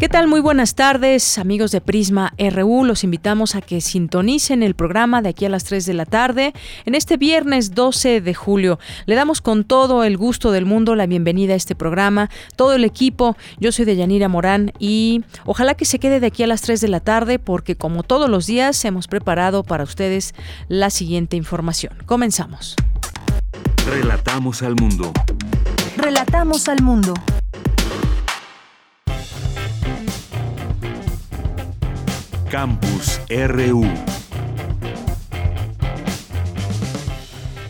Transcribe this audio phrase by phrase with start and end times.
[0.00, 0.28] ¿Qué tal?
[0.28, 2.84] Muy buenas tardes, amigos de Prisma RU.
[2.84, 6.54] Los invitamos a que sintonicen el programa de aquí a las 3 de la tarde
[6.86, 8.78] en este viernes 12 de julio.
[9.04, 12.84] Le damos con todo el gusto del mundo la bienvenida a este programa, todo el
[12.84, 13.36] equipo.
[13.58, 16.88] Yo soy Deyanira Morán y ojalá que se quede de aquí a las 3 de
[16.88, 20.34] la tarde porque como todos los días hemos preparado para ustedes
[20.68, 21.92] la siguiente información.
[22.06, 22.74] Comenzamos.
[23.86, 25.12] Relatamos al mundo.
[25.98, 27.12] Relatamos al mundo.
[32.50, 33.84] Campus RU.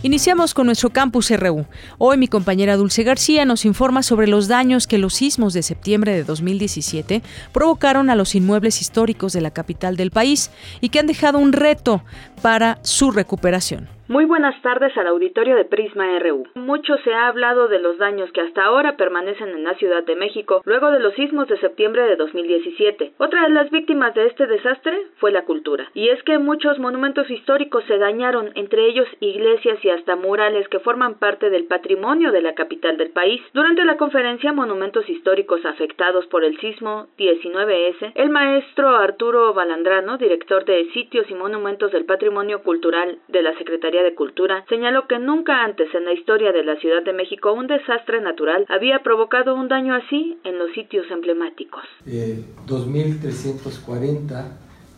[0.02, 1.66] Iniciamos con nuestro campus RU.
[1.98, 6.12] Hoy mi compañera Dulce García nos informa sobre los daños que los sismos de septiembre
[6.12, 11.06] de 2017 provocaron a los inmuebles históricos de la capital del país y que han
[11.06, 12.02] dejado un reto
[12.40, 13.99] para su recuperación.
[14.10, 16.42] Muy buenas tardes al auditorio de Prisma RU.
[16.56, 20.16] Mucho se ha hablado de los daños que hasta ahora permanecen en la Ciudad de
[20.16, 23.12] México luego de los sismos de septiembre de 2017.
[23.18, 25.88] Otra de las víctimas de este desastre fue la cultura.
[25.94, 30.80] Y es que muchos monumentos históricos se dañaron, entre ellos iglesias y hasta murales que
[30.80, 33.40] forman parte del patrimonio de la capital del país.
[33.54, 40.64] Durante la conferencia Monumentos Históricos afectados por el sismo 19S, el maestro Arturo Balandrano, director
[40.64, 45.64] de Sitios y Monumentos del Patrimonio Cultural de la Secretaría de Cultura, señaló que nunca
[45.64, 49.68] antes en la historia de la Ciudad de México un desastre natural había provocado un
[49.68, 51.82] daño así en los sitios emblemáticos.
[52.06, 54.44] Eh, 2.340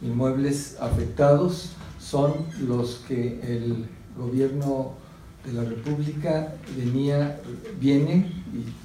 [0.03, 2.33] inmuebles afectados son
[2.67, 4.97] los que el gobierno
[5.45, 7.41] de la República venía,
[7.81, 8.31] viene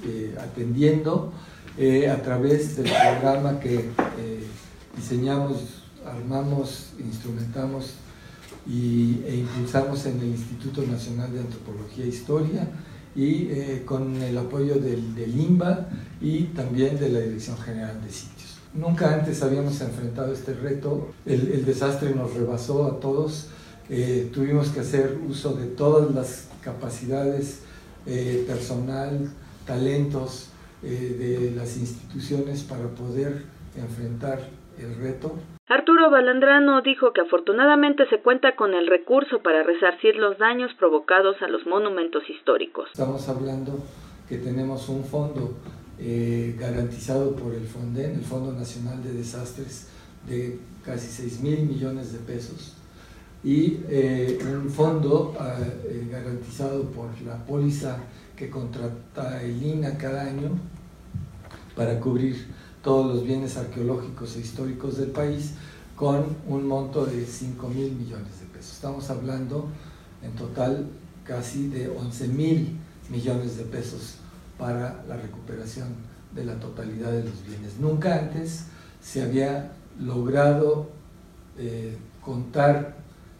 [0.04, 1.32] eh, atendiendo
[1.76, 4.46] eh, a través del programa que eh,
[4.96, 7.94] diseñamos, armamos, instrumentamos
[8.70, 12.68] e impulsamos en el Instituto Nacional de Antropología e Historia
[13.16, 15.88] y eh, con el apoyo del, del, INBA
[16.20, 18.58] y también de la Dirección General de Sitios.
[18.74, 23.48] Nunca antes habíamos enfrentado este reto, el, desastre nos rebasó a todos,
[23.88, 27.60] eh, tuvimos que hacer uso de todas las capacidades
[28.04, 29.30] eh, personal,
[29.66, 30.48] talentos
[30.80, 33.42] de las instituciones para poder
[33.76, 34.48] enfrentar
[34.78, 35.34] el reto
[35.70, 41.36] Arturo Balandrano dijo que afortunadamente se cuenta con el recurso para resarcir los daños provocados
[41.42, 42.88] a los monumentos históricos.
[42.90, 43.78] Estamos hablando
[44.30, 45.58] que tenemos un fondo
[45.98, 49.90] eh, garantizado por el FONDEN, el Fondo Nacional de Desastres,
[50.26, 52.74] de casi 6 mil millones de pesos
[53.44, 57.98] y eh, un fondo eh, garantizado por la póliza
[58.34, 60.50] que contrata el INA cada año
[61.76, 62.46] para cubrir
[62.82, 65.52] todos los bienes arqueológicos e históricos del país
[65.96, 68.74] con un monto de 5 mil millones de pesos.
[68.74, 69.68] Estamos hablando
[70.22, 70.86] en total
[71.24, 72.78] casi de 11 mil
[73.10, 74.16] millones de pesos
[74.58, 75.88] para la recuperación
[76.34, 77.78] de la totalidad de los bienes.
[77.80, 78.66] Nunca antes
[79.02, 80.90] se había logrado
[81.56, 82.96] eh, contar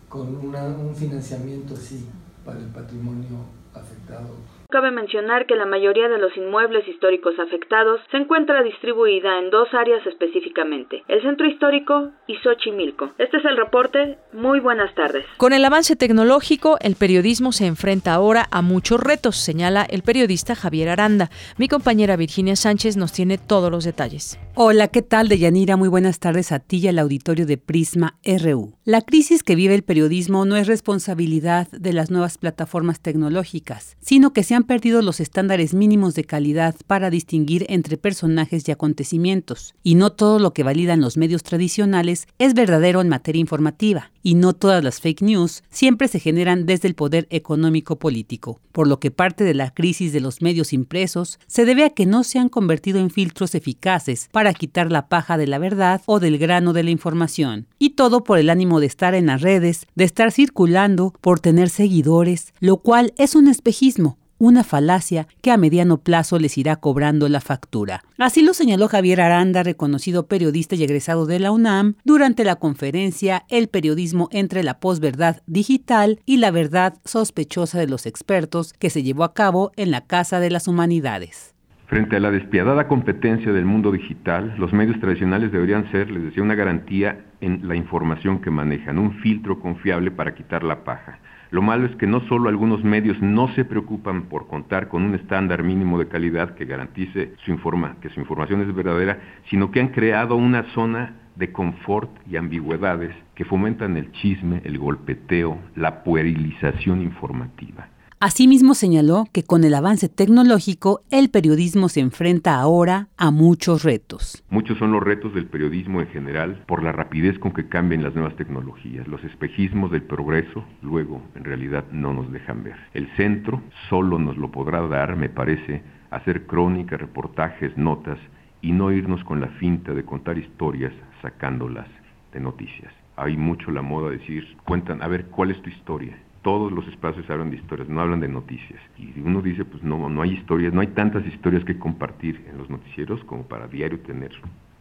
[0.09, 2.07] con un financiamiento así
[2.45, 3.37] para el patrimonio
[3.75, 4.35] afectado
[4.71, 9.67] Cabe mencionar que la mayoría de los inmuebles históricos afectados se encuentra distribuida en dos
[9.73, 13.15] áreas específicamente, el centro histórico y Xochimilco.
[13.17, 14.19] Este es el reporte.
[14.35, 15.25] Muy buenas tardes.
[15.39, 20.55] Con el avance tecnológico, el periodismo se enfrenta ahora a muchos retos, señala el periodista
[20.55, 21.31] Javier Aranda.
[21.57, 24.39] Mi compañera Virginia Sánchez nos tiene todos los detalles.
[24.55, 25.79] Hola, ¿qué tal, Deyanira?
[25.79, 28.75] Muy buenas tardes a ti y al auditorio de Prisma RU.
[28.85, 34.35] La crisis que vive el periodismo no es responsabilidad de las nuevas plataformas tecnológicas, sino
[34.35, 39.75] que se han perdido los estándares mínimos de calidad para distinguir entre personajes y acontecimientos,
[39.83, 44.35] y no todo lo que validan los medios tradicionales es verdadero en materia informativa, y
[44.35, 49.01] no todas las fake news siempre se generan desde el poder económico político, por lo
[49.01, 52.39] que parte de la crisis de los medios impresos se debe a que no se
[52.39, 56.73] han convertido en filtros eficaces para quitar la paja de la verdad o del grano
[56.73, 60.33] de la información, y todo por el ánimo de estar en las redes, de estar
[60.33, 66.39] circulando, por tener seguidores, lo cual es un espejismo, una falacia que a mediano plazo
[66.39, 68.03] les irá cobrando la factura.
[68.19, 73.45] Así lo señaló Javier Aranda, reconocido periodista y egresado de la UNAM, durante la conferencia
[73.49, 79.03] El periodismo entre la posverdad digital y la verdad sospechosa de los expertos que se
[79.03, 81.55] llevó a cabo en la Casa de las Humanidades.
[81.89, 86.43] Frente a la despiadada competencia del mundo digital, los medios tradicionales deberían ser, les decía,
[86.43, 91.19] una garantía en la información que manejan, un filtro confiable para quitar la paja.
[91.51, 95.15] Lo malo es que no solo algunos medios no se preocupan por contar con un
[95.15, 99.19] estándar mínimo de calidad que garantice su informa, que su información es verdadera,
[99.49, 104.79] sino que han creado una zona de confort y ambigüedades que fomentan el chisme, el
[104.79, 107.89] golpeteo, la puerilización informativa.
[108.21, 114.43] Asimismo señaló que con el avance tecnológico el periodismo se enfrenta ahora a muchos retos.
[114.51, 118.17] Muchos son los retos del periodismo en general por la rapidez con que cambian las
[118.17, 119.07] nuevas tecnologías.
[119.07, 122.75] Los espejismos del progreso luego en realidad no nos dejan ver.
[122.93, 128.19] El centro solo nos lo podrá dar, me parece, hacer crónicas, reportajes, notas
[128.61, 130.93] y no irnos con la finta de contar historias
[131.23, 131.87] sacándolas
[132.33, 132.93] de noticias.
[133.15, 136.19] Hay mucho la moda de decir, cuentan, a ver, ¿cuál es tu historia?
[136.49, 138.81] Todos los espacios hablan de historias, no hablan de noticias.
[138.97, 142.57] Y uno dice, pues no, no hay historias, no hay tantas historias que compartir en
[142.57, 144.31] los noticieros como para diario tener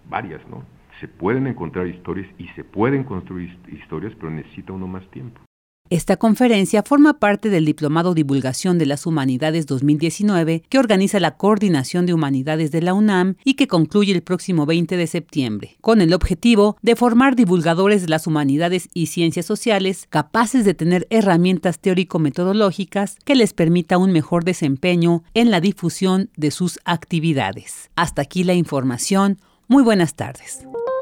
[0.09, 0.63] varias, ¿no?
[1.01, 5.41] Se pueden encontrar historias y se pueden construir historias, pero necesita uno más tiempo.
[5.89, 12.05] Esta conferencia forma parte del Diplomado Divulgación de las Humanidades 2019 que organiza la Coordinación
[12.05, 16.13] de Humanidades de la UNAM y que concluye el próximo 20 de septiembre, con el
[16.13, 23.15] objetivo de formar divulgadores de las humanidades y ciencias sociales capaces de tener herramientas teórico-metodológicas
[23.23, 27.91] que les permita un mejor desempeño en la difusión de sus actividades.
[27.95, 29.39] Hasta aquí la información.
[29.69, 30.67] Muy buenas tardes.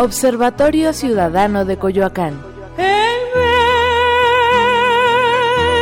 [0.00, 2.32] Observatorio Ciudadano de Coyoacán.
[2.78, 3.18] En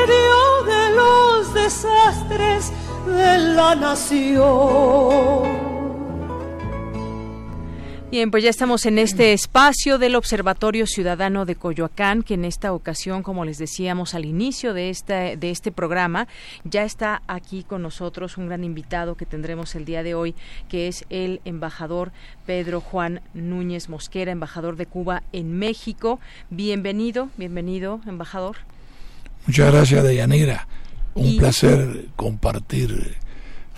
[0.06, 2.73] medio de los desastres
[3.06, 5.57] de la nación.
[8.10, 12.72] Bien, pues ya estamos en este espacio del Observatorio Ciudadano de Coyoacán, que en esta
[12.72, 16.26] ocasión, como les decíamos al inicio de este, de este programa,
[16.64, 20.34] ya está aquí con nosotros un gran invitado que tendremos el día de hoy,
[20.70, 22.10] que es el embajador
[22.46, 26.19] Pedro Juan Núñez Mosquera, embajador de Cuba en México.
[26.49, 28.56] Bienvenido, bienvenido, embajador.
[29.46, 30.66] Muchas gracias, Deyanira.
[31.14, 33.16] Un Y- placer compartir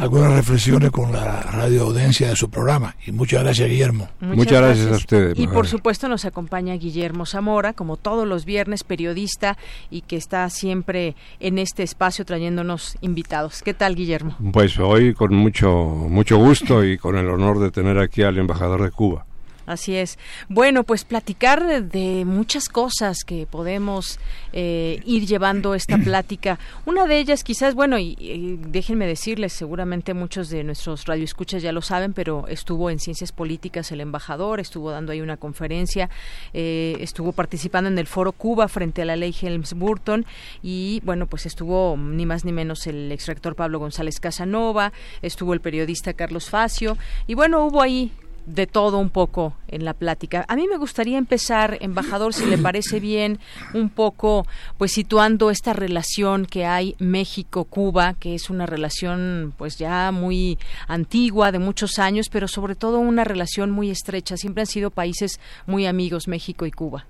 [0.00, 2.96] algunas reflexiones con la radio audiencia de su programa.
[3.06, 4.08] Y muchas gracias, Guillermo.
[4.20, 8.82] Muchas gracias a ustedes, Y por supuesto nos acompaña Guillermo Zamora, como todos los viernes,
[8.82, 9.58] periodista
[9.90, 13.62] y que está siempre en este espacio trayéndonos invitados.
[13.62, 14.36] ¿Qué tal, Guillermo?
[14.52, 18.82] Pues hoy con mucho, mucho gusto y con el honor de tener aquí al embajador
[18.82, 19.26] de Cuba.
[19.70, 20.18] Así es.
[20.48, 24.18] Bueno, pues platicar de, de muchas cosas que podemos
[24.52, 26.58] eh, ir llevando esta plática.
[26.86, 31.70] Una de ellas quizás, bueno, y, y déjenme decirles, seguramente muchos de nuestros radioescuchas ya
[31.70, 36.10] lo saben, pero estuvo en Ciencias Políticas el embajador, estuvo dando ahí una conferencia,
[36.52, 40.26] eh, estuvo participando en el Foro Cuba frente a la ley Helms-Burton
[40.64, 44.92] y, bueno, pues estuvo ni más ni menos el exrector Pablo González Casanova,
[45.22, 48.10] estuvo el periodista Carlos Facio y, bueno, hubo ahí
[48.46, 50.44] de todo un poco en la plática.
[50.48, 53.38] A mí me gustaría empezar, embajador, si le parece bien,
[53.74, 54.46] un poco,
[54.78, 61.52] pues situando esta relación que hay México-Cuba, que es una relación, pues ya muy antigua,
[61.52, 64.36] de muchos años, pero sobre todo una relación muy estrecha.
[64.36, 67.06] Siempre han sido países muy amigos, México y Cuba.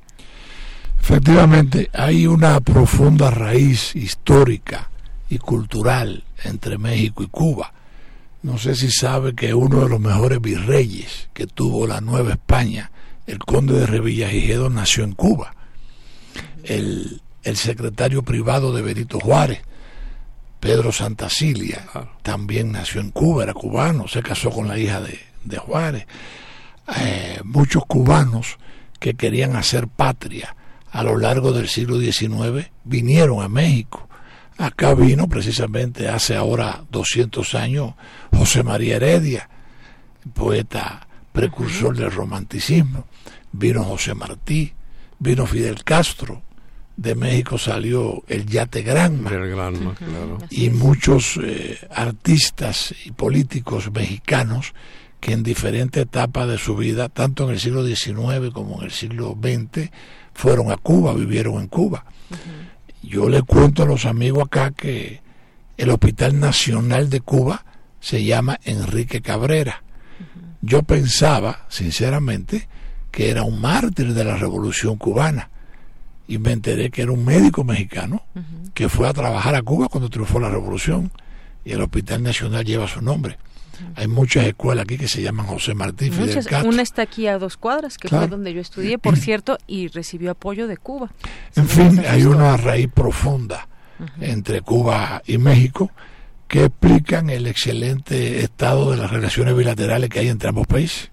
[1.01, 4.91] Efectivamente, hay una profunda raíz histórica
[5.31, 7.73] y cultural entre México y Cuba.
[8.43, 12.91] No sé si sabe que uno de los mejores virreyes que tuvo la Nueva España,
[13.27, 15.55] el conde de Revillagigedo, nació en Cuba.
[16.65, 19.61] El, el secretario privado de Benito Juárez,
[20.59, 21.87] Pedro Santacilia,
[22.23, 26.07] también nació en Cuba, era cubano, se casó con la hija de, de Juárez.
[26.99, 28.59] Eh, muchos cubanos
[28.99, 30.55] que querían hacer patria
[30.93, 34.09] a lo largo del siglo XIX vinieron a México.
[34.61, 37.95] Acá vino precisamente hace ahora 200 años
[38.31, 39.49] José María Heredia,
[40.35, 43.07] poeta precursor del romanticismo.
[43.53, 44.75] Vino José Martí,
[45.19, 46.43] vino Fidel Castro,
[46.95, 49.31] de México salió el yate Granma.
[50.51, 54.75] Y muchos eh, artistas y políticos mexicanos
[55.21, 58.91] que en diferentes etapas de su vida, tanto en el siglo XIX como en el
[58.91, 59.89] siglo XX,
[60.35, 62.05] fueron a Cuba, vivieron en Cuba.
[63.03, 65.21] Yo le cuento a los amigos acá que
[65.77, 67.65] el Hospital Nacional de Cuba
[68.01, 69.83] se llama Enrique Cabrera.
[70.61, 72.69] Yo pensaba, sinceramente,
[73.11, 75.51] que era un mártir de la Revolución cubana.
[76.29, 78.23] Y me enteré que era un médico mexicano
[78.75, 81.11] que fue a trabajar a Cuba cuando triunfó la Revolución.
[81.65, 83.39] Y el Hospital Nacional lleva su nombre.
[83.95, 87.57] Hay muchas escuelas aquí que se llaman José Martí Fidel Una está aquí a dos
[87.57, 91.11] cuadras, que fue donde yo estudié, por cierto, y recibió apoyo de Cuba.
[91.57, 93.69] En fin, hay una raíz profunda
[94.21, 95.91] entre Cuba y México
[96.49, 101.11] que explican el excelente estado de las relaciones bilaterales que hay entre ambos países.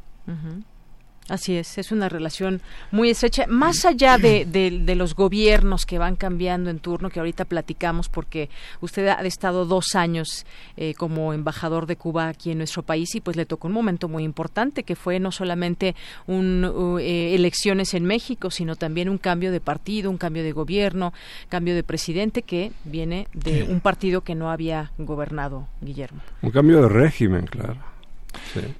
[1.30, 6.16] Así es, es una relación muy estrecha, más allá de, de, los gobiernos que van
[6.16, 8.50] cambiando en turno, que ahorita platicamos, porque
[8.82, 10.46] usted ha estado dos años
[10.78, 14.08] eh, como embajador de Cuba aquí en nuestro país y pues le tocó un momento
[14.08, 15.96] muy importante, que fue no solamente
[16.28, 21.14] un, eh, elecciones en México, sino también un cambio de partido, un cambio de gobierno,
[21.50, 26.22] cambio de presidente que viene de un partido que no había gobernado, Guillermo.
[26.42, 27.97] Un cambio de régimen, claro.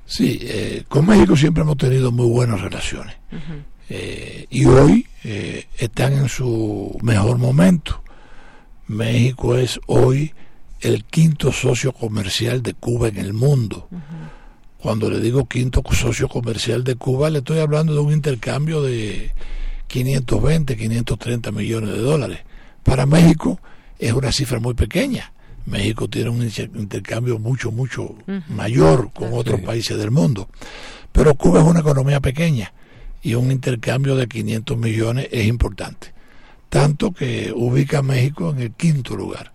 [0.06, 3.16] Sí, eh, con México siempre hemos tenido muy buenas relaciones.
[3.90, 8.02] Eh, y hoy eh, están en su mejor momento.
[8.88, 10.34] México es hoy
[10.82, 13.88] el quinto socio comercial de Cuba en el mundo.
[14.78, 19.32] Cuando le digo quinto socio comercial de Cuba, le estoy hablando de un intercambio de
[19.88, 22.40] 520, 530 millones de dólares.
[22.84, 23.60] Para México
[24.00, 25.34] es una cifra muy pequeña.
[25.68, 28.16] México tiene un intercambio mucho, mucho
[28.48, 30.50] mayor con otros países del mundo.
[31.12, 32.74] Pero Cuba es una economía pequeña
[33.22, 36.14] y un intercambio de 500 millones es importante.
[36.70, 39.52] Tanto que ubica a México en el quinto lugar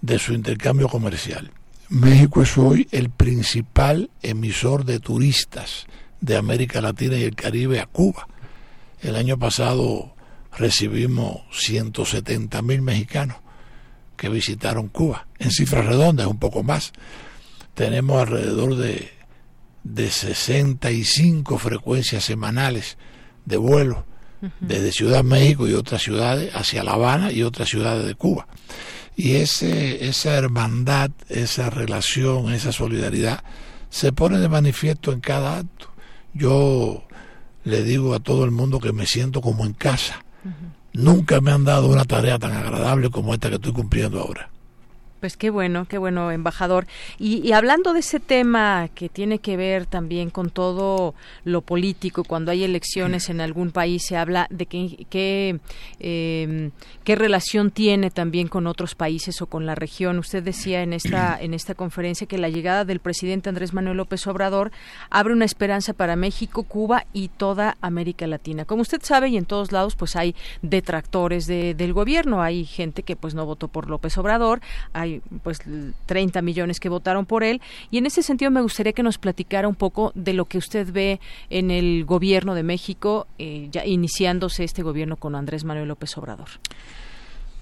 [0.00, 1.50] de su intercambio comercial.
[1.90, 5.86] México es hoy el principal emisor de turistas
[6.22, 8.28] de América Latina y el Caribe a Cuba.
[9.02, 10.14] El año pasado
[10.56, 13.36] recibimos 170 mil mexicanos
[14.22, 15.26] que visitaron Cuba.
[15.40, 16.92] En cifras redondas, un poco más.
[17.74, 19.10] Tenemos alrededor de,
[19.82, 22.98] de 65 frecuencias semanales
[23.44, 24.06] de vuelo
[24.60, 28.46] desde Ciudad México y otras ciudades hacia La Habana y otras ciudades de Cuba.
[29.16, 33.42] Y ese, esa hermandad, esa relación, esa solidaridad
[33.90, 35.90] se pone de manifiesto en cada acto.
[36.32, 37.08] Yo
[37.64, 40.24] le digo a todo el mundo que me siento como en casa.
[40.94, 44.51] Nunca me han dado una tarea tan agradable como esta que estoy cumpliendo ahora.
[45.22, 46.88] Pues qué bueno, qué bueno, embajador.
[47.16, 51.14] Y, hablando de ese tema que tiene que ver también con todo
[51.44, 55.60] lo político, cuando hay elecciones en algún país se habla de qué
[56.00, 56.72] em,
[57.04, 60.18] qué relación tiene también con otros países o con la región.
[60.18, 64.26] Usted decía en esta en esta conferencia que la llegada del presidente Andrés Manuel López
[64.26, 64.72] Obrador
[65.08, 68.64] abre una esperanza para México, Cuba y toda América Latina.
[68.64, 73.14] Como usted sabe y en todos lados pues hay detractores del gobierno, hay gente que
[73.14, 74.60] pues no votó por López Obrador,
[74.92, 75.11] hay
[75.42, 75.60] pues
[76.06, 79.68] 30 millones que votaron por él y en ese sentido me gustaría que nos platicara
[79.68, 84.64] un poco de lo que usted ve en el gobierno de México eh, ya iniciándose
[84.64, 86.48] este gobierno con Andrés Manuel López Obrador.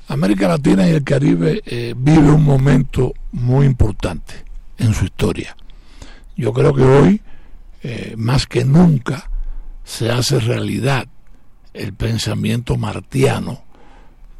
[0.08, 4.44] América Latina y el Caribe eh, vive un momento muy importante
[4.78, 5.56] en su historia.
[6.36, 7.20] Yo creo que hoy,
[7.82, 9.30] eh, más que nunca,
[9.84, 11.06] se hace realidad
[11.74, 13.62] el pensamiento martiano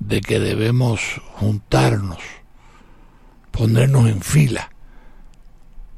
[0.00, 2.18] de que debemos juntarnos
[3.50, 4.70] ponernos en fila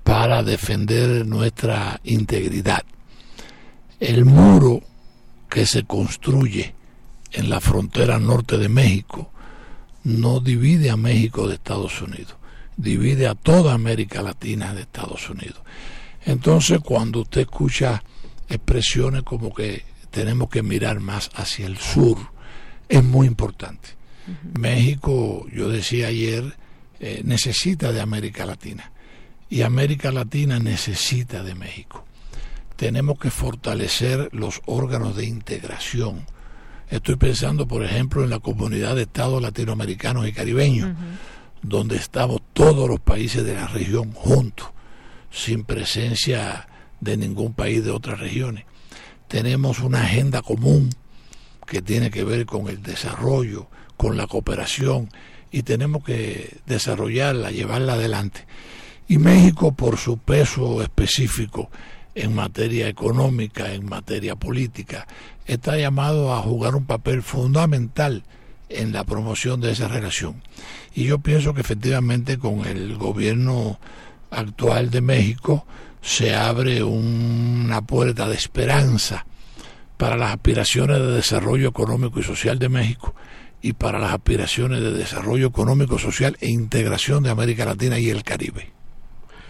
[0.02, 2.82] para defender nuestra integridad.
[4.00, 4.82] El muro
[5.48, 6.74] que se construye
[7.32, 9.30] en la frontera norte de México
[10.04, 12.36] no divide a México de Estados Unidos,
[12.76, 15.60] divide a toda América Latina de Estados Unidos.
[16.24, 18.02] Entonces, cuando usted escucha
[18.48, 22.18] expresiones como que tenemos que mirar más hacia el sur,
[22.88, 23.90] es muy importante.
[24.58, 26.56] México, yo decía ayer,
[27.04, 28.92] eh, necesita de América Latina
[29.50, 32.04] y América Latina necesita de México.
[32.76, 36.24] Tenemos que fortalecer los órganos de integración.
[36.90, 40.94] Estoy pensando, por ejemplo, en la comunidad de estados latinoamericanos y caribeños,
[41.60, 44.68] donde estamos todos los países de la región juntos,
[45.32, 46.68] sin presencia
[47.00, 48.64] de ningún país de otras regiones.
[49.26, 50.90] Tenemos una agenda común
[51.66, 53.66] que tiene que ver con el desarrollo,
[53.96, 55.08] con la cooperación
[55.52, 58.46] y tenemos que desarrollarla, llevarla adelante.
[59.06, 61.70] Y México, por su peso específico
[62.14, 65.06] en materia económica, en materia política,
[65.46, 68.24] está llamado a jugar un papel fundamental
[68.70, 70.42] en la promoción de esa relación.
[70.94, 73.78] Y yo pienso que efectivamente con el gobierno
[74.30, 75.66] actual de México
[76.00, 79.26] se abre una puerta de esperanza
[79.98, 83.14] para las aspiraciones de desarrollo económico y social de México
[83.62, 88.24] y para las aspiraciones de desarrollo económico, social e integración de América Latina y el
[88.24, 88.70] Caribe.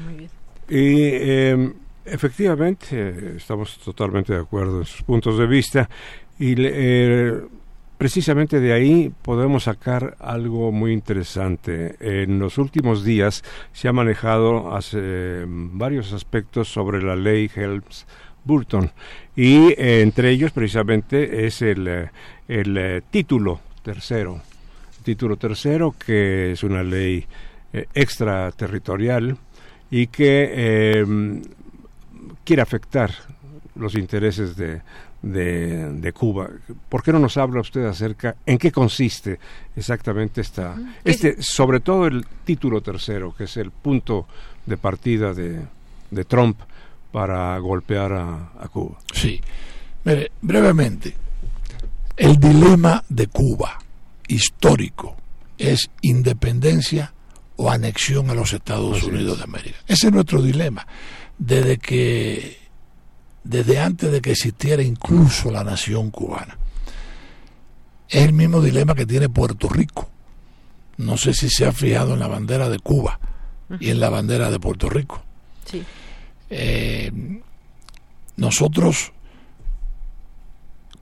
[0.05, 0.31] Muy bien.
[0.69, 1.73] Y em,
[2.05, 5.89] efectivamente estamos totalmente de acuerdo en sus puntos de vista
[6.39, 7.41] y eh,
[8.03, 11.95] precisamente de ahí podemos sacar algo muy interesante.
[12.01, 18.07] En los últimos días se ha manejado hace, varios aspectos sobre la ley Helms
[18.45, 18.91] Burton
[19.37, 22.11] y eh, entre ellos precisamente es el, eh,
[22.49, 24.41] el eh, título tercero.
[25.03, 27.27] Título tercero que es una ley
[27.95, 29.37] extraterritorial
[29.91, 31.03] y que
[32.45, 33.11] quiere afectar
[33.75, 34.81] los intereses de,
[35.23, 36.51] de, Cuba.
[36.89, 39.39] ¿Por qué no nos habla usted acerca en qué consiste
[39.77, 44.27] exactamente esta, este, sobre todo el título tercero, que es el punto
[44.67, 45.61] de partida de,
[46.11, 46.59] de Trump
[47.13, 48.99] para golpear a, Cuba?
[49.13, 49.41] Sí,
[50.05, 51.15] mire, brevemente,
[52.23, 53.81] el dilema de Cuba
[54.29, 55.17] histórico
[55.59, 57.13] es independencia
[57.57, 59.79] o anexión a los Estados Unidos de América.
[59.89, 60.87] Ese es nuestro dilema.
[61.37, 62.59] Desde que
[63.43, 66.57] desde antes de que existiera incluso la nación cubana.
[68.09, 70.09] Es el mismo dilema que tiene Puerto Rico.
[70.99, 73.19] No sé si se ha fijado en la bandera de Cuba
[73.81, 75.25] y en la bandera de Puerto Rico.
[76.51, 77.11] Eh,
[78.37, 79.13] nosotros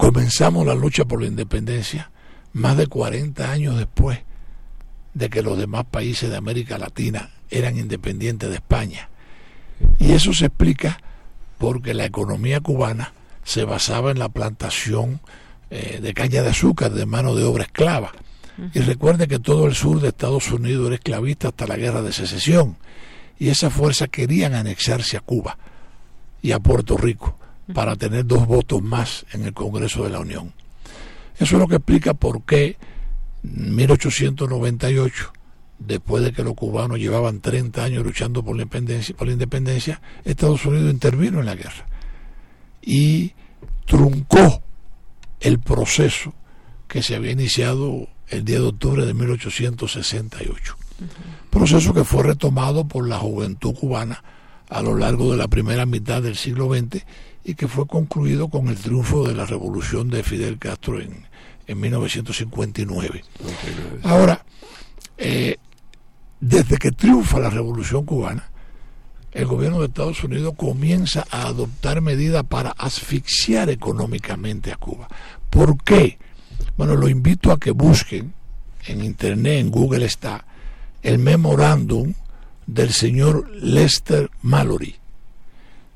[0.00, 2.10] comenzamos la lucha por la independencia
[2.54, 4.20] más de 40 años después
[5.12, 9.10] de que los demás países de América Latina eran independientes de España.
[9.98, 11.02] Y eso se explica
[11.58, 13.12] porque la economía cubana
[13.44, 15.20] se basaba en la plantación
[15.68, 18.12] eh, de caña de azúcar de mano de obra esclava.
[18.72, 22.14] Y recuerde que todo el sur de Estados Unidos era esclavista hasta la guerra de
[22.14, 22.78] secesión.
[23.38, 25.58] Y esas fuerzas querían anexarse a Cuba
[26.40, 27.39] y a Puerto Rico
[27.74, 30.52] para tener dos votos más en el Congreso de la Unión.
[31.38, 32.76] Eso es lo que explica por qué
[33.44, 35.32] en 1898
[35.78, 40.00] después de que los cubanos llevaban 30 años luchando por la independencia, por la independencia
[40.24, 41.86] Estados Unidos intervino en la guerra
[42.82, 43.32] y
[43.86, 44.62] truncó
[45.40, 46.34] el proceso
[46.86, 50.76] que se había iniciado el 10 de octubre de 1868.
[51.48, 54.22] Proceso que fue retomado por la juventud cubana
[54.68, 57.04] a lo largo de la primera mitad del siglo XX
[57.44, 61.26] y que fue concluido con el triunfo de la revolución de Fidel Castro en,
[61.66, 63.24] en 1959.
[64.02, 64.44] Ahora,
[65.16, 65.56] eh,
[66.40, 68.50] desde que triunfa la revolución cubana,
[69.32, 75.08] el gobierno de Estados Unidos comienza a adoptar medidas para asfixiar económicamente a Cuba.
[75.48, 76.18] ¿Por qué?
[76.76, 78.34] Bueno, lo invito a que busquen
[78.86, 80.44] en internet, en Google está,
[81.02, 82.14] el memorándum
[82.66, 84.96] del señor Lester Mallory,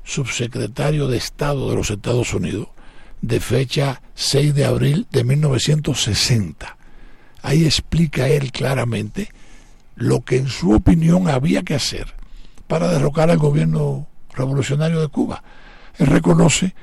[0.05, 2.69] subsecretario de Estado de los Estados Unidos,
[3.21, 6.77] de fecha 6 de abril de 1960.
[7.41, 9.29] Ahí explica él claramente
[9.95, 12.13] lo que en su opinión había que hacer
[12.67, 15.43] para derrocar al gobierno revolucionario de Cuba.
[15.97, 16.75] Él reconoce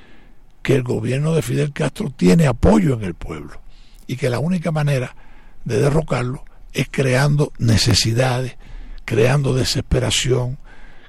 [0.62, 3.60] que el gobierno de Fidel Castro tiene apoyo en el pueblo
[4.06, 5.16] y que la única manera
[5.64, 8.56] de derrocarlo es creando necesidades,
[9.04, 10.58] creando desesperación,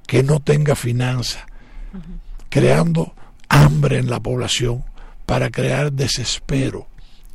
[0.08, 1.44] que no tenga finanzas,
[2.50, 3.14] creando
[3.50, 4.84] hambre en la población
[5.26, 6.88] para crear desespero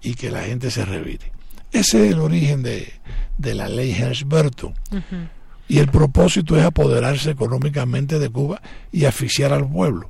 [0.03, 1.33] y que la gente se revire.
[1.73, 2.93] Ese es el origen de,
[3.37, 4.75] de la ley Helms-Burton.
[5.69, 10.09] Y el propósito es apoderarse económicamente de Cuba y asfixiar al pueblo.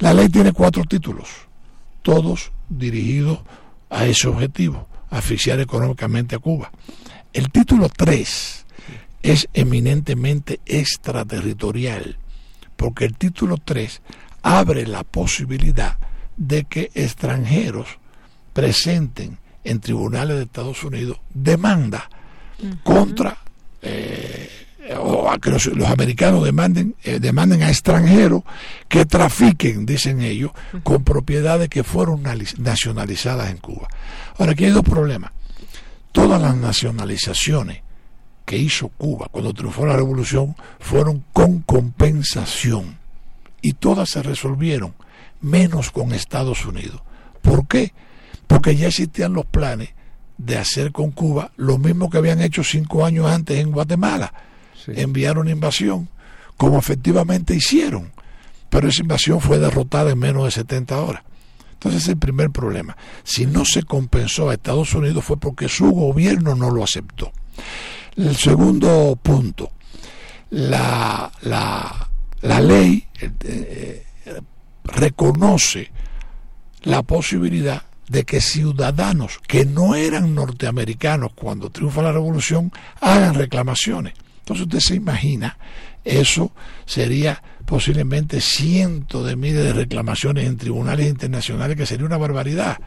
[0.00, 1.28] La ley tiene cuatro títulos,
[2.02, 3.40] todos dirigidos
[3.90, 6.70] a ese objetivo, asfixiar económicamente a Cuba.
[7.32, 8.66] El título 3
[9.22, 12.18] es eminentemente extraterritorial,
[12.78, 14.02] porque el título 3
[14.42, 15.96] abre la posibilidad
[16.36, 17.88] de que extranjeros
[18.52, 22.08] presenten en tribunales de Estados Unidos demanda
[22.84, 23.36] contra
[23.82, 24.48] eh,
[24.96, 28.44] o a que los, americanos demanden, eh, demanden a extranjeros
[28.86, 30.52] que trafiquen, dicen ellos,
[30.84, 32.22] con propiedades que fueron
[32.58, 33.88] nacionalizadas en Cuba.
[34.38, 35.32] Ahora, aquí hay dos problemas.
[36.12, 37.82] Todas las nacionalizaciones
[38.48, 42.96] que hizo Cuba cuando triunfó la revolución fueron con compensación
[43.60, 44.94] y todas se resolvieron,
[45.42, 47.02] menos con Estados Unidos.
[47.42, 47.92] ¿Por qué?
[48.46, 49.90] Porque ya existían los planes
[50.38, 54.32] de hacer con Cuba lo mismo que habían hecho cinco años antes en Guatemala.
[54.86, 56.08] Enviaron invasión,
[56.56, 58.12] como efectivamente hicieron.
[58.70, 61.22] Pero esa invasión fue derrotada en menos de 70 horas.
[61.74, 62.96] Entonces el primer problema.
[63.24, 67.30] Si no se compensó a Estados Unidos fue porque su gobierno no lo aceptó.
[68.16, 69.72] El segundo punto,
[70.50, 72.08] la, la,
[72.42, 74.40] la ley eh, eh,
[74.84, 75.90] reconoce
[76.82, 84.14] la posibilidad de que ciudadanos que no eran norteamericanos cuando triunfa la revolución hagan reclamaciones.
[84.40, 85.58] Entonces usted se imagina,
[86.04, 86.52] eso
[86.86, 92.78] sería posiblemente cientos de miles de reclamaciones en tribunales internacionales, que sería una barbaridad,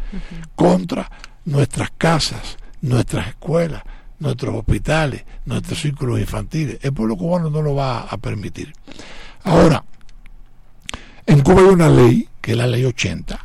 [0.55, 1.09] contra
[1.45, 3.83] nuestras casas, nuestras escuelas,
[4.21, 6.77] nuestros hospitales, nuestros círculos infantiles.
[6.81, 8.71] El pueblo cubano no lo va a permitir.
[9.43, 9.83] Ahora,
[11.25, 13.43] en Cuba hay una ley, que es la ley 80,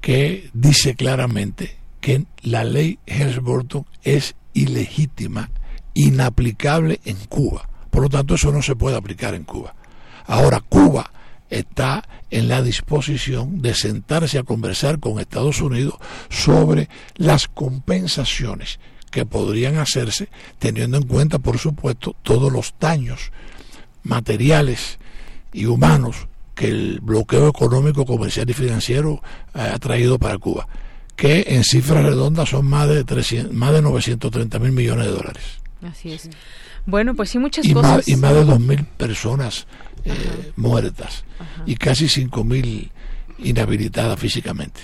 [0.00, 5.50] que dice claramente que la ley Helms-Burton es ilegítima,
[5.94, 7.68] inaplicable en Cuba.
[7.90, 9.74] Por lo tanto, eso no se puede aplicar en Cuba.
[10.26, 11.10] Ahora, Cuba
[11.50, 15.96] está en la disposición de sentarse a conversar con Estados Unidos
[16.30, 18.78] sobre las compensaciones
[19.12, 23.30] que podrían hacerse, teniendo en cuenta, por supuesto, todos los daños
[24.02, 24.98] materiales
[25.52, 29.22] y humanos que el bloqueo económico, comercial y financiero
[29.54, 30.66] eh, ha traído para Cuba,
[31.14, 35.44] que en cifras redondas son más de 300, más de 930 mil millones de dólares.
[35.82, 36.30] Así es.
[36.86, 37.96] Bueno, pues sí, muchas y cosas.
[37.96, 39.66] Más, y más de 2.000 personas
[40.04, 41.24] eh, muertas
[41.66, 42.90] y casi 5.000
[43.38, 44.80] inhabilitadas físicamente.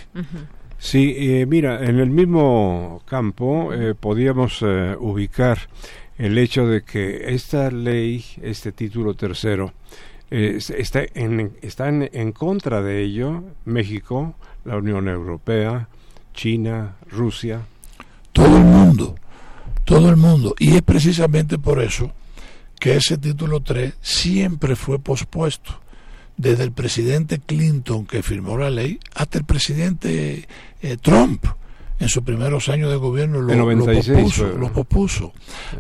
[0.79, 5.59] Sí, eh, mira, en el mismo campo eh, podíamos eh, ubicar
[6.19, 9.73] el hecho de que esta ley, este título tercero,
[10.31, 15.89] eh, está, en, está en, en, contra de ello México, la Unión Europea,
[16.35, 17.63] China, Rusia.
[18.33, 19.17] Todo el mundo,
[19.85, 20.55] todo el mundo.
[20.59, 22.13] Y es precisamente por eso
[22.79, 25.81] que ese título 3 siempre fue pospuesto.
[26.39, 30.49] Desde el presidente Clinton que firmó la ley hasta el presidente
[30.81, 31.45] eh, Trump
[32.01, 34.49] en sus primeros años de gobierno lo, 96, lo pospuso.
[34.49, 34.59] Fue...
[34.59, 35.33] Lo pospuso.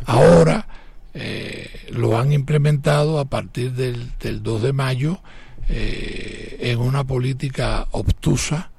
[0.04, 0.66] Ahora
[1.14, 5.20] eh, lo han implementado a partir del, del 2 de mayo
[5.68, 8.70] eh, en una política obtusa,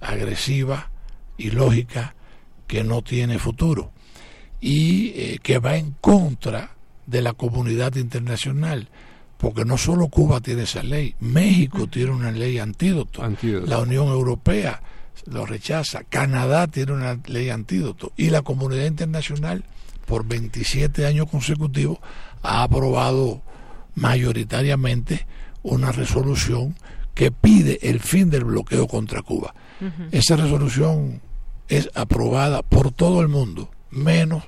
[0.00, 0.90] agresiva,
[1.38, 2.14] ilógica,
[2.66, 3.92] que no tiene futuro
[4.60, 6.70] y eh, que va en contra
[7.06, 8.88] de la comunidad internacional.
[9.38, 13.66] Porque no solo Cuba tiene esa ley, México tiene una ley antídoto, antídoto.
[13.66, 14.80] la Unión Europea
[15.26, 19.64] lo rechaza, Canadá tiene una ley antídoto y la comunidad internacional
[20.06, 21.98] por 27 años consecutivos
[22.42, 23.42] ha aprobado
[23.94, 25.26] mayoritariamente
[25.62, 26.76] una resolución
[27.14, 29.54] que pide el fin del bloqueo contra Cuba.
[29.80, 30.08] Uh -huh.
[30.12, 31.20] Esa resolución
[31.68, 34.44] es aprobada por todo el mundo, menos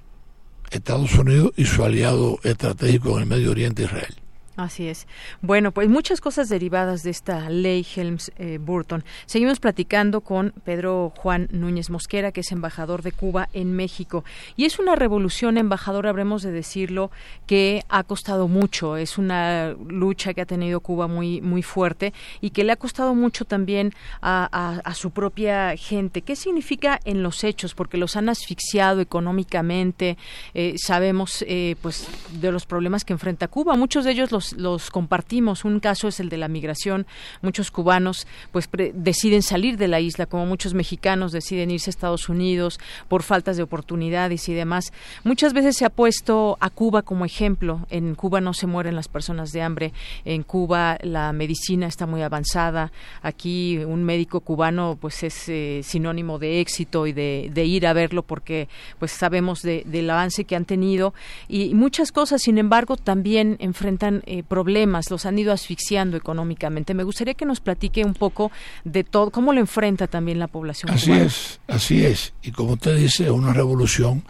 [0.70, 4.14] Estados Unidos y su aliado estratégico en el Medio Oriente, Israel.
[4.58, 5.06] Así es.
[5.40, 9.00] Bueno, pues muchas cosas derivadas de esta ley Helms-Burton.
[9.02, 14.24] Eh, Seguimos platicando con Pedro Juan Núñez Mosquera, que es embajador de Cuba en México.
[14.56, 17.12] Y es una revolución, embajador, habremos de decirlo,
[17.46, 18.96] que ha costado mucho.
[18.96, 23.14] Es una lucha que ha tenido Cuba muy, muy fuerte y que le ha costado
[23.14, 23.92] mucho también
[24.22, 26.22] a, a, su propia gente.
[26.22, 27.74] ¿Qué significa en los hechos?
[27.74, 30.18] Porque los han asfixiado económicamente.
[30.52, 32.08] Eh, sabemos, eh, pues,
[32.40, 33.76] de los problemas que enfrenta Cuba.
[33.76, 35.64] Muchos de ellos los los compartimos.
[35.64, 37.06] Un caso es el de la migración.
[37.42, 42.28] Muchos cubanos pues deciden salir de la isla, como muchos mexicanos deciden irse a Estados
[42.28, 44.92] Unidos por faltas de oportunidades y demás.
[45.24, 47.86] Muchas veces se ha puesto a Cuba como ejemplo.
[47.90, 49.92] En Cuba no se mueren las personas de hambre.
[50.24, 52.92] En Cuba la medicina está muy avanzada.
[53.22, 58.22] Aquí un médico cubano pues es eh, sinónimo de éxito y de, ir a verlo
[58.22, 61.12] porque pues sabemos de, del avance que han tenido
[61.48, 62.42] y, y muchas cosas.
[62.42, 66.94] Sin embargo, también enfrentan eh, problemas, los han ido asfixiando económicamente.
[66.94, 68.50] Me gustaría que nos platique un poco
[68.84, 70.90] de todo, cómo lo enfrenta también la población.
[70.90, 71.24] Así cubana.
[71.24, 72.34] es, así es.
[72.42, 74.24] Y como usted dice, es una revolución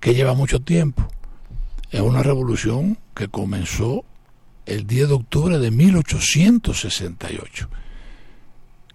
[0.00, 1.06] que lleva mucho tiempo.
[1.90, 4.04] Es una revolución que comenzó
[4.66, 7.68] el 10 de octubre de 1868,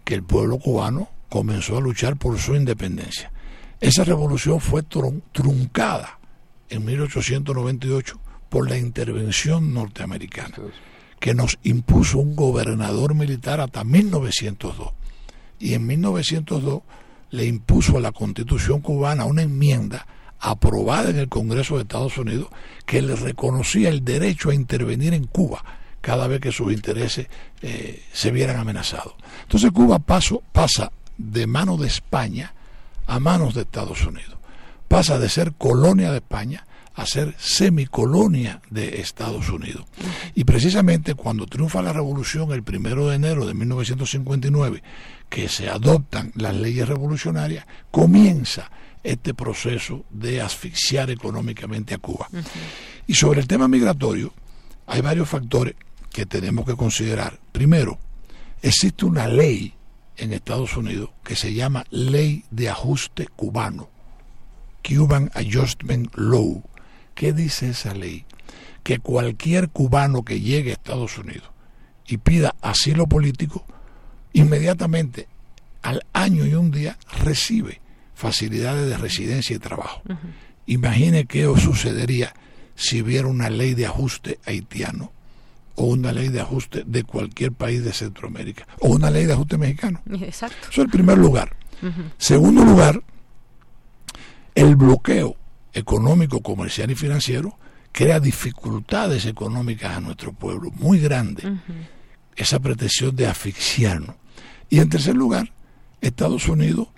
[0.04, 3.32] que el pueblo cubano comenzó a luchar por su independencia.
[3.80, 6.20] Esa revolución fue truncada
[6.70, 10.56] en 1898 por la intervención norteamericana,
[11.20, 14.94] que nos impuso un gobernador militar hasta 1902.
[15.60, 16.82] Y en 1902
[17.32, 20.06] le impuso a la constitución cubana una enmienda
[20.40, 22.48] aprobada en el Congreso de Estados Unidos
[22.86, 25.64] que le reconocía el derecho a intervenir en Cuba
[26.02, 27.28] cada vez que sus intereses
[27.62, 29.16] eh, se vieran amenazados.
[29.44, 32.54] Entonces Cuba paso, pasa de manos de España
[33.08, 34.38] a manos de Estados Unidos.
[34.88, 36.66] Pasa de ser colonia de España
[36.98, 39.86] a ser semicolonia de Estados Unidos.
[40.34, 44.82] Y precisamente cuando triunfa la revolución el primero de enero de 1959,
[45.30, 48.72] que se adoptan las leyes revolucionarias, comienza
[49.04, 52.30] este proceso de asfixiar económicamente a Cuba.
[53.06, 54.34] Y sobre el tema migratorio,
[54.88, 55.76] hay varios factores
[56.12, 57.40] que tenemos que considerar.
[57.52, 58.00] Primero,
[58.64, 59.76] existe una ley
[60.18, 63.88] en Estados Unidos que se llama Ley de Ajuste Cubano,
[64.84, 66.64] Cuban Adjustment Law.
[67.18, 68.26] ¿Qué dice esa ley?
[68.84, 71.50] Que cualquier cubano que llegue a Estados Unidos
[72.06, 73.66] y pida asilo político,
[74.34, 75.28] inmediatamente
[75.82, 77.82] al año y un día recibe
[78.14, 80.04] facilidades de residencia y trabajo.
[80.68, 82.36] Imagine qué sucedería
[82.76, 85.12] si hubiera una ley de ajuste haitiano
[85.74, 89.58] o una ley de ajuste de cualquier país de Centroamérica o una ley de ajuste
[89.58, 90.04] mexicano.
[90.22, 90.68] Exacto.
[90.70, 91.56] Eso es el primer lugar.
[92.20, 93.02] Segundo lugar,
[94.54, 95.36] el bloqueo
[95.78, 97.58] económico, comercial y financiero
[97.92, 101.46] crea dificultades económicas a nuestro pueblo muy grandes.
[102.36, 104.16] Esa pretensión de asfixiarnos.
[104.70, 105.52] Y en tercer lugar,
[106.02, 106.90] Estados Unidos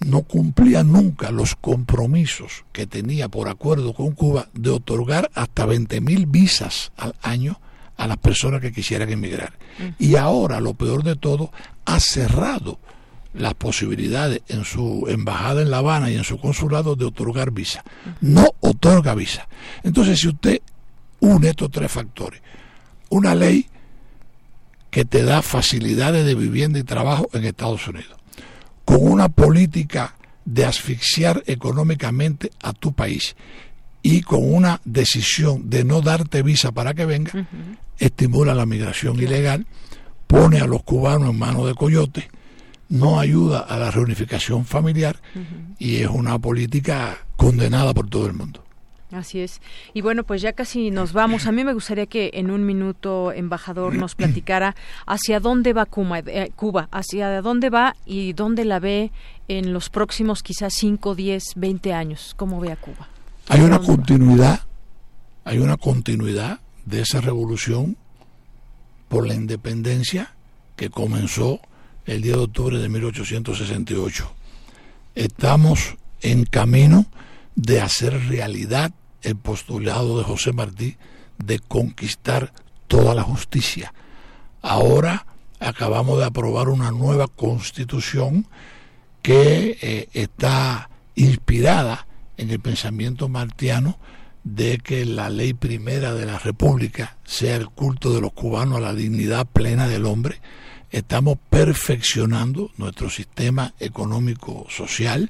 [0.00, 6.00] no cumplía nunca los compromisos que tenía por acuerdo con Cuba de otorgar hasta 20
[6.00, 7.58] mil visas al año
[7.96, 9.54] a las personas que quisieran emigrar.
[9.98, 11.52] Y ahora, lo peor de todo,
[11.84, 12.78] ha cerrado
[13.34, 17.84] las posibilidades en su embajada en La Habana y en su consulado de otorgar visa.
[18.20, 19.48] No otorga visa.
[19.82, 20.60] Entonces, si usted
[21.20, 22.40] une estos tres factores,
[23.10, 23.66] una ley
[24.90, 28.16] que te da facilidades de vivienda y trabajo en Estados Unidos,
[28.84, 33.34] con una política de asfixiar económicamente a tu país
[34.02, 37.32] y con una decisión de no darte visa para que venga,
[37.98, 39.66] estimula la migración ilegal,
[40.26, 42.24] pone a los cubanos en manos de coyotes,
[42.88, 45.20] no ayuda a la reunificación familiar
[45.78, 48.64] y es una política condenada por todo el mundo.
[49.12, 49.60] Así es.
[49.92, 51.46] Y bueno, pues ya casi nos vamos.
[51.46, 54.74] A mí me gustaría que en un minuto, embajador, nos platicara
[55.06, 59.12] hacia dónde va Cuba, eh, Cuba, hacia dónde va y dónde la ve
[59.48, 62.34] en los próximos quizás 5, 10, 20 años.
[62.36, 63.08] ¿Cómo ve a Cuba?
[63.48, 64.62] Hay una continuidad,
[65.44, 67.96] hay una continuidad de esa revolución
[69.08, 70.34] por la independencia
[70.76, 71.60] que comenzó
[72.06, 74.32] el 10 de octubre de 1868.
[75.14, 77.06] Estamos en camino
[77.54, 80.96] de hacer realidad el postulado de José Martí
[81.38, 82.52] de conquistar
[82.88, 83.92] toda la justicia.
[84.62, 85.26] Ahora
[85.60, 88.46] acabamos de aprobar una nueva constitución
[89.22, 93.98] que eh, está inspirada en el pensamiento martiano
[94.42, 98.80] de que la ley primera de la República sea el culto de los cubanos a
[98.80, 100.40] la dignidad plena del hombre.
[100.94, 105.28] Estamos perfeccionando nuestro sistema económico social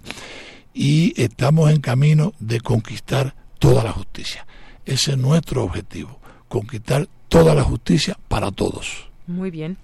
[0.74, 4.46] y estamos en camino de conquistar toda la justicia.
[4.84, 9.08] Ese es nuestro objetivo, conquistar toda la justicia para todos.
[9.26, 9.78] Muy bien.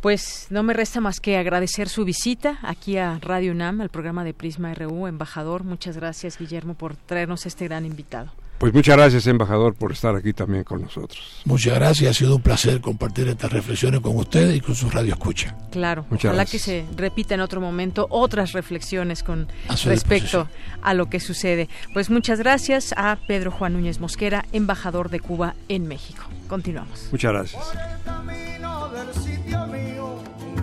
[0.00, 4.24] Pues no me resta más que agradecer su visita aquí a Radio UNAM, al programa
[4.24, 5.06] de Prisma RU.
[5.06, 8.32] Embajador, muchas gracias, Guillermo, por traernos este gran invitado.
[8.58, 11.42] Pues muchas gracias, embajador, por estar aquí también con nosotros.
[11.44, 15.12] Muchas gracias, ha sido un placer compartir estas reflexiones con ustedes y con su radio
[15.12, 15.54] escucha.
[15.70, 19.48] Claro, ojalá que se repita en otro momento otras reflexiones con
[19.84, 20.48] respecto
[20.82, 21.68] a lo que sucede.
[21.92, 26.22] Pues muchas gracias a Pedro Juan Núñez Mosquera, embajador de Cuba en México.
[26.48, 27.08] Continuamos.
[27.12, 27.62] Muchas gracias.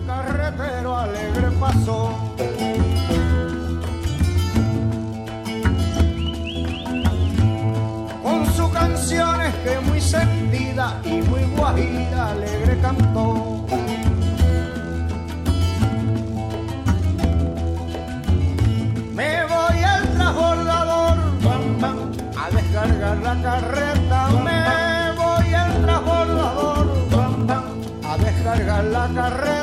[0.06, 2.34] carretero alegre pasó
[9.10, 13.66] que muy sentida y muy guajira alegre cantó.
[19.14, 21.18] Me voy al transbordador
[22.38, 24.28] a descargar la carreta.
[24.48, 26.88] Me voy al transbordador
[28.06, 29.63] a descargar la carreta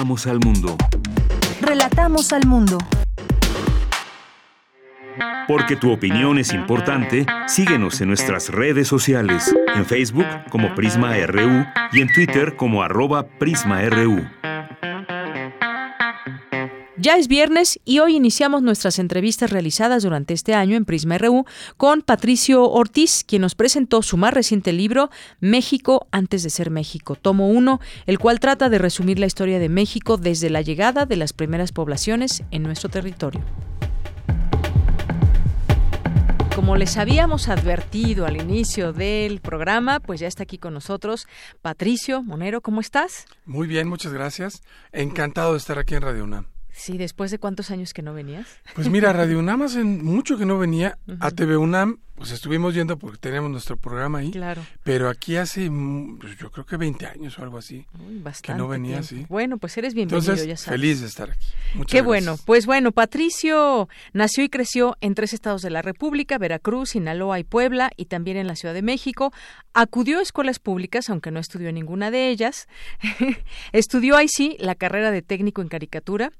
[0.00, 0.76] Relatamos al mundo.
[1.60, 2.78] Relatamos al mundo.
[5.46, 11.66] Porque tu opinión es importante, síguenos en nuestras redes sociales, en Facebook como Prisma RU
[11.92, 14.24] y en Twitter como arroba PrismaRU.
[17.00, 21.46] Ya es viernes y hoy iniciamos nuestras entrevistas realizadas durante este año en Prisma RU
[21.78, 25.08] con Patricio Ortiz, quien nos presentó su más reciente libro,
[25.40, 29.70] México antes de ser México, tomo 1, el cual trata de resumir la historia de
[29.70, 33.40] México desde la llegada de las primeras poblaciones en nuestro territorio.
[36.54, 41.26] Como les habíamos advertido al inicio del programa, pues ya está aquí con nosotros
[41.62, 43.24] Patricio Monero, ¿cómo estás?
[43.46, 44.60] Muy bien, muchas gracias.
[44.92, 46.49] Encantado de estar aquí en Radio UNAM.
[46.72, 48.46] Sí, después de cuántos años que no venías.
[48.74, 50.98] Pues mira, Radio UNAM hace mucho que no venía.
[51.20, 54.30] A TV UNAM pues estuvimos yendo porque teníamos nuestro programa ahí.
[54.30, 54.62] Claro.
[54.84, 55.70] Pero aquí hace,
[56.20, 57.86] pues, yo creo que 20 años o algo así.
[57.94, 59.24] bastante que no venía así.
[59.30, 60.78] Bueno, pues eres bienvenido, Entonces, ya sabes.
[60.78, 61.46] feliz de estar aquí.
[61.72, 62.04] Muchas Qué gracias.
[62.04, 62.36] bueno.
[62.44, 67.44] Pues bueno, Patricio nació y creció en tres estados de la República, Veracruz, Sinaloa y
[67.44, 69.32] Puebla, y también en la Ciudad de México.
[69.72, 72.68] Acudió a escuelas públicas, aunque no estudió en ninguna de ellas.
[73.72, 76.32] estudió ahí sí la carrera de técnico en caricatura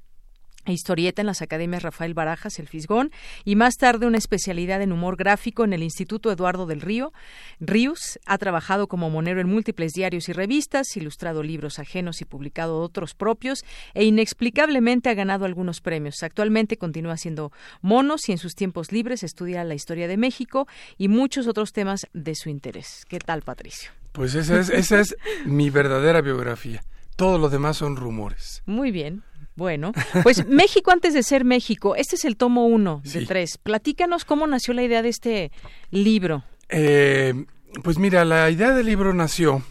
[0.66, 3.10] e historieta en las academias Rafael Barajas, el Fisgón,
[3.44, 7.12] y más tarde una especialidad en humor gráfico en el Instituto Eduardo del Río.
[7.60, 12.80] Ríos ha trabajado como monero en múltiples diarios y revistas, ilustrado libros ajenos y publicado
[12.80, 16.22] otros propios, e inexplicablemente ha ganado algunos premios.
[16.22, 20.66] Actualmente continúa haciendo monos y en sus tiempos libres estudia la historia de México
[20.98, 23.04] y muchos otros temas de su interés.
[23.08, 23.90] ¿Qué tal, Patricio?
[24.12, 26.82] Pues esa es, esa es mi verdadera biografía.
[27.16, 28.62] Todo lo demás son rumores.
[28.66, 29.22] Muy bien.
[29.56, 33.26] Bueno, pues México antes de ser México, este es el tomo uno de Sí.
[33.26, 33.58] tres.
[33.58, 35.52] Platícanos cómo nació la idea de este
[35.90, 36.44] libro.
[36.68, 37.44] Eh,
[37.82, 39.62] pues mira, la idea del libro nació,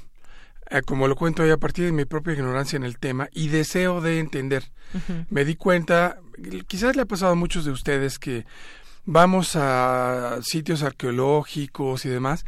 [0.70, 3.48] eh, como lo cuento hoy, a partir de mi propia ignorancia en el tema y
[3.48, 4.72] deseo de entender.
[5.30, 6.18] Me di cuenta,
[6.68, 8.46] quizás le ha pasado a muchos de ustedes que
[9.06, 12.46] vamos a sitios arqueológicos y demás,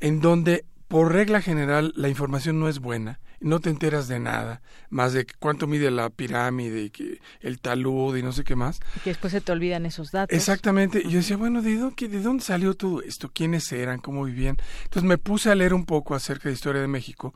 [0.00, 4.62] en donde por regla general la información no es buena, no te enteras de nada,
[4.90, 8.80] más de cuánto mide la pirámide y que el talud y no sé qué más.
[8.96, 10.36] Y que después se te olvidan esos datos.
[10.36, 11.00] Exactamente.
[11.04, 13.30] Y yo decía, bueno, ¿de dónde, ¿de dónde salió todo esto?
[13.32, 14.00] ¿Quiénes eran?
[14.00, 14.56] ¿Cómo vivían?
[14.84, 17.34] Entonces me puse a leer un poco acerca de historia de México,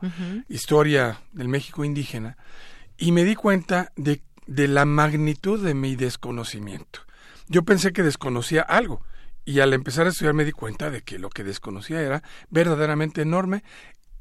[0.48, 2.36] historia del México indígena,
[2.98, 7.00] y me di cuenta de, de la magnitud de mi desconocimiento.
[7.48, 9.02] Yo pensé que desconocía algo,
[9.46, 13.22] y al empezar a estudiar me di cuenta de que lo que desconocía era verdaderamente
[13.22, 13.62] enorme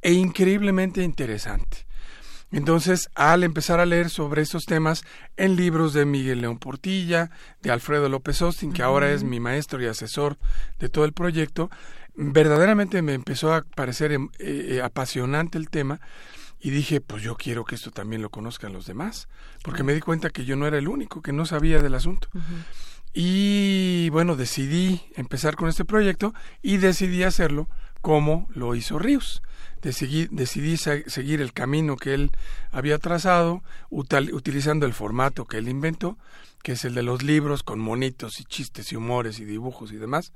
[0.03, 1.87] e increíblemente interesante.
[2.51, 5.03] Entonces, al empezar a leer sobre estos temas
[5.37, 7.31] en libros de Miguel León Portilla,
[7.63, 10.37] de Alfredo López Austin, que ahora es mi maestro y asesor
[10.77, 11.71] de todo el proyecto,
[12.13, 15.99] verdaderamente me empezó a parecer em, eh, eh, apasionante el tema
[16.59, 19.27] y dije, pues yo quiero que esto también lo conozcan los demás,
[19.63, 22.29] porque me di cuenta que yo no era el único que no sabía del asunto.
[23.13, 27.67] Y bueno, decidí empezar con este proyecto y decidí hacerlo
[28.01, 29.41] como lo hizo Ríos.
[29.83, 32.31] Decidí, decidí se- seguir el camino que él
[32.71, 36.17] había trazado, utilizando el formato que él inventó,
[36.63, 39.97] que es el de los libros con monitos y chistes y humores y dibujos y
[39.97, 40.31] demás.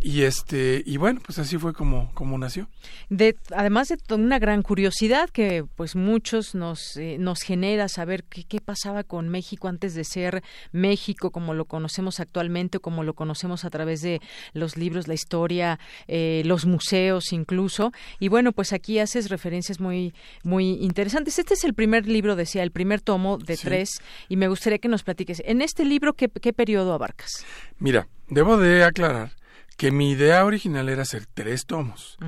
[0.00, 2.68] Y este y bueno, pues así fue como, como nació.
[3.10, 8.44] De, además de una gran curiosidad que pues muchos nos, eh, nos genera saber qué,
[8.44, 13.12] qué pasaba con México antes de ser México como lo conocemos actualmente o como lo
[13.14, 14.20] conocemos a través de
[14.54, 17.92] los libros, la historia, eh, los museos incluso.
[18.18, 21.38] Y bueno, pues aquí haces referencias muy, muy interesantes.
[21.38, 23.64] Este es el primer libro, decía, el primer tomo de Sí.
[23.64, 23.90] tres
[24.30, 25.42] y me gustaría que nos platiques.
[25.44, 27.44] En este libro, ¿qué, qué periodo abarcas?
[27.78, 29.32] Mira, debo de aclarar
[29.76, 32.18] que mi idea original era hacer tres tomos,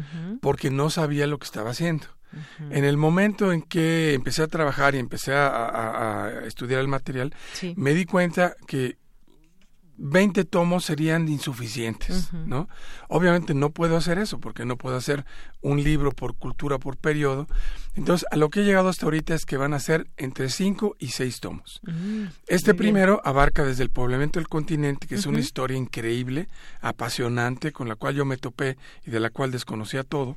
[0.40, 2.06] porque no sabía lo que estaba haciendo.
[2.70, 6.86] En el momento en que empecé a trabajar y empecé a, a- a estudiar el
[6.86, 7.74] material, Sí.
[7.76, 8.98] me di cuenta que
[10.02, 12.32] 20 tomos serían insuficientes.
[12.32, 12.68] ¿no?
[13.08, 15.26] Obviamente no puedo hacer eso porque no puedo hacer
[15.60, 17.46] un libro por cultura por periodo.
[17.96, 20.96] Entonces, a lo que he llegado hasta ahorita es que van a ser entre 5
[20.98, 21.80] y 6 tomos.
[21.82, 22.94] Mm, Este muy bien.
[22.94, 26.48] primero abarca desde el poblamiento del continente, que es una historia increíble,
[26.80, 30.36] apasionante, con la cual yo me topé y de la cual desconocía todo,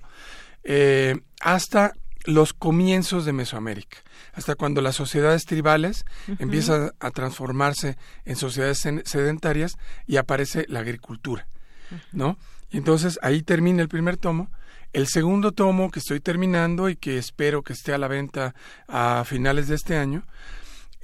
[0.63, 1.93] eh, hasta
[2.25, 3.97] los comienzos de Mesoamérica,
[4.33, 6.05] hasta cuando las sociedades tribales
[6.39, 9.75] empiezan a transformarse en sociedades sedentarias
[10.07, 11.47] y aparece la agricultura,
[12.11, 12.37] ¿no?
[12.71, 14.49] Y entonces ahí termina el primer tomo.
[14.93, 18.53] El segundo tomo que estoy terminando y que espero que esté a la venta
[18.87, 20.23] a finales de este año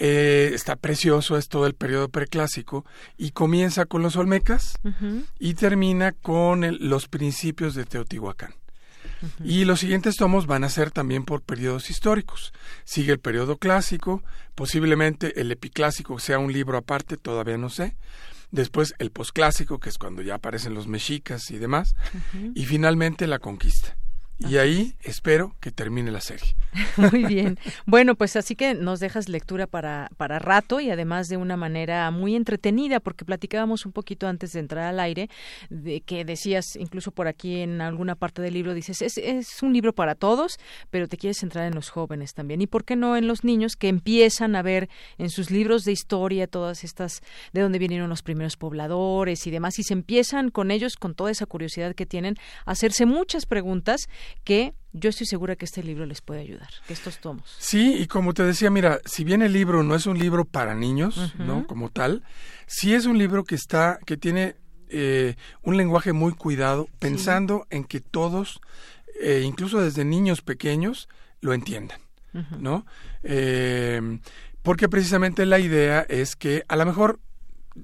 [0.01, 2.85] Eh, está precioso, es todo el periodo preclásico
[3.17, 4.75] y comienza con los Olmecas
[5.39, 8.53] y termina con el- los principios de Teotihuacán.
[9.43, 12.53] Y los siguientes tomos van a ser también por periodos históricos.
[12.83, 14.23] Sigue el periodo clásico,
[14.55, 17.95] posiblemente el epiclásico sea un libro aparte, todavía no sé.
[18.51, 21.95] Después el posclásico, que es cuando ya aparecen los mexicas y demás.
[22.55, 23.95] Y finalmente la conquista.
[24.39, 26.55] Y ahí espero que termine la serie.
[26.97, 27.59] Muy bien.
[27.85, 32.09] Bueno, pues así que nos dejas lectura para, para rato y además de una manera
[32.11, 35.29] muy entretenida, porque platicábamos un poquito antes de entrar al aire,
[35.69, 39.73] de que decías, incluso por aquí en alguna parte del libro, dices, es, es un
[39.73, 40.57] libro para todos,
[40.89, 42.61] pero te quieres centrar en los jóvenes también.
[42.61, 45.91] ¿Y por qué no en los niños que empiezan a ver en sus libros de
[45.91, 47.21] historia todas estas,
[47.51, 51.31] de dónde vinieron los primeros pobladores y demás, y se empiezan con ellos, con toda
[51.31, 52.35] esa curiosidad que tienen,
[52.65, 54.07] a hacerse muchas preguntas
[54.43, 57.55] que yo estoy segura que este libro les puede ayudar, que estos tomos.
[57.59, 60.73] Sí, y como te decía, mira, si bien el libro no es un libro para
[60.75, 61.33] niños.
[61.37, 61.67] ¿no?
[61.67, 62.23] Como tal,
[62.65, 64.55] sí es un libro que está, que tiene
[64.89, 68.61] eh, un lenguaje muy cuidado, pensando en que todos,
[69.21, 71.07] eh, incluso desde niños pequeños,
[71.41, 71.99] lo entiendan.
[72.59, 72.85] ¿no?
[73.23, 74.19] Eh,
[74.61, 77.19] porque precisamente la idea es que a lo mejor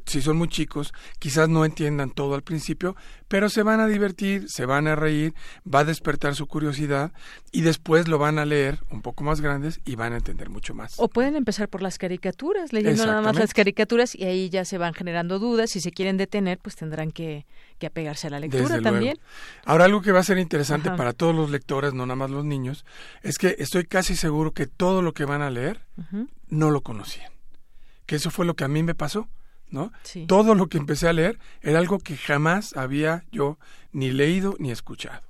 [0.05, 2.95] si son muy chicos, quizás no entiendan todo al principio,
[3.27, 5.33] pero se van a divertir, se van a reír,
[5.71, 7.11] va a despertar su curiosidad
[7.51, 10.73] y después lo van a leer un poco más grandes y van a entender mucho
[10.73, 10.95] más.
[10.97, 14.77] O pueden empezar por las caricaturas, leyendo nada más las caricaturas y ahí ya se
[14.77, 15.71] van generando dudas.
[15.71, 17.45] Si se quieren detener, pues tendrán que,
[17.79, 19.17] que apegarse a la lectura Desde también.
[19.17, 19.29] luego.
[19.65, 20.97] Ahora, algo que va a ser interesante Ajá.
[20.97, 22.85] para todos los lectores, no nada más los niños,
[23.23, 25.81] es que estoy casi seguro que todo lo que van a leer
[26.47, 27.31] no lo conocían.
[28.05, 29.27] Que eso fue lo que a mí me pasó,
[29.76, 29.91] ¿no?
[30.01, 30.26] Sí.
[30.26, 33.59] Todo lo que empecé a leer era algo que jamás había yo
[33.91, 35.21] ni leído ni escuchado.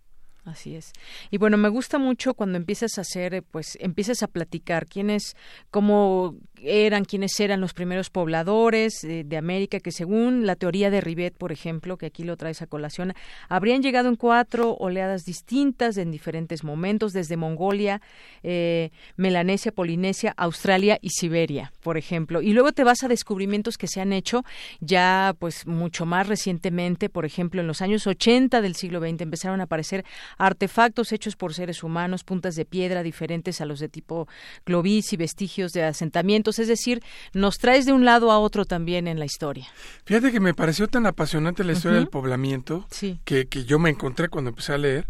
[0.46, 0.94] Así es.
[1.32, 5.36] Y bueno, me gusta mucho cuando empiezas a hacer, eh, pues empiezas a platicar quiénes,
[5.72, 6.36] cómo
[6.66, 11.36] eran, quiénes eran los primeros pobladores eh, de América, que según la teoría de Rivet,
[11.38, 13.14] por ejemplo, que aquí lo traes a colación,
[13.50, 18.02] habrían llegado en cuatro oleadas distintas en diferentes momentos, desde Mongolia,
[18.44, 22.42] eh, Melanesia, Polinesia, Australia y Siberia, por ejemplo.
[22.42, 24.44] Y luego te vas a descubrimientos que se han hecho
[24.80, 29.62] ya, pues, mucho más recientemente, por ejemplo, en los años 80 del siglo XX empezaron
[29.62, 30.06] a aparecer
[30.38, 34.28] artefactos hechos por seres humanos, puntas de piedra diferentes a los de tipo
[34.64, 37.02] Clovis y vestigios de asentamientos, es decir,
[37.34, 39.68] nos traes de un lado a otro también en la historia.
[40.06, 43.20] Fíjate que me pareció tan apasionante la historia del poblamiento Sí.
[43.26, 45.08] que, que yo me encontré cuando empecé a leer,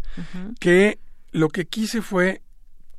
[0.60, 0.98] que
[1.32, 2.40] lo que quise fue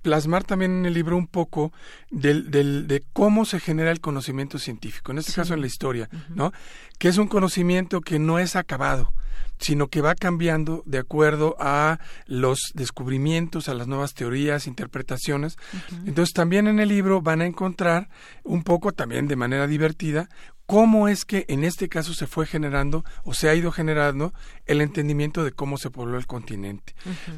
[0.08, 1.74] plasmar también en el libro un poco
[2.10, 5.36] del, del- de cómo se genera el conocimiento científico, en este Sí.
[5.36, 6.54] caso en la historia, ¿no?
[6.98, 9.12] Que es un conocimiento que no es acabado,
[9.60, 15.58] sino que va cambiando de acuerdo a los descubrimientos, a las nuevas teorías, interpretaciones.
[16.06, 18.08] Entonces también en el libro van a encontrar
[18.46, 20.30] un poco también de manera divertida
[20.68, 24.34] cómo es que en este caso se fue generando o se ha ido generando
[24.66, 26.94] el entendimiento de cómo se pobló el continente.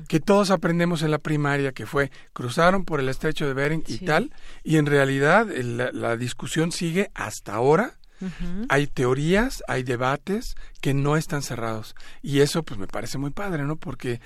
[0.08, 4.00] Que todos aprendemos en la primaria que fue cruzaron por el estrecho de Bering y
[4.00, 7.94] tal, y en realidad la, la discusión sigue hasta ahora.
[8.68, 11.96] Hay teorías, hay debates que no están cerrados.
[12.22, 13.78] Y eso pues me parece muy padre, ¿no?
[13.78, 14.20] Porque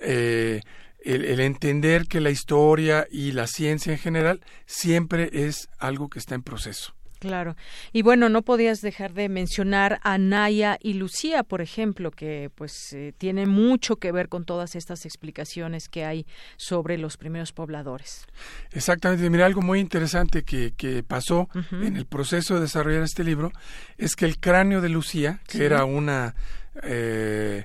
[0.00, 0.60] eh,
[1.02, 6.20] el, el entender que la historia y la ciencia en general siempre es algo que
[6.20, 6.94] está en proceso.
[7.24, 7.56] Claro.
[7.92, 12.92] Y bueno, no podías dejar de mencionar a Naya y Lucía, por ejemplo, que pues
[12.92, 16.26] eh, tienen mucho que ver con todas estas explicaciones que hay
[16.58, 18.26] sobre los primeros pobladores.
[18.72, 19.28] Exactamente.
[19.30, 23.52] Mira, algo muy interesante que, que pasó en el proceso de desarrollar este libro
[23.96, 25.64] es que el cráneo de Lucía, que Sí.
[25.64, 26.34] era una
[26.82, 27.64] eh,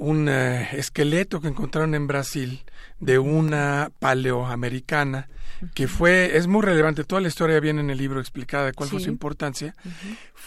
[0.00, 2.62] un eh, esqueleto que encontraron en Brasil
[3.00, 5.28] de una paleoamericana
[5.74, 8.88] que fue es muy relevante toda la historia viene en el libro explicada de cuál
[8.88, 9.74] fue su importancia.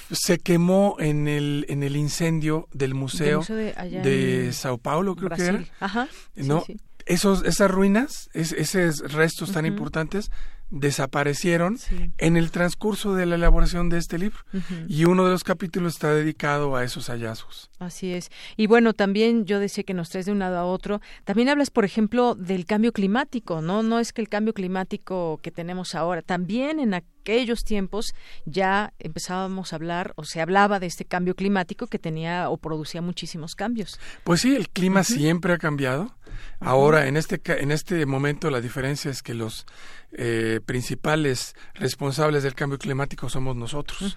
[0.10, 5.46] Se quemó en el en el incendio del museo, museo de Sao Paulo creo que
[5.46, 6.08] era Ajá.
[6.36, 6.78] no sí.
[7.06, 10.32] esos esas ruinas es- esos restos tan importantes
[10.72, 12.12] desaparecieron Sí.
[12.18, 14.40] en el transcurso de la elaboración de este libro
[14.88, 18.30] y uno de los capítulos está dedicado a esos hallazgos Así es.
[18.58, 21.02] Y bueno, también yo decía que nos traes de un lado a otro.
[21.24, 23.82] También hablas, por ejemplo, del cambio climático, ¿no?
[23.82, 28.14] No es que el cambio climático que tenemos ahora, también en aquellos tiempos
[28.46, 33.02] ya empezábamos a hablar o se hablaba de este cambio climático que tenía o producía
[33.02, 34.00] muchísimos cambios.
[34.24, 36.16] Pues sí, el clima siempre ha cambiado.
[36.60, 39.66] Ahora, en este en este momento, la diferencia es que los
[40.14, 44.16] eh, principales responsables del cambio climático somos nosotros.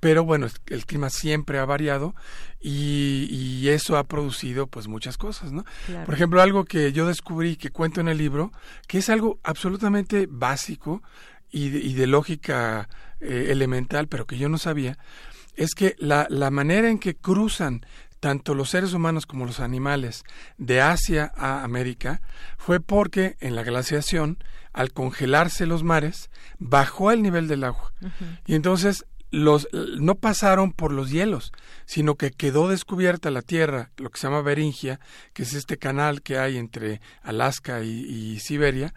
[0.00, 2.14] Pero bueno, el clima siempre ha variado
[2.60, 5.64] y, y eso ha producido pues muchas cosas, ¿no?
[5.86, 6.06] Claro.
[6.06, 8.52] Por ejemplo, algo que yo descubrí que cuento en el libro,
[8.86, 11.02] que es algo absolutamente básico
[11.50, 12.88] y de, y de lógica
[13.20, 14.98] eh, elemental, pero que yo no sabía,
[15.56, 17.84] es que la, la manera en que cruzan
[18.24, 20.24] tanto los seres humanos como los animales
[20.56, 22.22] de Asia a América
[22.56, 27.92] fue porque en la glaciación, al congelarse los mares, bajó el nivel del agua.
[28.46, 31.52] Y entonces los no pasaron por los hielos,
[31.84, 35.00] sino que quedó descubierta la tierra, lo que se llama Beringia,
[35.34, 38.94] que es este canal que hay entre Alaska y, y Siberia,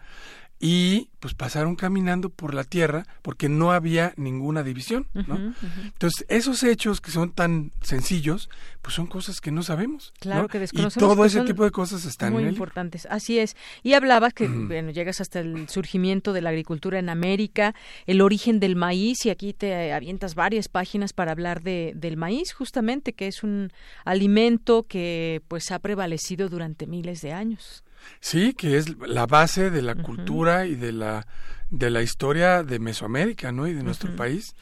[0.60, 5.54] y pues pasaron caminando por la tierra porque no había ninguna división, ¿no?
[5.84, 8.48] Entonces, esos hechos que son tan sencillos,
[8.82, 10.12] pues son cosas que no sabemos.
[10.20, 10.48] Claro ¿no?
[10.48, 11.14] que Y desconocemos.
[11.14, 12.64] todo ese tipo de cosas están muy en el libro.
[12.64, 13.06] importantes.
[13.10, 13.56] Así es.
[13.82, 17.74] Y hablabas que bueno, llegas hasta el surgimiento de la agricultura en América,
[18.06, 22.52] el origen del maíz y aquí te avientas varias páginas para hablar de, del maíz
[22.52, 23.72] justamente, que es un
[24.04, 27.84] alimento que pues ha prevalecido durante miles de años.
[28.20, 31.26] Sí, que es la base de la cultura y de la
[31.70, 33.66] de la historia de Mesoamérica, ¿no?
[33.66, 34.54] Y de nuestro país.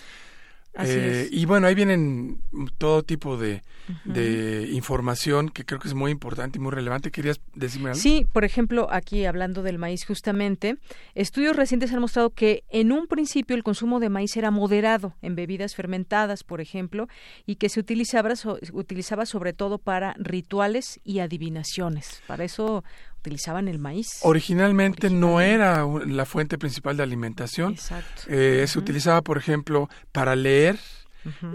[0.75, 1.33] Así Eh, es.
[1.33, 2.41] Y bueno, ahí vienen
[2.79, 3.63] todo tipo de,
[4.05, 7.11] de información que creo que es muy importante y muy relevante.
[7.11, 8.01] ¿Querías decirme algo?
[8.01, 10.77] Sí, por ejemplo, aquí hablando del maíz justamente,
[11.15, 15.35] estudios recientes han mostrado que en un principio el consumo de maíz era moderado en
[15.37, 17.09] bebidas fermentadas, por ejemplo,
[17.47, 22.21] y que se utilizaba, so- utilizaba sobre todo para rituales y adivinaciones.
[22.27, 22.85] Para eso
[23.27, 24.19] utilizaban el maíz.
[24.23, 27.73] Originalmente no era la fuente principal de alimentación.
[27.73, 28.23] Exacto.
[28.29, 30.79] Eh, Se utilizaba, por ejemplo, para leer,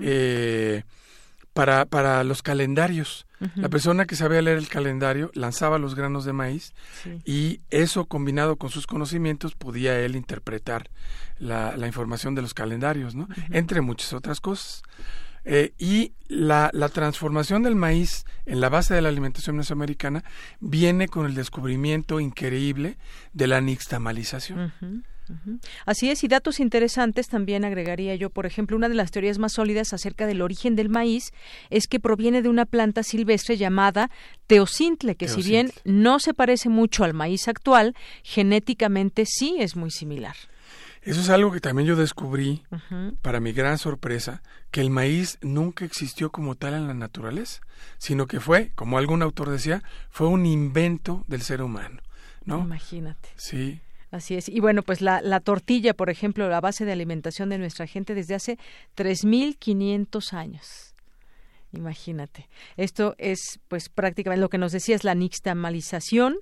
[0.02, 0.84] eh,
[1.54, 3.26] para, para los calendarios.
[3.56, 7.22] La persona que sabía leer el calendario lanzaba los granos de maíz Sí.
[7.26, 10.92] y eso combinado con sus conocimientos podía él interpretar
[11.40, 13.28] la, la información de los calendarios, ¿no?
[13.50, 14.84] Entre muchas otras cosas.
[15.44, 20.24] Eh, y la, la transformación del maíz en la base de la alimentación mesoamericana
[20.60, 22.98] viene con el descubrimiento increíble
[23.34, 24.72] de la nixtamalización.
[25.86, 29.54] Así es, y datos interesantes también agregaría yo, por ejemplo, una de las teorías más
[29.54, 31.32] sólidas acerca del origen del maíz
[31.70, 34.10] es que proviene de una planta silvestre llamada
[34.48, 39.92] teocintle, que si bien no se parece mucho al maíz actual, genéticamente sí es muy
[39.92, 40.36] similar.
[41.04, 42.64] Eso es algo que también yo descubrí,
[43.22, 47.62] para mi gran sorpresa, que el maíz nunca existió como tal en la naturaleza,
[47.98, 52.02] sino que fue, como algún autor decía, fue un invento del ser humano,
[52.46, 52.60] ¿no?
[52.60, 53.30] Imagínate.
[53.36, 53.82] Sí.
[54.12, 54.48] Así es.
[54.48, 58.14] Y bueno, pues la, la tortilla, por ejemplo, la base de alimentación de nuestra gente
[58.14, 58.60] desde hace
[58.96, 60.94] 3.500 años.
[61.74, 62.50] Imagínate.
[62.76, 66.36] Esto es, pues, prácticamente lo que nos decía es la nixtamalización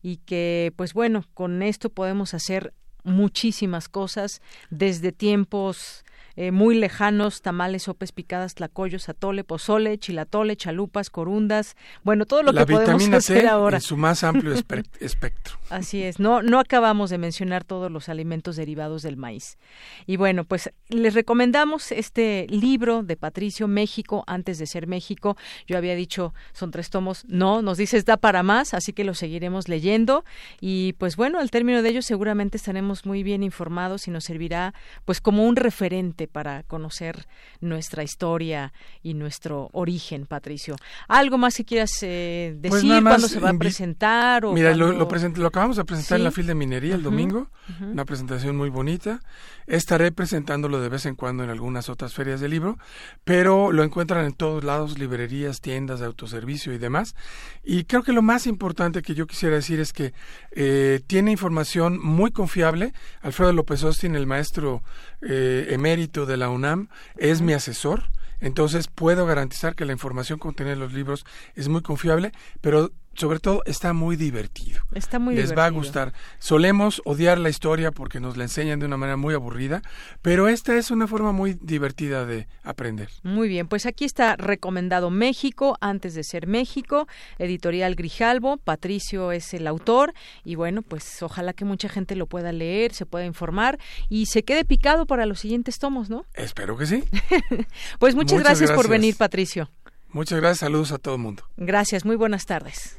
[0.00, 2.72] y que, pues, bueno, con esto podemos hacer
[3.06, 6.04] muchísimas cosas desde tiempos
[6.36, 12.52] eh, muy lejanos, tamales, sopes picadas, tlacoyos, atole, pozole, chilatole, chalupas, corundas, bueno, todo lo
[12.52, 13.78] la que podemos hacer C ahora.
[13.78, 15.58] en su más amplio espe- espectro.
[15.70, 19.58] Así es, no, no acabamos de mencionar todos los alimentos derivados del maíz.
[20.06, 25.36] Y bueno, pues les recomendamos este libro de Patricio, México, antes de ser México.
[25.66, 29.14] Yo había dicho, son tres tomos, no, nos dices da para más, así que lo
[29.14, 30.24] seguiremos leyendo.
[30.60, 34.74] Y pues bueno, al término de ello seguramente estaremos muy bien informados y nos servirá
[35.04, 37.26] pues como un referente para conocer
[37.60, 38.72] nuestra historia
[39.02, 40.76] y nuestro origen, Patricio.
[41.08, 42.70] ¿Algo más que quieras eh, decir?
[42.70, 44.44] Pues nada más ¿Cuándo se va a presentar?
[44.44, 47.02] O Mira, lo, lo, present- lo acabamos de presentar en la fil de minería el
[47.02, 47.50] domingo,
[47.80, 49.20] una presentación muy bonita.
[49.66, 52.78] Estaré presentándolo de vez en cuando en algunas otras ferias de libro,
[53.24, 57.16] pero lo encuentran en todos lados, librerías, tiendas de autoservicio y demás.
[57.64, 60.12] Y creo que lo más importante que yo quisiera decir es que
[60.52, 62.92] eh, tiene información muy confiable.
[63.22, 64.84] Alfredo López Austin, el maestro
[65.20, 68.04] eh, emérito de la UNAM, es mi asesor.
[68.40, 73.38] Entonces puedo garantizar que la información contenida en los libros es muy confiable, pero sobre
[73.38, 74.80] todo está muy divertido.
[74.92, 76.12] Está muy Les va a gustar.
[76.38, 79.82] Solemos odiar la historia porque nos la enseñan de una manera muy aburrida,
[80.22, 83.08] pero esta es una forma muy divertida de aprender.
[83.22, 87.06] Muy bien, pues aquí está recomendado México antes de ser México,
[87.38, 90.12] editorial Grijalbo, Patricio es el autor
[90.44, 94.42] y bueno, pues ojalá que mucha gente lo pueda leer, se pueda informar y se
[94.42, 96.24] quede picado para los siguientes tomos, ¿no?
[96.34, 97.04] Espero que sí.
[97.98, 98.90] Pues muchas, Muchas gracias, por gracias.
[98.90, 99.70] venir, Patricio.
[100.10, 101.42] Muchas gracias, saludos a todo el mundo.
[101.56, 102.98] Gracias, muy buenas tardes.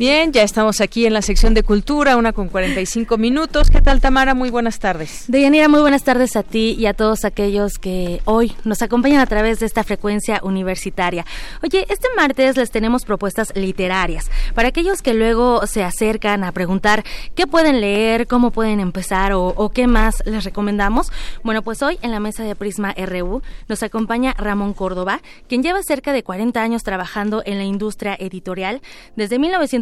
[0.00, 3.68] Bien, ya estamos aquí en la sección de cultura, una con 45 minutos.
[3.68, 4.32] ¿Qué tal, Tamara?
[4.32, 5.24] Muy buenas tardes.
[5.28, 9.26] Deyanira, muy buenas tardes a ti y a todos aquellos que hoy nos acompañan a
[9.26, 11.26] través de esta frecuencia universitaria.
[11.62, 17.04] Oye, este martes les tenemos propuestas literarias para aquellos que luego se acercan a preguntar
[17.34, 21.12] qué pueden leer, cómo pueden empezar o, o qué más les recomendamos.
[21.44, 25.82] Bueno, pues hoy en la mesa de Prisma RU nos acompaña Ramón Córdoba, quien lleva
[25.82, 28.80] cerca de 40 años trabajando en la industria editorial.
[29.14, 29.38] Desde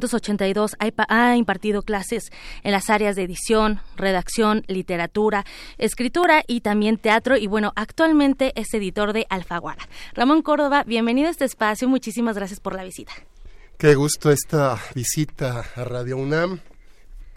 [0.09, 0.77] 1982
[1.09, 2.31] ha impartido clases
[2.63, 5.45] en las áreas de edición, redacción, literatura,
[5.77, 7.37] escritura y también teatro.
[7.37, 9.89] Y bueno, actualmente es editor de Alfaguara.
[10.15, 11.89] Ramón Córdoba, bienvenido a este espacio.
[11.89, 13.13] Muchísimas gracias por la visita.
[13.77, 16.61] Qué gusto esta visita a Radio UNAM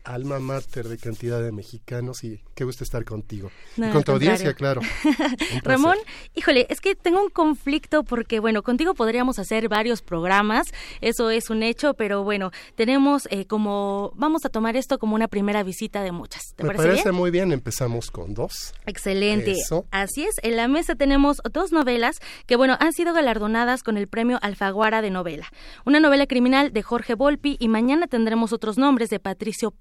[0.03, 3.51] alma mater de cantidad de mexicanos y qué gusto estar contigo.
[3.77, 4.81] No, y con tu audiencia, claro.
[5.63, 5.97] Ramón,
[6.35, 10.67] híjole, es que tengo un conflicto porque, bueno, contigo podríamos hacer varios programas,
[11.01, 15.27] eso es un hecho, pero bueno, tenemos eh, como, vamos a tomar esto como una
[15.27, 16.41] primera visita de muchas.
[16.55, 17.15] ¿Te Me parece, parece bien?
[17.15, 18.73] muy bien, empezamos con dos.
[18.85, 19.51] Excelente.
[19.51, 19.85] Eso.
[19.91, 24.07] Así es, en la mesa tenemos dos novelas que, bueno, han sido galardonadas con el
[24.07, 25.47] premio Alfaguara de novela.
[25.85, 29.71] Una novela criminal de Jorge Volpi y mañana tendremos otros nombres de Patricio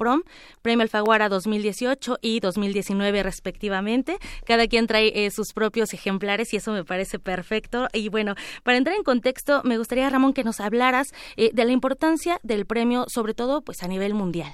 [0.63, 4.19] Premio Alfaguara 2018 y 2019 respectivamente.
[4.45, 7.89] Cada quien trae eh, sus propios ejemplares y eso me parece perfecto.
[7.93, 11.73] Y bueno, para entrar en contexto, me gustaría, Ramón, que nos hablaras eh, de la
[11.73, 14.53] importancia del premio, sobre todo pues a nivel mundial.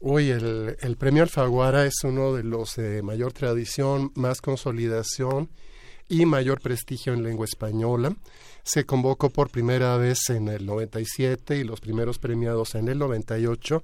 [0.00, 5.50] Uy, el, el premio Alfaguara es uno de los de mayor tradición, más consolidación
[6.08, 8.14] y mayor prestigio en lengua española.
[8.62, 13.82] Se convocó por primera vez en el 97 y los primeros premiados en el 98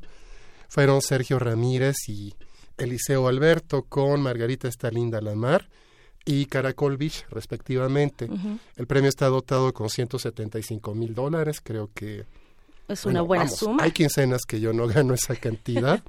[0.74, 2.34] fueron Sergio Ramírez y
[2.76, 5.68] Eliseo Alberto con Margarita Estalinda Lamar
[6.24, 8.28] y Caracol Beach, respectivamente.
[8.74, 12.24] El premio está dotado con 175 mil dólares, creo que...
[12.88, 13.84] Es una bueno, buena vamos, suma.
[13.84, 16.02] Hay quincenas que yo no gano esa cantidad.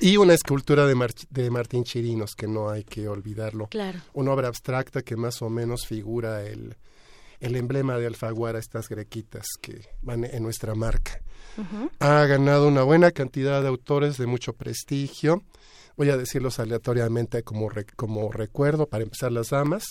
[0.00, 3.66] y una escultura de, Mar- de Martín Chirinos, que no hay que olvidarlo.
[3.68, 4.00] Claro.
[4.14, 6.74] Una obra abstracta que más o menos figura el,
[7.40, 11.20] el emblema de Alfaguara, estas grequitas que van en nuestra marca.
[11.98, 15.42] Ha ganado una buena cantidad de autores de mucho prestigio.
[15.96, 18.86] Voy a decirlos aleatoriamente como, re- como recuerdo.
[18.86, 19.84] Para empezar, las damas.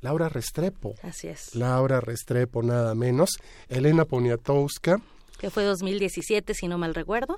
[0.00, 0.94] Laura Restrepo.
[1.02, 1.54] Así es.
[1.54, 3.30] Laura Restrepo, nada menos.
[3.68, 5.00] Elena Poniatowska.
[5.38, 7.36] Que fue 2017, si no mal recuerdo.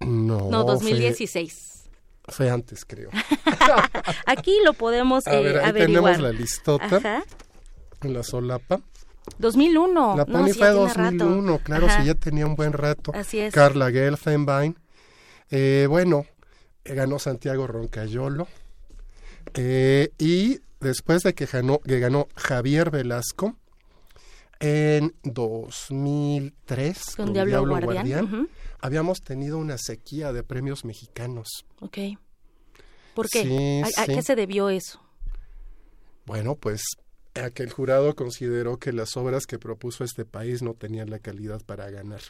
[0.00, 1.72] No, No, fue- 2016.
[2.28, 3.10] Fue, antes, creo.
[4.26, 6.14] Aquí lo podemos A eh, ver, ahí averiguar.
[6.14, 7.24] tenemos la listota Ajá.
[8.02, 8.80] en la solapa.
[9.38, 10.16] 2001.
[10.16, 11.24] La No, Pony sí, fue ya tiene rato.
[11.24, 12.00] 2001, claro, Ajá.
[12.00, 13.12] sí, ya tenía un buen rato.
[13.14, 13.52] Así es.
[13.54, 14.76] Carla Gelfenbein.
[15.50, 16.24] Eh, bueno,
[16.84, 18.48] eh, ganó Santiago Roncayolo.
[19.54, 23.56] Eh, y después de que ganó, que ganó Javier Velasco
[24.58, 28.48] en 2003 Con Diablo Guardián, ujú.
[28.80, 31.48] habíamos tenido una sequía de premios mexicanos.
[31.80, 31.98] Ok.
[33.14, 33.42] ¿Por qué?
[33.42, 34.14] Sí, ¿A, a sí.
[34.14, 35.00] qué se debió eso?
[36.26, 36.82] Bueno, pues
[37.42, 41.18] a que el jurado consideró que las obras que propuso este país no tenían la
[41.18, 42.20] calidad para ganar.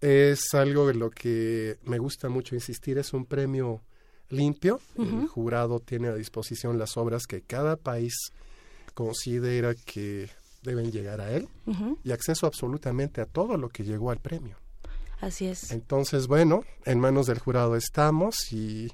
[0.00, 3.82] Es algo en lo que me gusta mucho insistir, es un premio
[4.28, 4.80] limpio.
[4.98, 8.14] El jurado tiene a disposición las obras que cada país
[8.94, 10.28] considera que
[10.62, 11.48] deben llegar a él
[12.02, 14.56] y acceso absolutamente a todo lo que llegó al premio.
[15.20, 15.70] Así es.
[15.70, 18.90] Entonces, bueno, en manos del jurado estamos y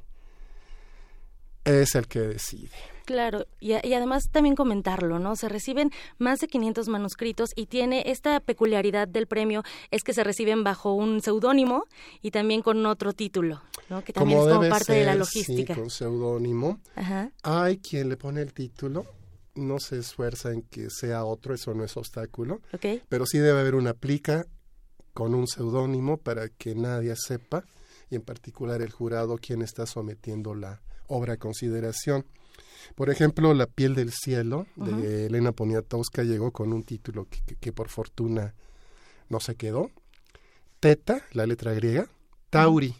[1.64, 2.97] es el que decide.
[3.09, 5.34] Claro, y, y además también comentarlo, ¿no?
[5.34, 10.22] Se reciben más de 500 manuscritos y tiene esta peculiaridad del premio es que se
[10.24, 11.86] reciben bajo un seudónimo
[12.20, 14.04] y también con otro título, ¿no?
[14.04, 15.74] Que también es como parte de la logística.
[15.74, 16.80] Sí, con seudónimo.
[16.96, 17.32] Ajá.
[17.44, 19.06] Hay quien le pone el título,
[19.54, 23.00] no se esfuerza en que sea otro, eso no es obstáculo, Ok.
[23.09, 24.44] pero sí debe haber una plica
[25.14, 27.64] con un seudónimo para que nadie sepa,
[28.11, 32.26] y en particular el jurado, quien está sometiendo la obra a consideración.
[32.94, 35.26] Por ejemplo, La piel del cielo de.
[35.26, 38.54] Elena Poniatowska llegó con un título que, que- que por fortuna
[39.28, 39.90] no se quedó.
[40.80, 42.09] Teta, la letra griega.
[42.50, 42.94] Tauri,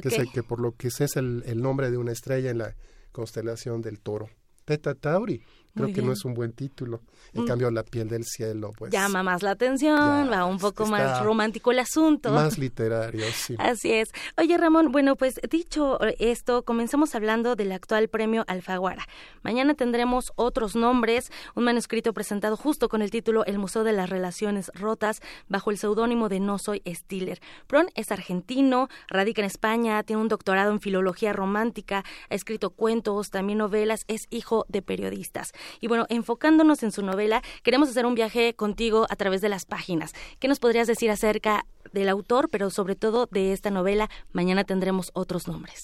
[0.00, 2.50] que, es el que por lo que sé es el, el nombre de una estrella
[2.50, 2.76] en la
[3.12, 4.28] constelación del toro.
[4.64, 5.42] Teta Tauri.
[5.84, 7.00] Creo que no es un buen título.
[7.34, 7.46] En Mm.
[7.46, 11.70] cambio, La piel del cielo, pues Llama más la atención, va un poco más romántico
[11.72, 12.30] el asunto.
[12.32, 13.54] más literario, sí.
[13.58, 14.08] Así es.
[14.36, 19.06] Oye, Ramón, bueno, pues dicho esto, comenzamos hablando del actual premio Alfaguara.
[19.42, 24.08] Mañana tendremos otros nombres, un manuscrito presentado justo con el título El Museo de las
[24.10, 27.40] Relaciones Rotas, bajo el seudónimo de No Soy Stiller.
[27.66, 33.30] Pron es argentino, radica en España, tiene un doctorado en filología romántica, ha escrito cuentos,
[33.30, 35.52] también novelas, es hijo de periodistas.
[35.80, 39.64] Y bueno, enfocándonos en su novela, queremos hacer un viaje contigo a través de las
[39.64, 40.12] páginas.
[40.38, 44.08] ¿Qué nos podrías decir acerca del autor, pero sobre todo de esta novela?
[44.32, 45.80] Mañana tendremos otros nombres.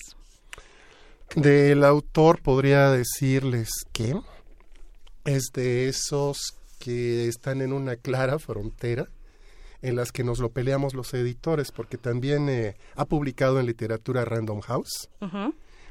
[1.37, 4.15] Del autor podría decirles que
[5.25, 9.09] es de esos que están en una clara frontera
[9.85, 14.25] en las que nos lo peleamos los editores, porque también eh, ha publicado en literatura
[14.25, 15.11] Random House,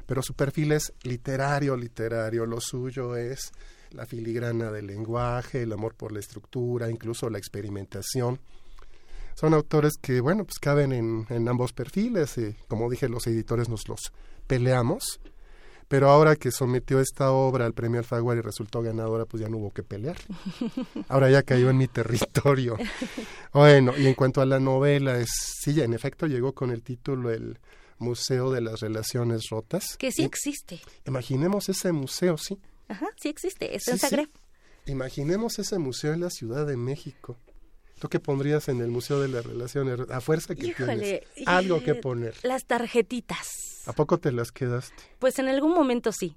[0.06, 3.52] pero su perfil es literario, literario, lo suyo es
[3.94, 8.40] la filigrana del lenguaje, el amor por la estructura, incluso la experimentación.
[9.34, 13.68] Son autores que, bueno, pues caben en, en ambos perfiles, y como dije, los editores
[13.68, 14.12] nos los
[14.46, 15.20] peleamos,
[15.88, 19.58] pero ahora que sometió esta obra al premio Alfaguara y resultó ganadora, pues ya no
[19.58, 20.16] hubo que pelear.
[21.08, 22.76] Ahora ya cayó en mi territorio.
[23.52, 25.28] Bueno, y en cuanto a la novela, es,
[25.60, 27.58] sí, en efecto llegó con el título El
[27.98, 29.96] Museo de las Relaciones Rotas.
[29.98, 30.80] Que sí existe.
[31.06, 32.58] Imaginemos ese museo, sí.
[32.88, 34.06] Ajá, sí existe, está en sí.
[34.06, 34.28] Zagreb.
[34.86, 37.38] Imaginemos ese museo en la Ciudad de México.
[37.98, 39.98] ¿Tú qué pondrías en el Museo de las Relaciones?
[40.10, 42.34] A fuerza que Híjole, tienes algo que poner.
[42.42, 43.82] Las tarjetitas.
[43.86, 45.02] ¿A poco te las quedaste?
[45.18, 46.36] Pues en algún momento sí.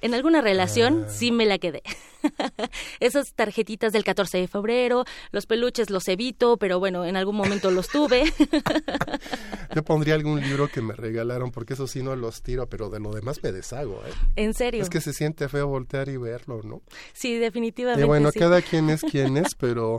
[0.00, 1.10] En alguna relación Ah.
[1.10, 1.82] sí me la quedé.
[3.00, 7.70] Esas tarjetitas del 14 de febrero, los peluches los evito, pero bueno, en algún momento
[7.70, 8.24] los tuve.
[9.74, 13.00] Yo pondría algún libro que me regalaron, porque eso sí no los tiro, pero de
[13.00, 14.02] lo demás me deshago.
[14.06, 14.12] ¿eh?
[14.36, 14.82] en serio.
[14.82, 16.82] Es que se siente feo voltear y verlo, ¿no?
[17.12, 18.04] Sí, definitivamente.
[18.04, 18.38] Y bueno, sí.
[18.38, 19.98] cada quien es quien es, pero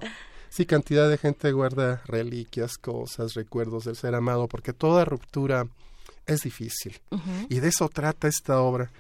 [0.50, 5.68] sí, cantidad de gente guarda reliquias, cosas, recuerdos del ser amado, porque toda ruptura
[6.26, 7.00] es difícil.
[7.12, 7.22] Ujú.
[7.50, 8.92] Y de eso trata esta obra.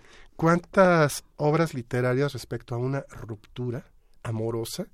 [0.41, 3.85] ¿Cuántas obras literarias respecto a una ruptura
[4.23, 4.87] amorosa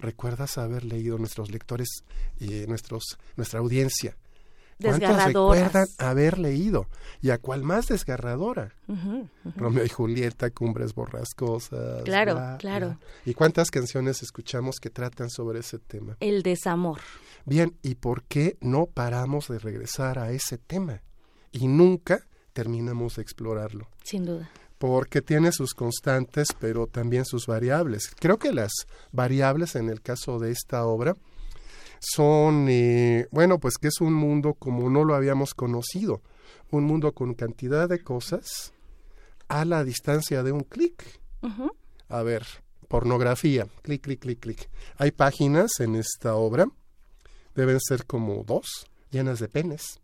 [0.00, 2.02] recuerdas haber leído nuestros lectores
[2.40, 4.16] y nuestros, nuestra audiencia?
[4.82, 6.88] ¿Cuántas recuerdan haber leído?
[7.22, 8.74] ¿Y a cuál más desgarradora?
[9.54, 12.02] Romeo y Julieta, Cumbres Borrascosas.
[12.02, 12.86] Claro, bla, claro.
[12.88, 12.98] bla.
[13.24, 16.16] ¿Y cuántas canciones escuchamos que tratan sobre ese tema?
[16.18, 16.98] El desamor.
[17.46, 21.00] Bien, ¿y por qué no paramos de regresar a ese tema?
[21.52, 23.86] Y nunca terminamos de explorarlo.
[24.02, 24.50] Sin duda.
[24.80, 28.10] Porque tiene sus constantes, pero también sus variables.
[28.18, 28.72] Creo que las
[29.12, 31.16] variables en el caso de esta obra
[31.98, 36.22] son, eh, bueno, pues que es un mundo como no lo habíamos conocido.
[36.70, 38.72] Un mundo con cantidad de cosas
[39.48, 41.20] a la distancia de un clic.
[42.08, 42.46] A ver,
[42.88, 44.70] pornografía, clic, clic, clic, clic.
[44.96, 46.66] Hay páginas en esta obra,
[47.54, 50.00] deben ser como dos, llenas de penes,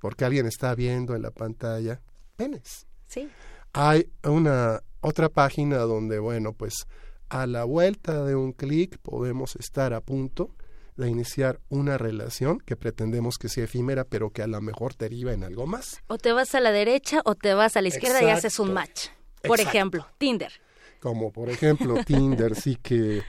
[0.00, 2.00] porque alguien está viendo en la pantalla
[2.36, 2.86] penes.
[3.08, 3.28] Sí.
[3.72, 6.86] Hay una otra página donde, bueno, pues
[7.28, 10.50] a la vuelta de un clic podemos estar a punto
[10.96, 15.32] de iniciar una relación que pretendemos que sea efímera, pero que a lo mejor deriva
[15.32, 16.02] en algo más.
[16.08, 18.74] O te vas a la derecha o te vas a la izquierda y haces un
[18.74, 19.08] match.
[19.42, 19.76] Por Exacto.
[19.76, 20.52] ejemplo, Tinder.
[21.00, 23.22] Como por ejemplo Tinder, sí que...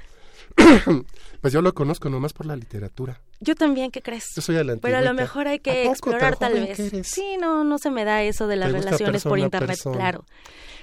[1.41, 3.21] pues yo lo conozco nomás por la literatura.
[3.43, 4.25] Yo también, ¿qué crees?
[4.35, 6.77] Yo soy la Pero a lo mejor hay ¿A que explorar tal vez.
[7.07, 9.95] Sí, no, no se me da eso de las relaciones por persona internet, persona.
[9.97, 10.25] claro.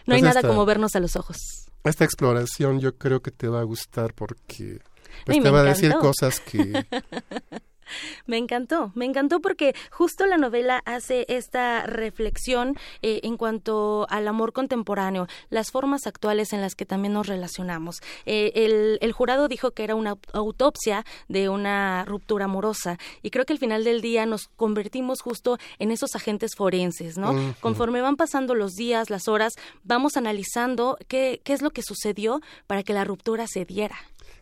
[0.07, 1.37] No hay Pues nada esta- como vernos a los ojos.
[1.85, 4.81] Esta exploración yo creo que te va a gustar porque
[5.25, 6.85] pues, Ay, te va a decir cosas que
[8.27, 14.27] Me encantó, me encantó porque justo la novela hace esta reflexión eh, en cuanto al
[14.29, 17.97] amor contemporáneo, las formas actuales en las que también nos relacionamos.
[18.27, 23.31] Eh, el, el jurado dijo que era una aut- autopsia de una ruptura amorosa y
[23.31, 27.55] creo que al final del día nos convertimos justo en esos agentes forenses, ¿no?
[27.61, 32.41] Conforme van pasando los días, las horas, vamos analizando qué, qué es lo que sucedió
[32.67, 33.97] para que la ruptura se diera.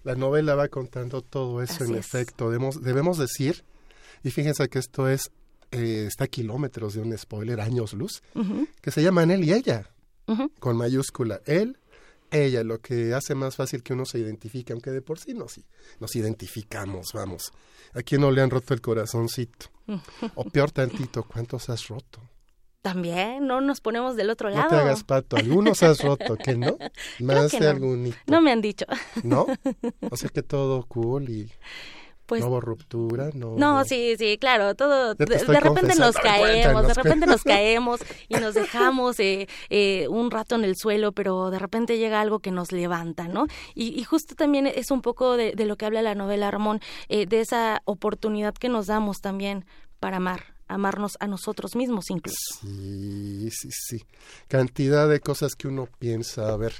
[0.04, 2.06] La novela va contando todo eso Así en es.
[2.06, 2.50] efecto.
[2.50, 3.64] Debemos, debemos decir,
[4.22, 5.30] y fíjense que esto es,
[5.70, 8.22] eh, está a kilómetros de un spoiler, años luz,
[8.80, 9.90] que se llaman él y ella,
[10.60, 11.40] con mayúscula.
[11.46, 11.78] Él,
[12.30, 15.60] ella, lo que hace más fácil que uno se identifique, aunque de por sí nos,
[16.00, 17.52] nos identificamos, vamos.
[17.94, 19.70] ¿A quién no le han roto el corazoncito?
[20.34, 22.20] O peor tantito, ¿cuántos has roto?
[22.92, 24.68] También, no nos ponemos del otro No lado.
[24.70, 26.76] te hagas pato, algunos has roto, ¿que no?
[27.20, 27.70] Más que de no.
[27.70, 28.86] algún No me han dicho.
[29.22, 29.46] ¿No?
[30.10, 31.50] O sea que todo cool y
[32.26, 33.56] Pues no hubo ruptura, no.
[33.56, 35.14] no, hubo- sí, sí, claro, todo.
[35.14, 40.54] De, repente nos caemos, de repente nos caemos y nos dejamos eh, eh, un rato
[40.54, 43.46] en el suelo, pero de repente llega algo que nos levanta, ¿no?
[43.74, 46.80] Y, y justo también es un poco de, de lo que habla la novela, Ramón,
[47.08, 49.64] eh, de esa oportunidad que nos damos también
[50.00, 52.58] para amar, amarnos a nosotros mismos incluso.
[52.60, 54.04] Sí, sí, sí.
[54.46, 56.74] Cantidad de cosas que uno piensa, a ver,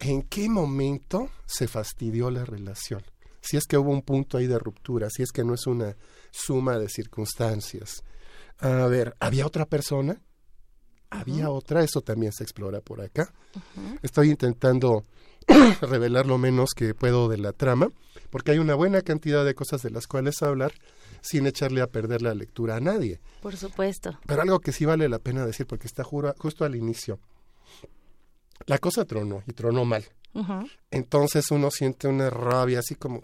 [0.00, 3.02] ¿en qué momento se fastidió la relación?
[3.40, 5.96] Si es que hubo un punto ahí de ruptura, si es que no es una
[6.30, 8.02] suma de circunstancias.
[8.58, 10.20] A ver, ¿había otra persona?
[11.10, 13.32] Había otra, eso también se explora por acá.
[14.02, 15.04] Estoy intentando
[15.82, 17.88] revelar lo menos que puedo de la trama,
[18.30, 20.72] porque hay una buena cantidad de cosas de las cuales hablar
[21.24, 23.18] sin echarle a perder la lectura a nadie.
[23.40, 24.18] Por supuesto.
[24.26, 27.18] Pero algo que sí vale la pena decir, porque está jura- justo al inicio.
[28.66, 30.04] La cosa tronó, y tronó mal.
[30.90, 33.22] Entonces uno siente una rabia así como...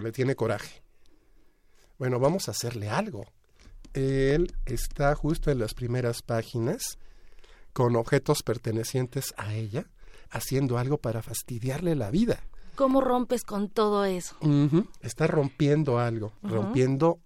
[0.00, 0.82] Le tiene coraje.
[1.98, 3.24] Bueno, vamos a hacerle algo.
[3.94, 6.98] Él está justo en las primeras páginas
[7.72, 9.86] con objetos pertenecientes a ella,
[10.30, 12.40] haciendo algo para fastidiarle la vida.
[12.80, 14.36] ¿Cómo rompes con todo eso?
[14.40, 14.86] Ujú.
[15.02, 17.18] Está rompiendo algo, rompiendo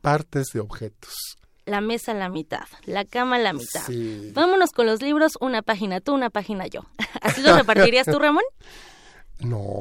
[0.00, 1.36] partes de objetos.
[1.64, 3.84] La mesa a la mitad, la cama a la mitad.
[3.84, 4.30] Sí.
[4.32, 6.82] Vámonos con los libros, una página tú, una página yo.
[7.20, 8.44] ¿Así los repartirías tú, Ramón?
[9.40, 9.80] No.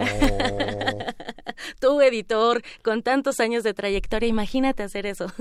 [1.79, 5.31] Tú, editor, con tantos años de trayectoria, imagínate hacer eso.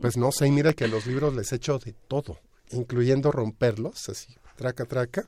[0.00, 2.38] Pues no sé, y mira que a los libros les echo de todo,
[2.70, 5.26] incluyendo romperlos, así, traca, traca,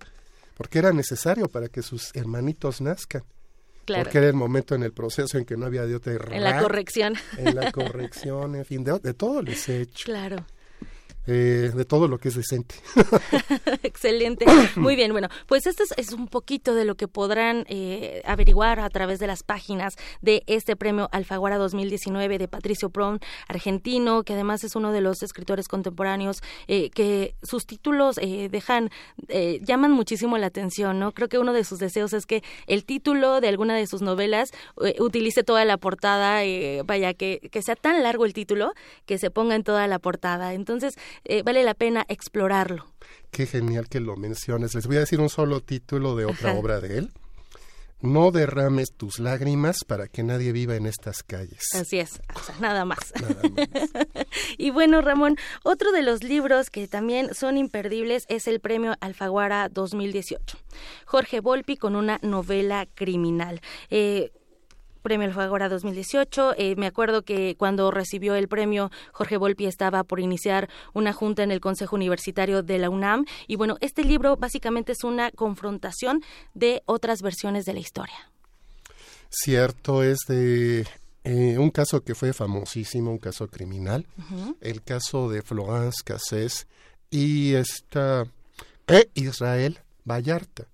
[0.56, 3.24] porque era necesario para que sus hermanitos nazcan.
[3.84, 4.04] Claro.
[4.04, 6.60] Porque era el momento en el proceso en que no había de otra En la
[6.60, 7.14] corrección.
[7.36, 10.04] En la corrección, en fin, de, de todo les he hecho.
[10.04, 10.44] Claro.
[11.26, 12.74] Eh, de todo lo que es decente.
[13.82, 14.46] Excelente.
[14.76, 18.90] Muy bien, bueno, pues esto es, un poquito de lo que podrán eh, averiguar a
[18.90, 23.18] través de las páginas de este premio Alfaguara 2019 de Patricio Prom,
[23.48, 28.90] argentino, que además es uno de los escritores contemporáneos eh, que sus títulos eh, dejan,
[29.28, 31.12] eh, llaman muchísimo la atención, ¿no?
[31.12, 34.50] Creo que uno de sus deseos es que el título de alguna de sus novelas
[34.82, 36.42] eh, utilice toda la portada,
[36.84, 38.72] vaya, que, que sea tan largo el título
[39.06, 40.54] que se ponga en toda la portada.
[40.54, 40.94] Entonces,
[41.24, 42.86] eh, vale la pena explorarlo.
[43.30, 44.74] Qué genial que lo menciones.
[44.74, 46.58] Les voy a decir un solo título de otra Ajá.
[46.58, 47.12] obra de él.
[48.00, 51.68] No derrames tus lágrimas para que nadie viva en estas calles.
[51.74, 53.14] Así es, o sea, nada más.
[54.58, 59.70] y bueno, Ramón, otro de los libros que también son imperdibles es el Premio Alfaguara
[59.70, 60.58] 2018.
[61.06, 63.62] Jorge Volpi con una novela criminal.
[63.88, 64.32] Eh,
[65.04, 66.54] Premio Alfaguara 2018.
[66.56, 71.42] Eh, me acuerdo que cuando recibió el premio, Jorge Volpi estaba por iniciar una junta
[71.42, 73.26] en el Consejo Universitario de la UNAM.
[73.46, 76.22] Y bueno, este libro básicamente es una confrontación
[76.54, 78.16] de otras versiones de la historia.
[79.28, 80.86] Cierto, es de
[81.24, 84.56] eh, un caso que fue famosísimo, un caso criminal, Ujú.
[84.62, 86.66] el caso de Florence Cassés
[87.10, 88.24] y esta
[88.86, 90.64] e Israel Vallarta,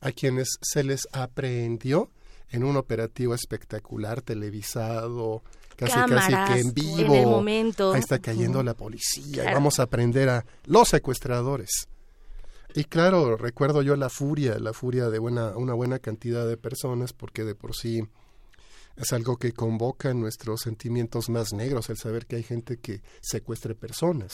[0.00, 2.10] a quienes se les aprehendió
[2.56, 5.42] en un operativo espectacular televisado,
[5.76, 7.14] casi casi que en en vivo.
[7.14, 7.92] el momento.
[7.92, 11.88] Ahí está cayendo la policía y vamos a aprender a los secuestradores.
[12.74, 17.12] Y claro, recuerdo yo la furia, la furia de buena, una buena cantidad de personas,
[17.12, 18.02] porque de por sí
[18.96, 23.74] es algo que convoca nuestros sentimientos más negros, el saber que hay gente que secuestre
[23.74, 24.32] personas.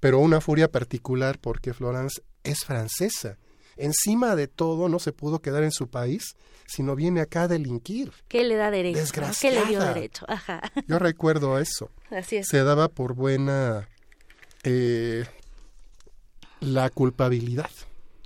[0.00, 3.38] Pero una furia particular porque Florence es francesa.
[3.76, 8.12] Encima de todo, no se pudo quedar en su país, sino viene acá a delinquir.
[8.28, 9.00] ¿Qué le da derecho?
[9.20, 9.32] ¿no?
[9.40, 9.94] ¿Qué le dio Desgraciada.
[9.94, 10.24] derecho?
[10.28, 10.62] Ajá.
[10.86, 11.90] Yo recuerdo eso.
[12.10, 12.48] Así es.
[12.48, 13.88] Se daba por buena
[14.62, 15.24] eh,
[16.60, 17.70] la culpabilidad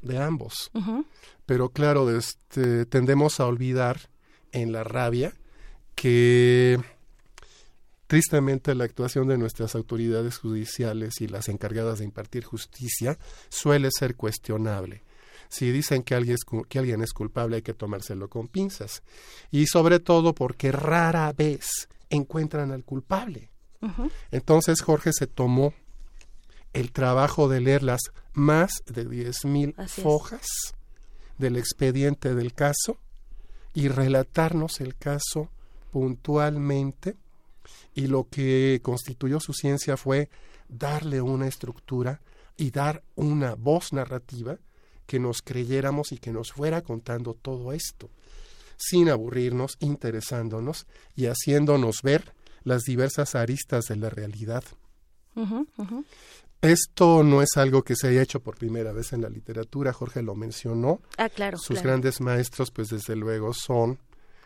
[0.03, 0.71] de ambos.
[1.47, 4.11] Pero claro, este, tendemos a olvidar
[4.53, 5.33] en la rabia
[5.95, 6.79] que
[8.07, 13.19] tristemente la actuación de nuestras autoridades judiciales y las encargadas de impartir justicia
[13.49, 15.03] suele ser cuestionable.
[15.49, 19.03] Si dicen que alguien, es, que alguien es culpable hay que tomárselo con pinzas.
[19.51, 23.51] Y sobre todo porque rara vez encuentran al culpable.
[24.31, 25.73] Entonces Jorge se tomó
[26.73, 28.01] el trabajo de leer las
[28.35, 30.05] más de 10.000 Así es.
[30.05, 30.47] fojas
[31.39, 32.99] del expediente del caso
[33.75, 35.51] y relatarnos el caso
[35.93, 37.17] puntualmente
[37.95, 40.29] y lo que constituyó su ciencia fue
[40.69, 42.21] darle una estructura
[42.57, 44.59] y dar una voz narrativa
[45.09, 48.11] que nos creyéramos y que nos fuera contando todo esto,
[48.77, 50.87] sin aburrirnos, interesándonos
[51.17, 54.63] y haciéndonos ver las diversas aristas de la realidad.
[56.61, 60.23] Esto no es algo que se haya hecho por primera vez en la literatura, Jorge
[60.23, 61.01] lo mencionó.
[61.17, 61.57] Ah, claro.
[61.57, 61.89] Sus claro.
[61.89, 63.99] grandes maestros, pues desde luego son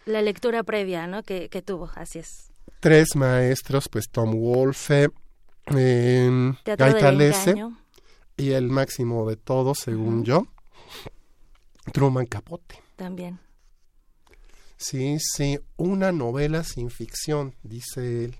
[0.06, 1.24] La lectura previa, ¿no?
[1.24, 2.52] Que, que tuvo, así es.
[2.78, 5.08] tres maestros, pues Tom Wolfe,
[5.74, 7.81] eh, Gaitalese engaño.
[8.42, 10.48] Y el máximo de todos, según yo,
[11.92, 12.82] Truman Capote.
[12.96, 13.38] También.
[14.76, 18.36] Sí, sí, una novela sin ficción, dice él.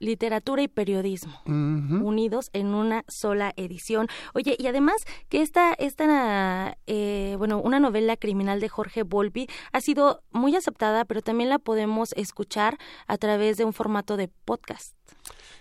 [0.00, 1.40] Literatura y periodismo.
[1.46, 4.08] Unidos en una sola edición.
[4.34, 4.96] Oye, y además
[5.28, 11.04] que esta, esta eh, bueno, una novela criminal de Jorge Volpi ha sido muy aceptada,
[11.04, 14.94] pero también la podemos escuchar a través de un formato de podcast.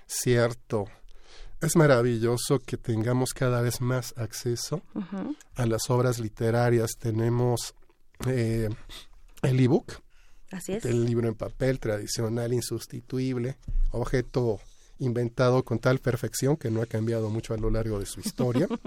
[0.07, 0.87] Cierto.
[1.61, 4.81] Es maravilloso que tengamos cada vez más acceso
[5.55, 6.91] a las obras literarias.
[6.99, 7.75] Tenemos
[8.27, 8.69] eh,
[9.43, 9.93] el ebook,
[10.51, 10.85] Así es.
[10.85, 13.57] el libro en papel tradicional, insustituible,
[13.91, 14.59] objeto
[15.01, 18.67] inventado con tal perfección que no ha cambiado mucho a lo largo de su historia.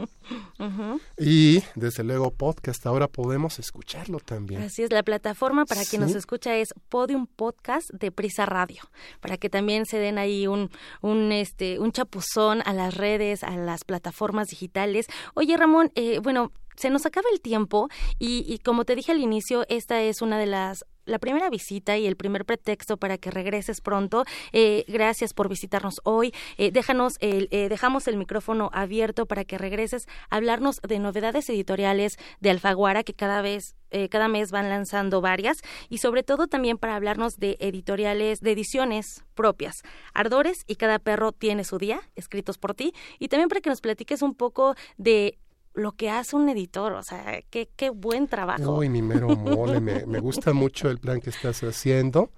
[1.18, 4.62] Y desde luego podcast, ahora podemos escucharlo también.
[4.62, 8.82] Así es, la plataforma para quien nos escucha es Podium Podcast de Prisa Radio,
[9.20, 10.70] para que también se den ahí un,
[11.02, 15.06] un, este, un chapuzón a las redes, a las plataformas digitales.
[15.34, 17.88] Oye, Ramón, eh, bueno, se nos acaba el tiempo
[18.18, 21.96] y, y como te dije al inicio, esta es una de las la primera visita
[21.96, 24.24] y el primer pretexto para que regreses pronto.
[24.52, 26.32] Eh, gracias por visitarnos hoy.
[26.56, 31.48] Eh, déjanos el, eh, dejamos el micrófono abierto para que regreses a hablarnos de novedades
[31.48, 36.48] editoriales de Alfaguara que cada vez eh, cada mes van lanzando varias y sobre todo
[36.48, 39.82] también para hablarnos de editoriales, de ediciones propias.
[40.14, 43.80] Ardores y cada perro tiene su día, escritos por ti, y también para que nos
[43.80, 45.38] platiques un poco de
[45.74, 48.76] lo que hace un editor, o sea, qué, qué buen trabajo.
[48.76, 52.30] Uy, mi mero mole, me, me gusta mucho el plan que estás haciendo.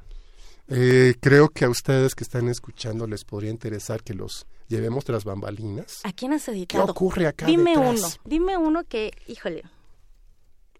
[0.69, 5.25] Eh, creo que a ustedes que están escuchando les podría interesar que los llevemos tras
[5.25, 6.01] bambalinas.
[6.03, 6.87] ¿A quién has editado?
[6.87, 7.99] ¿Qué ocurre acá Dime detrás?
[7.99, 9.63] uno, dime uno que, híjole,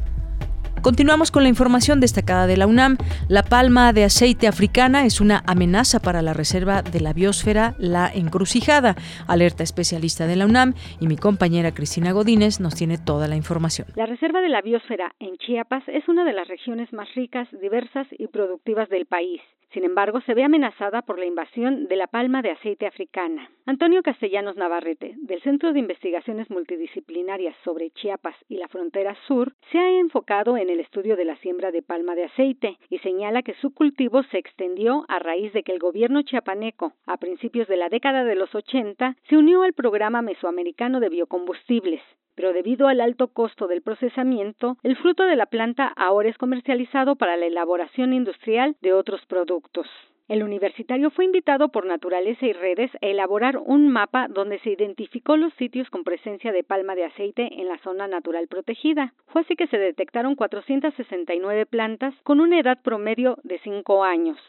[0.86, 2.98] Continuamos con la información destacada de la UNAM.
[3.28, 8.12] La palma de aceite africana es una amenaza para la reserva de la biosfera La
[8.14, 8.94] Encrucijada,
[9.28, 13.88] alerta especialista de la UNAM y mi compañera Cristina Godínez nos tiene toda la información.
[13.96, 18.06] La Reserva de la Biosfera en Chiapas es una de las regiones más ricas, diversas
[18.12, 19.42] y productivas del país.
[19.76, 23.50] Sin embargo, se ve amenazada por la invasión de la palma de aceite africana.
[23.66, 29.78] Antonio Castellanos Navarrete, del Centro de Investigaciones Multidisciplinarias sobre Chiapas y la frontera sur, se
[29.78, 33.56] ha enfocado en el estudio de la siembra de palma de aceite y señala que
[33.56, 37.90] su cultivo se extendió a raíz de que el gobierno chiapaneco, a principios de la
[37.90, 42.02] década de los 80, se unió al programa mesoamericano de biocombustibles
[42.36, 47.16] pero debido al alto costo del procesamiento, el fruto de la planta ahora es comercializado
[47.16, 49.88] para la elaboración industrial de otros productos.
[50.28, 55.38] El universitario fue invitado por Naturaleza y Redes a elaborar un mapa donde se identificó
[55.38, 59.14] los sitios con presencia de palma de aceite en la zona natural protegida.
[59.28, 64.40] Fue así que se detectaron 469 plantas con una edad promedio de 5 años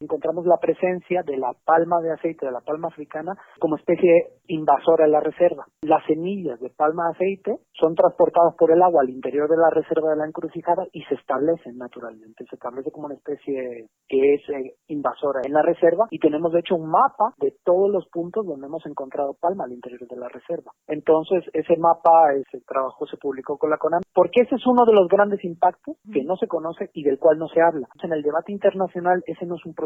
[0.00, 5.06] encontramos la presencia de la palma de aceite de la palma africana como especie invasora
[5.06, 5.66] en la reserva.
[5.82, 9.70] Las semillas de palma de aceite son transportadas por el agua al interior de la
[9.70, 12.44] reserva de la encrucijada y se establecen naturalmente.
[12.48, 16.60] Se establece como una especie que es eh, invasora en la reserva y tenemos de
[16.60, 20.28] hecho un mapa de todos los puntos donde hemos encontrado palma al interior de la
[20.28, 20.72] reserva.
[20.86, 24.92] Entonces ese mapa, ese trabajo se publicó con la CONAM porque ese es uno de
[24.92, 27.88] los grandes impactos que no se conoce y del cual no se habla.
[28.02, 29.85] En el debate internacional ese no es un proceso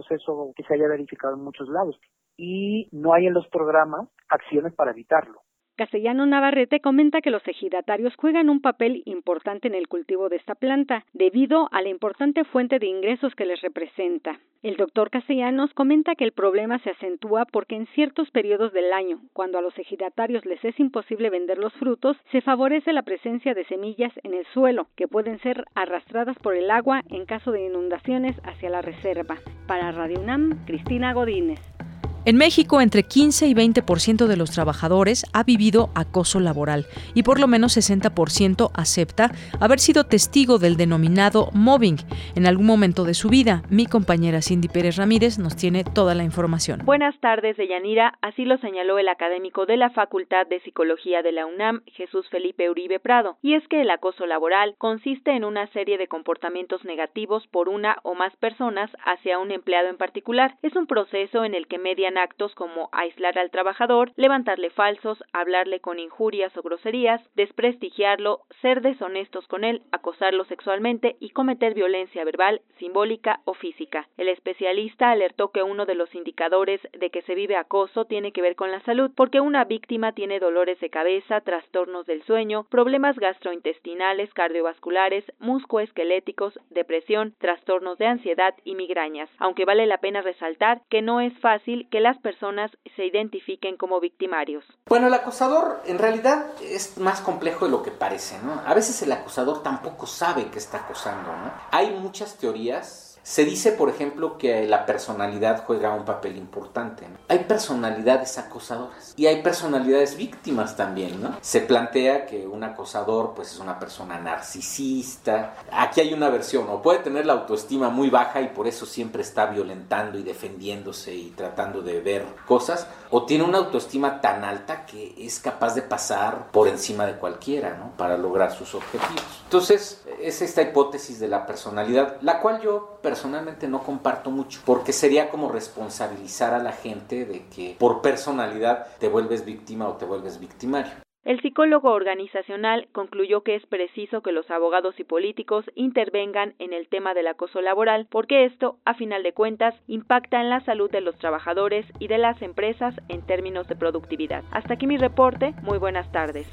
[0.54, 1.98] que se haya verificado en muchos lados
[2.36, 5.42] y no hay en los programas acciones para evitarlo.
[5.80, 10.54] Castellano Navarrete comenta que los ejidatarios juegan un papel importante en el cultivo de esta
[10.54, 14.40] planta, debido a la importante fuente de ingresos que les representa.
[14.62, 19.22] El doctor Castellanos comenta que el problema se acentúa porque en ciertos periodos del año,
[19.32, 23.64] cuando a los ejidatarios les es imposible vender los frutos, se favorece la presencia de
[23.64, 28.38] semillas en el suelo, que pueden ser arrastradas por el agua en caso de inundaciones
[28.44, 29.38] hacia la reserva.
[29.66, 31.79] Para Radio UNAM, Cristina Godínez.
[32.26, 37.40] En México, entre 15 y 20% de los trabajadores ha vivido acoso laboral y por
[37.40, 41.96] lo menos 60% acepta haber sido testigo del denominado mobbing
[42.36, 43.62] en algún momento de su vida.
[43.70, 46.82] Mi compañera Cindy Pérez Ramírez nos tiene toda la información.
[46.84, 48.18] Buenas tardes, Deyanira.
[48.20, 52.68] Así lo señaló el académico de la Facultad de Psicología de la UNAM, Jesús Felipe
[52.68, 53.38] Uribe Prado.
[53.40, 57.96] Y es que el acoso laboral consiste en una serie de comportamientos negativos por una
[58.02, 60.58] o más personas hacia un empleado en particular.
[60.60, 61.78] Es un proceso en el que
[62.18, 69.46] actos como aislar al trabajador, levantarle falsos, hablarle con injurias o groserías, desprestigiarlo, ser deshonestos
[69.46, 74.08] con él, acosarlo sexualmente y cometer violencia verbal, simbólica o física.
[74.16, 78.42] El especialista alertó que uno de los indicadores de que se vive acoso tiene que
[78.42, 83.18] ver con la salud, porque una víctima tiene dolores de cabeza, trastornos del sueño, problemas
[83.18, 91.02] gastrointestinales, cardiovasculares, muscoesqueléticos, depresión, trastornos de ansiedad y migrañas, aunque vale la pena resaltar que
[91.02, 94.64] no es fácil que las personas se identifiquen como victimarios.
[94.86, 98.60] Bueno, el acosador en realidad es más complejo de lo que parece, ¿no?
[98.64, 101.52] A veces el acosador tampoco sabe que está acosando, ¿no?
[101.70, 107.06] Hay muchas teorías se dice, por ejemplo, que la personalidad juega un papel importante.
[107.28, 111.36] Hay personalidades acosadoras y hay personalidades víctimas también, ¿no?
[111.40, 115.54] Se plantea que un acosador, pues, es una persona narcisista.
[115.70, 119.22] Aquí hay una versión, o puede tener la autoestima muy baja y por eso siempre
[119.22, 124.86] está violentando y defendiéndose y tratando de ver cosas, o tiene una autoestima tan alta
[124.86, 127.92] que es capaz de pasar por encima de cualquiera, ¿no?
[127.96, 129.24] Para lograr sus objetivos.
[129.44, 134.92] Entonces, es esta hipótesis de la personalidad, la cual yo personalmente no comparto mucho, porque
[134.92, 140.04] sería como responsabilizar a la gente de que por personalidad te vuelves víctima o te
[140.04, 140.92] vuelves victimario.
[141.24, 146.86] El psicólogo organizacional concluyó que es preciso que los abogados y políticos intervengan en el
[146.86, 151.00] tema del acoso laboral porque esto, a final de cuentas, impacta en la salud de
[151.00, 154.44] los trabajadores y de las empresas en términos de productividad.
[154.52, 155.52] Hasta aquí mi reporte.
[155.62, 156.46] Muy buenas tardes.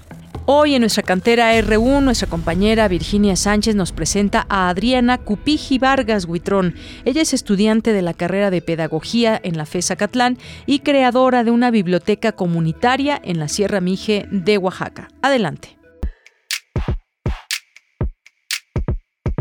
[0.50, 6.24] Hoy en nuestra cantera R1, nuestra compañera Virginia Sánchez nos presenta a Adriana Cupiji Vargas
[6.24, 6.74] Huitrón.
[7.04, 11.52] Ella es estudiante de la carrera de Pedagogía en la FESA Catlán y creadora de
[11.52, 15.10] una biblioteca comunitaria en la Sierra Mije de Oaxaca.
[15.22, 15.78] Adelante.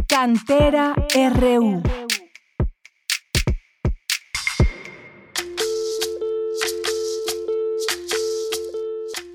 [0.09, 1.83] Cantera RU.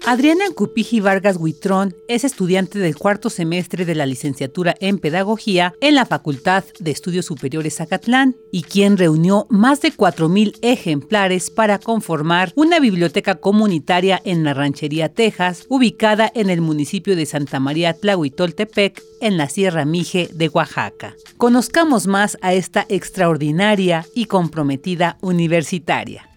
[0.03, 5.93] Adriana Cupiji Vargas Huitrón es estudiante del cuarto semestre de la licenciatura en Pedagogía en
[5.93, 12.51] la Facultad de Estudios Superiores Zacatlán y quien reunió más de 4.000 ejemplares para conformar
[12.55, 19.03] una biblioteca comunitaria en la Ranchería, Texas, ubicada en el municipio de Santa María Tlahuitoltepec,
[19.21, 21.15] en la Sierra Mije de Oaxaca.
[21.37, 26.27] Conozcamos más a esta extraordinaria y comprometida universitaria.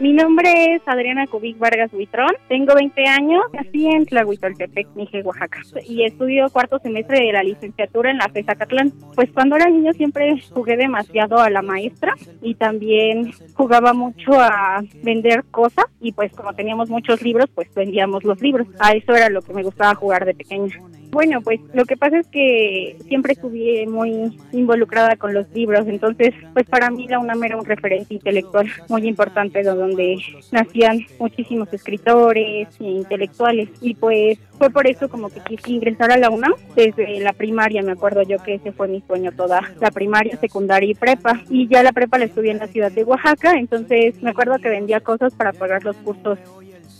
[0.00, 5.60] Mi nombre es Adriana Cubic Vargas Huitrón, tengo 20 años, nací en Tlahuitoltepec, Mije, Oaxaca,
[5.86, 8.94] y estudio cuarto semestre de la licenciatura en la FESA Catlán.
[9.14, 14.82] Pues cuando era niño siempre jugué demasiado a la maestra y también jugaba mucho a
[15.02, 18.68] vender cosas y pues como teníamos muchos libros, pues vendíamos los libros.
[18.78, 20.80] A eso era lo que me gustaba jugar de pequeña.
[21.10, 26.32] Bueno, pues lo que pasa es que siempre estuve muy involucrada con los libros, entonces
[26.52, 30.18] pues para mí la UNAM era un referente intelectual muy importante donde
[30.52, 33.70] nacían muchísimos escritores e intelectuales.
[33.80, 37.82] Y pues fue por eso como que quise ingresar a la UNAM desde la primaria,
[37.82, 41.42] me acuerdo yo que ese fue mi sueño toda la primaria, secundaria y prepa.
[41.50, 44.68] Y ya la prepa la estudié en la ciudad de Oaxaca, entonces me acuerdo que
[44.68, 46.38] vendía cosas para pagar los cursos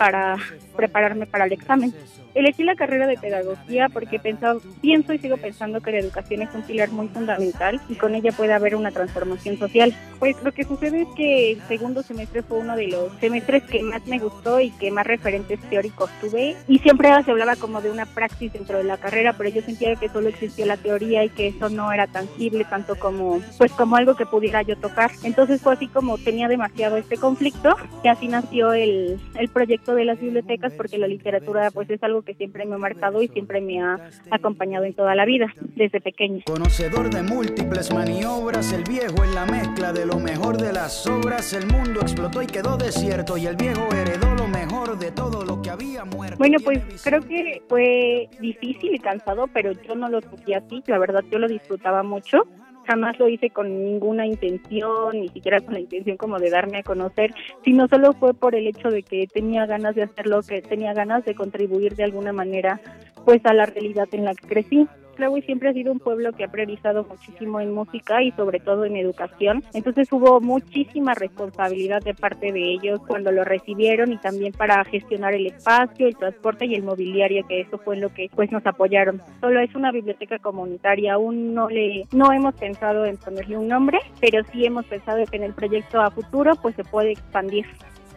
[0.01, 0.37] para
[0.77, 1.93] prepararme para el examen.
[2.35, 6.55] Elegí la carrera de pedagogía porque pensaba, pienso y sigo pensando que la educación es
[6.55, 9.93] un pilar muy fundamental y con ella puede haber una transformación social.
[10.19, 13.83] Pues lo que sucede es que el segundo semestre fue uno de los semestres que
[13.83, 17.91] más me gustó y que más referentes teóricos tuve y siempre se hablaba como de
[17.91, 21.31] una praxis dentro de la carrera, pero yo sentía que solo existía la teoría y
[21.31, 25.11] que eso no era tangible tanto como pues como algo que pudiera yo tocar.
[25.25, 30.05] Entonces fue así como tenía demasiado este conflicto y así nació el, el proyecto de
[30.05, 33.61] las bibliotecas porque la literatura pues es algo que siempre me ha marcado y siempre
[33.61, 36.43] me ha acompañado en toda la vida, desde pequeña.
[36.47, 41.53] Conocedor de múltiples maniobras, el viejo en la mezcla de lo mejor de las obras,
[41.53, 45.63] el mundo explotó y quedó desierto y el viejo heredó lo mejor de todo lo
[45.63, 46.39] que había muerto.
[46.39, 50.99] Bueno, pues creo que fue difícil y cansado, pero yo no lo sentí así, la
[50.99, 52.47] verdad yo lo disfrutaba mucho
[52.91, 56.83] jamás lo hice con ninguna intención, ni siquiera con la intención como de darme a
[56.83, 57.33] conocer,
[57.65, 61.25] sino solo fue por el hecho de que tenía ganas de hacerlo, que tenía ganas
[61.25, 62.81] de contribuir de alguna manera
[63.25, 64.89] pues a la realidad en la que crecí.
[65.21, 68.87] Tlahui siempre ha sido un pueblo que ha priorizado muchísimo en música y sobre todo
[68.87, 69.63] en educación.
[69.75, 75.35] Entonces hubo muchísima responsabilidad de parte de ellos cuando lo recibieron y también para gestionar
[75.35, 79.21] el espacio, el transporte y el mobiliario, que eso fue lo que pues nos apoyaron.
[79.43, 83.99] Solo es una biblioteca comunitaria, aún no le no hemos pensado en ponerle un nombre,
[84.21, 87.67] pero sí hemos pensado que en el proyecto a futuro pues se puede expandir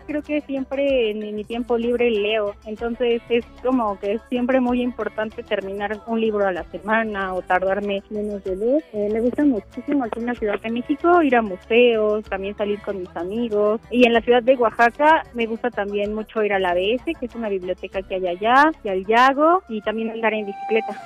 [0.06, 4.82] creo que siempre en mi tiempo libre leo, entonces es como que es siempre muy
[4.82, 8.84] importante terminar un libro a la semana o tardarme menos de dos.
[8.94, 12.80] Eh, me gusta muchísimo aquí en la Ciudad de México ir a museos, también salir
[12.82, 16.60] con mis amigos y en la ciudad de Oaxaca me gusta también mucho ir a
[16.60, 20.34] la ABS, que es una biblioteca que hay allá, y al Yago y también andar
[20.34, 20.98] en bicicleta.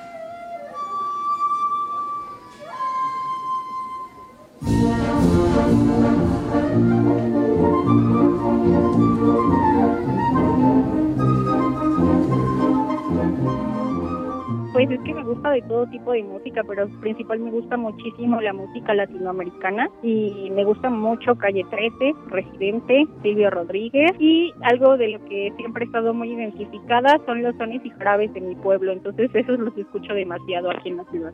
[14.78, 18.40] Pues es que me gusta de todo tipo de música, pero principal me gusta muchísimo
[18.40, 25.08] la música latinoamericana y me gusta mucho Calle 13, Residente, Silvio Rodríguez y algo de
[25.08, 28.91] lo que siempre he estado muy identificada son los sones y jarabes de mi pueblo,
[28.91, 31.34] entonces esos los escucho demasiado aquí en la ciudad.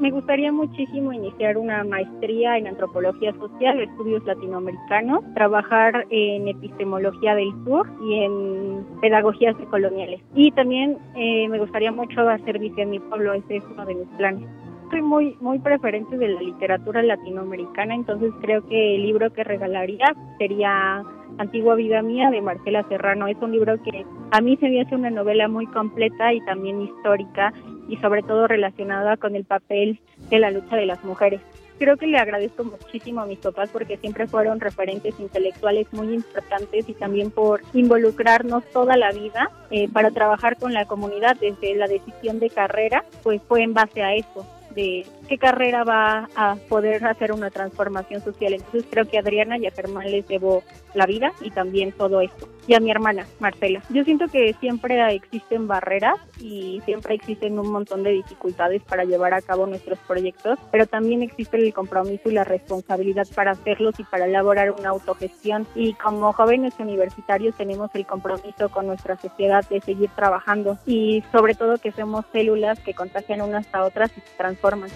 [0.00, 7.52] Me gustaría muchísimo iniciar una maestría en antropología social, estudios latinoamericanos, trabajar en epistemología del
[7.66, 10.22] sur y en pedagogías coloniales.
[10.34, 13.94] Y también eh, me gustaría mucho hacer servicio en mi pueblo, ese es uno de
[13.94, 14.48] mis planes.
[14.90, 20.16] Soy muy, muy preferente de la literatura latinoamericana, entonces creo que el libro que regalaría
[20.38, 21.04] sería
[21.38, 23.28] Antigua Vida Mía de Marcela Serrano.
[23.28, 26.82] Es un libro que a mí se me hace una novela muy completa y también
[26.82, 27.52] histórica
[27.88, 31.40] y sobre todo relacionada con el papel de la lucha de las mujeres.
[31.80, 36.86] Creo que le agradezco muchísimo a mis papás porque siempre fueron referentes intelectuales muy importantes
[36.86, 41.86] y también por involucrarnos toda la vida eh, para trabajar con la comunidad desde la
[41.86, 47.06] decisión de carrera, pues fue en base a eso de qué carrera va a poder
[47.06, 48.52] hacer una transformación social.
[48.52, 52.20] Entonces creo que a Adriana y a Germán les debo la vida y también todo
[52.20, 52.48] esto.
[52.66, 53.80] Y a mi hermana, Marcela.
[53.90, 59.32] Yo siento que siempre existen barreras y siempre existen un montón de dificultades para llevar
[59.32, 64.04] a cabo nuestros proyectos, pero también existe el compromiso y la responsabilidad para hacerlos y
[64.04, 65.64] para elaborar una autogestión.
[65.76, 71.54] Y como jóvenes universitarios tenemos el compromiso con nuestra sociedad de seguir trabajando y sobre
[71.54, 74.90] todo que somos células que contagian unas a otras y se transforman.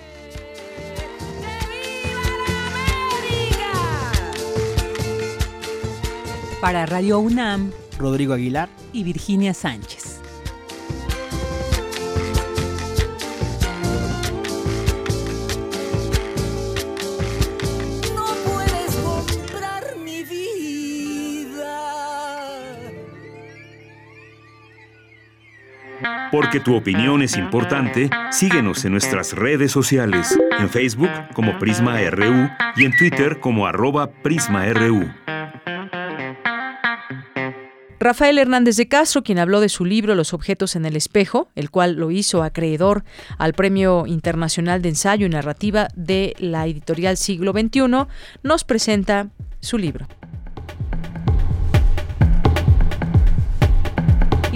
[6.65, 10.19] Para Radio UNAM, Rodrigo Aguilar y Virginia Sánchez.
[18.15, 21.77] No puedes comprar mi vida.
[26.33, 32.49] Porque tu opinión es importante, síguenos en nuestras redes sociales, en Facebook como Prisma RU
[32.77, 35.11] y en Twitter como arroba PrismaRU.
[38.05, 41.71] Rafael Hernández de Castro, quien habló de su libro Los objetos en el espejo, el
[41.71, 43.03] cual lo hizo acreedor
[43.39, 48.07] al Premio Internacional de Ensayo y Narrativa de la editorial Siglo XXI,
[48.43, 50.07] nos presenta su libro.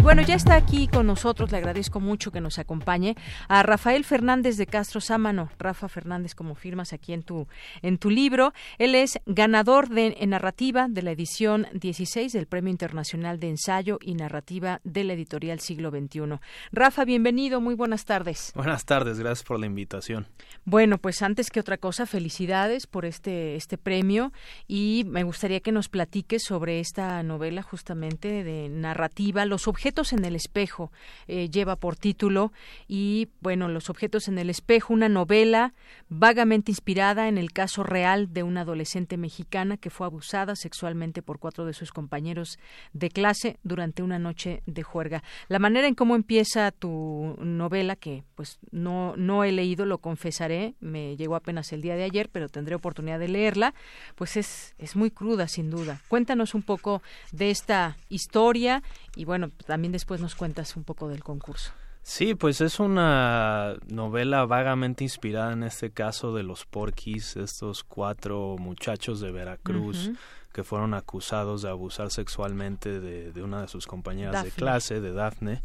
[0.09, 3.15] Bueno, ya está aquí con nosotros, le agradezco mucho que nos acompañe
[3.47, 5.51] a Rafael Fernández de Castro Sámano.
[5.59, 7.47] Rafa Fernández, como firmas aquí en tu,
[7.83, 8.55] en tu libro.
[8.79, 13.99] Él es ganador de en narrativa de la edición 16 del Premio Internacional de Ensayo
[14.01, 16.41] y Narrativa de la editorial Siglo XXI.
[16.73, 18.53] Rafa, bienvenido, muy buenas tardes.
[18.55, 20.27] Buenas tardes, gracias por la invitación.
[20.65, 24.33] Bueno, pues antes que otra cosa, felicidades por este, este premio
[24.67, 30.25] y me gustaría que nos platiques sobre esta novela justamente de narrativa, Los objetos en
[30.25, 30.93] el espejo,
[31.27, 32.53] eh, lleva por título
[32.87, 35.75] y bueno, Los objetos en el espejo, una novela
[36.09, 41.39] vagamente inspirada en el caso real de una adolescente mexicana que fue abusada sexualmente por
[41.39, 42.59] cuatro de sus compañeros
[42.93, 45.23] de clase durante una noche de juerga.
[45.49, 50.75] La manera en cómo empieza tu novela, que pues no, no he leído, lo confesaré,
[50.81, 53.75] me llegó apenas el día de ayer, pero tendré oportunidad de leerla,
[54.15, 56.01] pues es, es muy cruda sin duda.
[56.09, 57.03] Cuéntanos un poco
[57.33, 58.83] de esta historia
[59.17, 61.73] y bueno, también después nos cuentas un poco del concurso.
[62.03, 68.57] Sí, pues es una novela vagamente inspirada en este caso de los Porquis, estos cuatro
[68.59, 70.11] muchachos de Veracruz
[70.53, 75.63] que fueron acusados de abusar sexualmente de, una de sus compañeras de clase, de Daphne.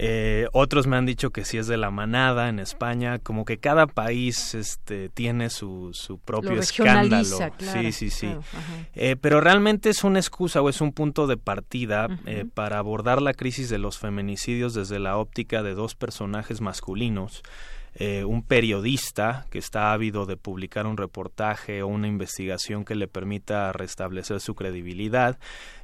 [0.00, 3.58] Eh, otros me han dicho que sí es de la manada en España, como que
[3.58, 7.38] cada país este, tiene su, su propio escándalo.
[7.58, 8.32] sí, sí, sí.
[8.94, 13.20] Eh, pero realmente es una excusa o es un punto de partida eh, para abordar
[13.20, 17.42] la crisis de los feminicidios desde la óptica de dos personajes masculinos
[18.00, 23.08] eh, un periodista que está ávido de publicar un reportaje o una investigación que le
[23.08, 25.36] permita restablecer su credibilidad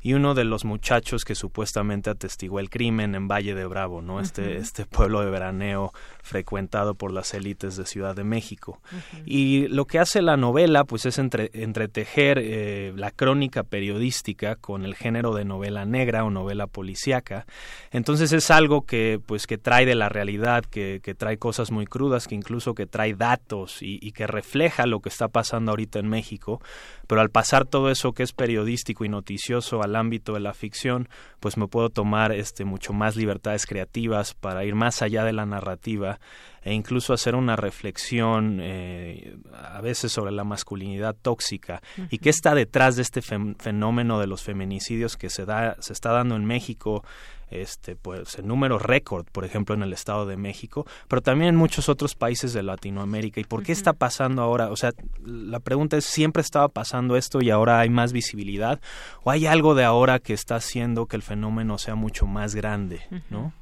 [0.05, 4.21] y uno de los muchachos que supuestamente atestiguó el crimen en Valle de Bravo, ¿no?
[4.21, 8.83] Este, este pueblo de veraneo frecuentado por las élites de Ciudad de México.
[9.25, 14.85] Y lo que hace la novela, pues es entre, entretejer eh, la crónica periodística con
[14.85, 17.47] el género de novela negra o novela policíaca.
[17.91, 21.87] Entonces es algo que, pues, que trae de la realidad, que, que trae cosas muy
[21.87, 25.99] crudas, que incluso que trae datos y, y que refleja lo que está pasando ahorita
[25.99, 26.61] en México,
[27.07, 31.09] pero al pasar todo eso que es periodístico y noticioso al ámbito de la ficción,
[31.41, 35.47] pues me puedo tomar este mucho más libertades creativas para ir más allá de la
[35.47, 36.21] narrativa
[36.65, 42.55] e incluso hacer una reflexión eh, a veces sobre la masculinidad tóxica y qué está
[42.55, 47.05] detrás de este fenómeno de los feminicidios que se da se está dando en México
[47.51, 51.57] este pues en números récord por ejemplo en el Estado de México pero también en
[51.57, 53.41] muchos otros países de Latinoamérica.
[53.41, 54.93] Y por qué está pasando ahora o sea
[55.23, 58.81] la pregunta es siempre estaba pasando esto y ahora hay más visibilidad
[59.23, 63.03] o hay algo de ahora que está haciendo que el fenómeno sea mucho más grande
[63.29, 63.53] no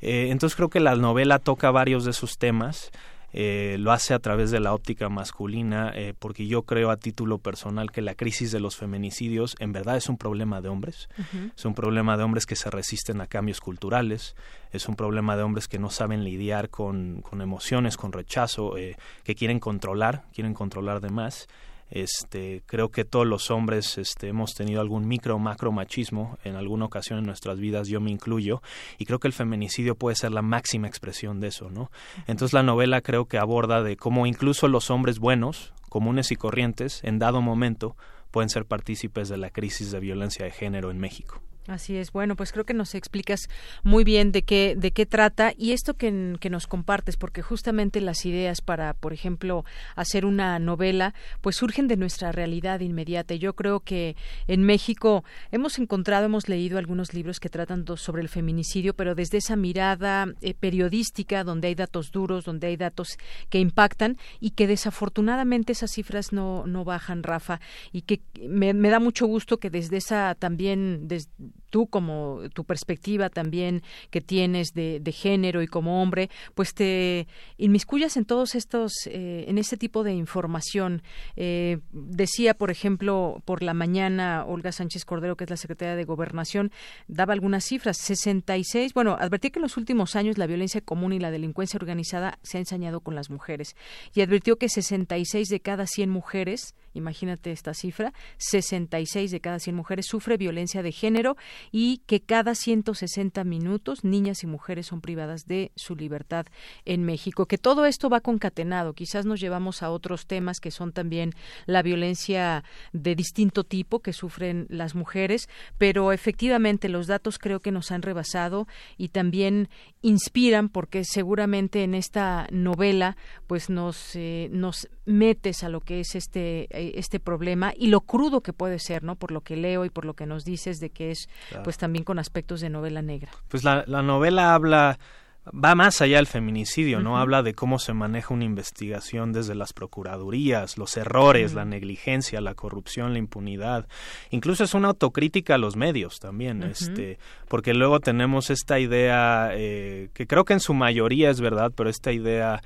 [0.00, 2.90] eh, entonces creo que la novela toca varios de esos temas.
[3.32, 7.38] Eh, lo hace a través de la óptica masculina, eh, porque yo creo a título
[7.38, 11.08] personal que la crisis de los feminicidios en verdad es un problema de hombres,
[11.56, 14.34] es un problema de hombres que se resisten a cambios culturales,
[14.72, 18.74] es un problema de hombres que no saben lidiar con, con emociones, con rechazo,
[19.22, 21.46] que quieren controlar, quieren controlar de más
[21.90, 26.56] este, creo que todos los hombres este, hemos tenido algún micro o macro machismo en
[26.56, 28.62] alguna ocasión en nuestras vidas, yo me incluyo,
[28.98, 31.90] y creo que el feminicidio puede ser la máxima expresión de eso, ¿no?
[32.26, 37.02] Entonces la novela creo que aborda de cómo incluso los hombres buenos, comunes y corrientes,
[37.02, 37.96] en dado momento,
[38.30, 41.42] pueden ser partícipes de la crisis de violencia de género en México.
[41.66, 42.10] Así es.
[42.10, 43.48] Bueno, pues creo que nos explicas
[43.82, 48.00] muy bien de qué de qué trata y esto que, que, nos compartes, porque justamente
[48.00, 49.64] las ideas para, por ejemplo,
[49.94, 53.34] hacer una novela, pues surgen de nuestra realidad inmediata.
[53.34, 54.16] Yo creo que
[54.48, 55.22] en México
[55.52, 60.26] hemos encontrado, hemos leído algunos libros que tratan sobre el feminicidio, pero desde esa mirada
[60.40, 63.18] eh, periodística, donde hay datos duros, donde hay datos
[63.50, 67.60] que impactan y que desafortunadamente esas cifras no, no bajan, Rafa,
[67.92, 71.28] y que me, me da mucho gusto que desde esa también desde
[71.70, 77.26] tú como tu perspectiva también que tienes de, género y como hombre, pues te
[77.58, 81.02] inmiscuyas en todos estos, eh, en este tipo de información.
[81.36, 86.04] Eh, decía, por ejemplo, por la mañana Olga Sánchez Cordero, que es la secretaria de
[86.04, 86.70] Gobernación,
[87.08, 91.18] daba algunas cifras, 66, bueno, advertí que en los últimos años la violencia común y
[91.18, 93.74] la delincuencia organizada se ha ensañado con las mujeres
[94.14, 99.76] y advirtió que 66 de cada 100 mujeres imagínate esta cifra, 66 de cada 100
[99.76, 101.36] mujeres sufre violencia de género
[101.70, 106.46] y que cada 160 minutos niñas y mujeres son privadas de su libertad
[106.84, 107.46] en México.
[107.46, 108.94] Que todo esto va concatenado.
[108.94, 111.32] Quizás nos llevamos a otros temas que son también
[111.66, 115.48] la violencia de distinto tipo que sufren las mujeres,
[115.78, 119.68] pero efectivamente los datos creo que nos han rebasado y también
[120.02, 126.14] inspiran porque seguramente en esta novela pues nos, eh, nos metes a lo que es
[126.14, 129.16] este eh, este problema y lo crudo que puede ser, ¿no?
[129.16, 131.28] Por lo que leo y por lo que nos dices de que es,
[131.64, 133.30] pues también con aspectos de novela negra.
[133.48, 134.98] Pues la, la novela habla
[135.46, 137.18] va más allá del feminicidio, ¿no?
[137.18, 142.54] Habla de cómo se maneja una investigación desde las procuradurías, los errores, la negligencia, la
[142.54, 143.88] corrupción, la impunidad.
[144.30, 150.10] Incluso es una autocrítica a los medios también, este, porque luego tenemos esta idea eh,
[150.12, 152.60] que creo que en su mayoría es verdad, pero esta idea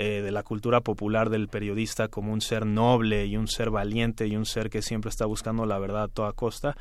[0.00, 4.28] eh, de la cultura popular del periodista como un ser noble y un ser valiente
[4.28, 6.76] y un ser que siempre está buscando la verdad a toda costa.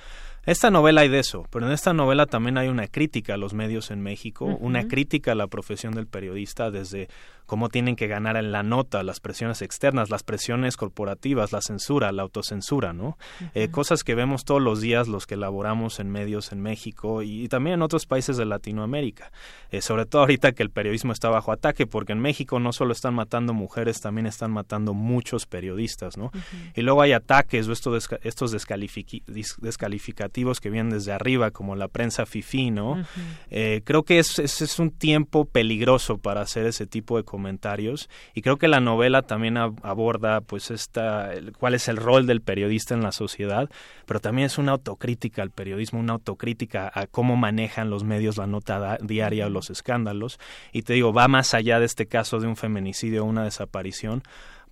[0.48, 3.54] Esta novela hay de eso, pero en esta novela también hay una crítica a los
[3.54, 7.10] medios en México, una crítica a la profesión del periodista desde
[7.46, 12.14] cómo tienen que ganar en la nota, las presiones externas, las presiones corporativas, la censura,
[12.14, 13.18] la autocensura, ¿no?
[13.56, 17.50] Eh, cosas que vemos todos los días los que elaboramos en medios en México y,
[17.50, 19.34] también en otros países de Latinoamérica.
[19.70, 22.94] Eh, sobre todo ahorita que el periodismo está bajo ataque, porque en México no solo
[22.94, 26.32] están matando mujeres, también están matando muchos periodistas, ¿no?
[26.74, 32.26] Y luego hay ataques o estos, estos descalificativos que vienen desde arriba, como la prensa
[32.26, 33.04] fifí, ¿no?
[33.50, 38.42] Eh, creo que es, es, un tiempo peligroso para hacer ese tipo de comentarios y
[38.42, 43.02] creo que la novela también aborda pues esta, cuál es el rol del periodista en
[43.02, 43.70] la sociedad,
[44.06, 48.46] pero también es una autocrítica al periodismo, una autocrítica a cómo manejan los medios la
[48.48, 50.40] nota diaria o los escándalos.
[50.72, 54.24] Y te digo, va más allá de este caso de un feminicidio o una desaparición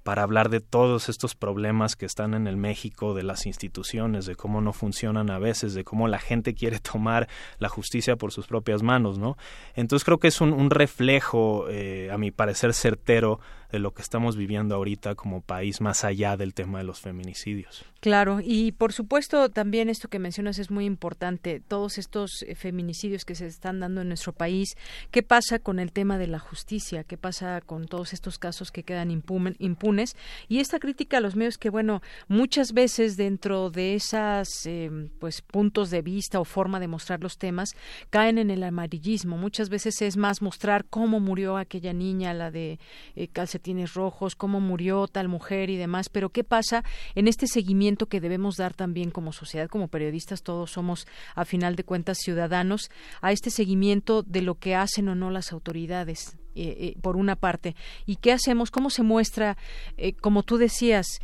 [0.05, 4.35] para hablar de todos estos problemas que están en el México, de las instituciones, de
[4.35, 7.27] cómo no funcionan a veces, de cómo la gente quiere tomar
[7.57, 9.35] la justicia por sus propias manos, ¿no?
[9.73, 13.39] Entonces creo que es un, reflejo, eh, a mi parecer, certero
[13.75, 17.83] de lo que estamos viviendo ahorita como país, más allá del tema de los feminicidios.
[17.99, 23.25] Claro, y por supuesto también esto que mencionas es muy importante, todos estos eh, feminicidios
[23.25, 24.77] que se están dando en nuestro país,
[25.11, 27.03] ¿qué pasa con el tema de la justicia?
[27.03, 30.15] ¿Qué pasa con todos estos casos que quedan impunes?
[30.47, 35.41] Y esta crítica a los medios que, bueno, muchas veces dentro de esas eh, pues
[35.41, 37.71] puntos de vista o forma de mostrar los temas
[38.09, 39.37] caen en el amarillismo.
[39.37, 42.79] Muchas veces es más mostrar cómo murió aquella niña, la de
[43.15, 43.27] eh,
[43.65, 46.83] calcetines rojos, cómo murió tal mujer y demás, pero ¿qué pasa
[47.15, 51.75] en este seguimiento que debemos dar también como sociedad, como periodistas, todos somos a final
[51.75, 56.37] de cuentas ciudadanos, a este seguimiento de lo que hacen o no las autoridades.
[56.57, 57.75] Eh, eh, por una parte
[58.05, 59.57] y qué hacemos cómo se muestra
[59.97, 61.19] eh, como tú decías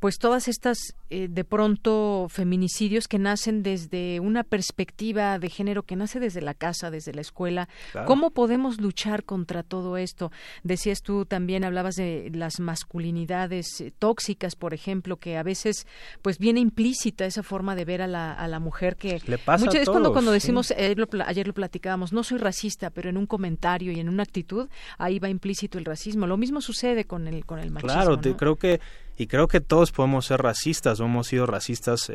[0.00, 5.94] pues todas estas eh, de pronto feminicidios que nacen desde una perspectiva de género que
[5.94, 7.68] nace desde la casa, desde la escuela.
[8.06, 10.32] ¿Cómo podemos luchar contra todo esto?
[10.62, 15.86] Decías tú también hablabas de las masculinidades eh, tóxicas, por ejemplo, que a veces
[16.22, 19.66] pues viene implícita esa forma de ver a la, a la mujer que Le pasa
[19.66, 23.18] muchas, es cuando cuando decimos ayer lo, ayer lo platicábamos, no soy racista, pero en
[23.18, 26.26] un comentario y en una actitud ahí va implícito el racismo.
[26.26, 27.92] Lo mismo sucede con el con el machismo.
[27.92, 28.80] Claro, te, creo que
[29.20, 32.14] y creo que todos podemos ser racistas o hemos sido racistas eh,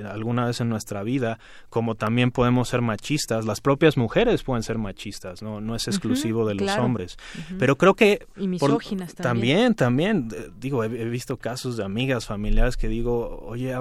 [0.00, 1.38] eh, alguna vez en nuestra vida,
[1.70, 3.44] como también podemos ser machistas.
[3.44, 7.16] Las propias mujeres pueden ser machistas, no, no es exclusivo de los hombres.
[7.60, 8.26] Pero creo que...
[8.36, 9.76] Y misóginas también.
[9.76, 13.72] También, Digo, he, visto casos de amigas, familiares que digo, oye,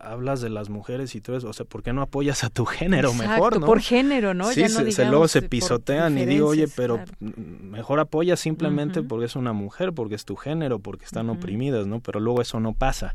[0.00, 2.64] hablas de las mujeres y tú eres, o sea, ¿por qué no apoyas a tu
[2.64, 3.60] género mejor?
[3.60, 3.66] ¿no?
[3.66, 4.50] por género, ¿no?
[4.50, 9.52] Sí, se, luego se pisotean y digo, oye, pero mejor apoya simplemente porque es una
[9.52, 11.97] mujer, porque es tu género, porque están oprimidas, ¿no?
[12.00, 13.14] Pero luego eso no pasa.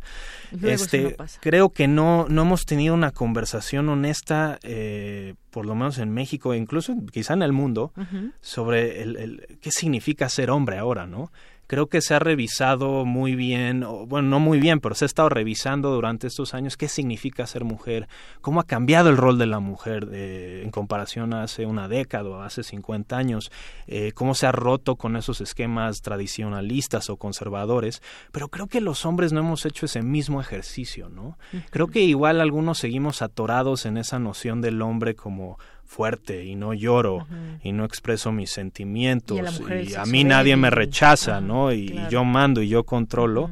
[0.62, 6.12] este, creo que no, no hemos tenido una conversación honesta, eh, por lo menos en
[6.12, 7.94] México, incluso quizá en el mundo,
[8.42, 11.32] sobre el, el, qué significa ser hombre ahora, ¿no?
[11.74, 15.30] Creo que se ha revisado muy bien, bueno, no muy bien, pero se ha estado
[15.30, 18.08] revisando durante estos años qué significa ser mujer,
[18.41, 22.41] cómo ha cambiado el rol de la mujer en comparación a hace una década o
[22.44, 23.52] hace 50 años,
[23.88, 29.04] eh, cómo se ha roto con esos esquemas tradicionalistas o conservadores, pero creo que los
[29.08, 31.40] hombres no hemos hecho ese mismo ejercicio, ¿no?
[31.72, 35.58] Creo que igual algunos seguimos atorados en esa noción del hombre como
[35.94, 37.28] fuerte y no lloro
[37.61, 41.72] y no expreso mis sentimientos y, a, mí nadie me rechaza, ¿no?
[41.72, 43.52] Y, yo mando y yo controlo.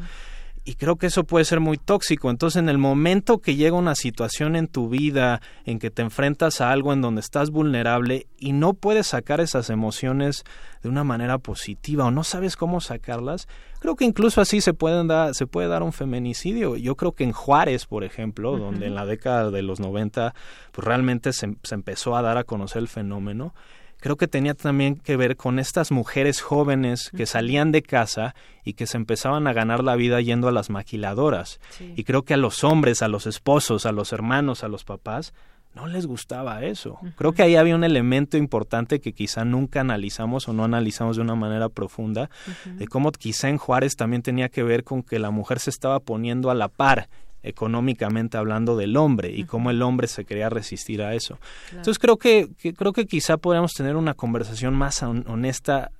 [0.63, 2.29] Y creo que eso puede ser muy tóxico.
[2.29, 6.61] Entonces, en el momento que llega una situación en tu vida en que te enfrentas
[6.61, 10.43] a algo en donde estás vulnerable y no puedes sacar esas emociones
[10.83, 13.47] de una manera positiva o no sabes cómo sacarlas,
[13.79, 16.75] creo que incluso así se pueden se puede dar un feminicidio.
[16.75, 20.35] Yo creo que en Juárez, por ejemplo, donde en la década de los 90
[20.71, 23.55] pues realmente se, se empezó a dar a conocer el fenómeno,
[24.01, 28.73] creo que tenía también que ver con estas mujeres jóvenes que salían de casa y
[28.73, 31.61] que se empezaban a ganar la vida yendo a las maquiladoras.
[31.95, 35.33] Y creo que a los hombres, a los esposos, a los hermanos, a los papás,
[35.75, 36.99] no les gustaba eso.
[37.15, 41.21] Creo que ahí había un elemento importante que quizá nunca analizamos o no analizamos de
[41.21, 42.29] una manera profunda,
[42.65, 45.99] de cómo quizá en Juárez también tenía que ver con que la mujer se estaba
[45.99, 47.07] poniendo a la par
[47.43, 51.39] económicamente hablando del hombre y cómo el hombre se quería resistir a eso.
[51.69, 55.91] Entonces creo que, creo que quizá podríamos tener una conversación más honesta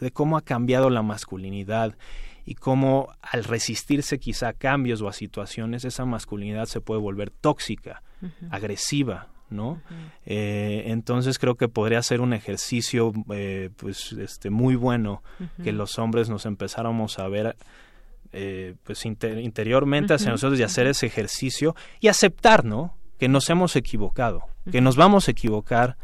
[0.00, 1.96] de cómo ha cambiado la masculinidad
[2.44, 7.30] y cómo al resistirse quizá a cambios o a situaciones esa masculinidad se puede volver
[7.30, 8.02] tóxica,
[8.50, 9.80] agresiva, ¿no?
[10.26, 15.22] Eh, entonces creo que podría ser un ejercicio eh, pues este muy bueno
[15.62, 17.56] que los hombres nos empezáramos a ver
[18.32, 22.96] eh, pues interiormente hacia nosotros y hacer ese ejercicio y aceptar, ¿no?
[23.18, 25.96] Que nos hemos equivocado, que nos vamos a equivocar,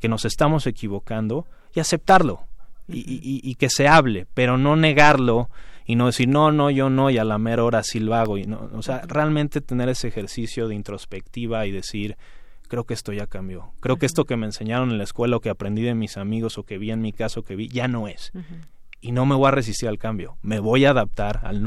[0.00, 2.46] que nos estamos equivocando y aceptarlo
[2.88, 5.50] y, que se hable, pero no negarlo
[5.86, 8.38] y no decir no, no, yo no y a la mera hora sí lo hago.
[8.38, 12.16] Y no, o sea, realmente tener ese ejercicio de introspectiva y decir
[12.68, 13.72] creo que esto ya cambió.
[13.80, 16.58] Creo que esto que me enseñaron en la escuela o que aprendí de mis amigos
[16.58, 18.32] o que vi en mi caso que vi ya no es
[19.04, 20.38] y no me voy a resistir al cambio.
[20.40, 21.62] Me voy a adaptar al,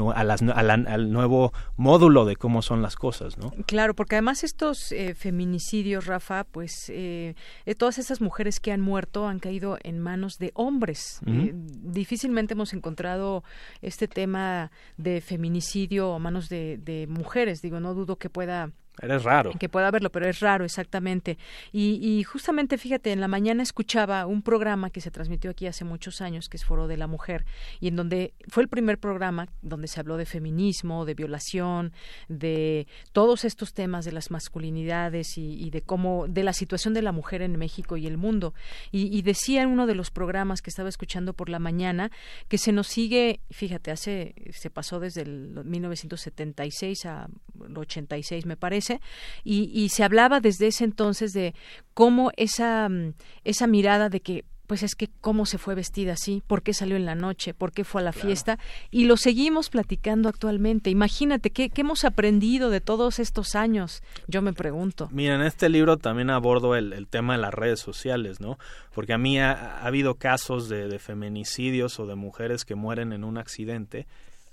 [0.88, 3.52] al nuevo módulo de cómo son las cosas, ¿no?
[3.66, 8.80] Claro, porque además estos eh, feminicidios, Rafa, pues eh, eh, todas esas mujeres que han
[8.80, 11.20] muerto han caído en manos de hombres.
[11.24, 13.44] difícilmente hemos encontrado
[13.82, 17.62] este tema de feminicidio a manos de, de mujeres.
[17.62, 19.52] Digo, no dudo que pueda Eres raro.
[19.58, 21.38] Que pueda verlo, pero es raro, exactamente.
[21.72, 25.84] Y, y, justamente, fíjate, en la mañana escuchaba un programa que se transmitió aquí hace
[25.84, 27.44] muchos años, que es Foro de la Mujer,
[27.80, 31.92] y en donde fue el primer programa donde se habló de feminismo, de violación,
[32.28, 37.12] de todos estos temas de las masculinidades y, de cómo, de la situación de la
[37.12, 38.54] mujer en México y el mundo.
[38.90, 42.10] Y, y decía en uno de los programas que estaba escuchando por la mañana
[42.48, 47.28] que se nos sigue, fíjate, hace, se pasó desde el 1976 a
[47.74, 48.87] 86, me parece,
[49.44, 51.54] y, se hablaba desde ese entonces de
[51.94, 56.42] cómo esa, mm, esa mirada de que pues es que cómo se fue vestida así,
[56.46, 58.58] por qué salió en la noche, por qué fue a la fiesta,
[58.90, 60.90] y lo seguimos platicando actualmente.
[60.90, 64.02] Imagínate, ¿qué, hemos aprendido de todos estos años?
[64.26, 65.08] Yo me pregunto.
[65.10, 68.58] Mira, en este libro también abordo el, tema de las redes sociales, ¿no?
[68.94, 73.24] Porque a mí ha, habido casos de, de feminicidios o de mujeres que mueren en
[73.24, 74.06] un accidente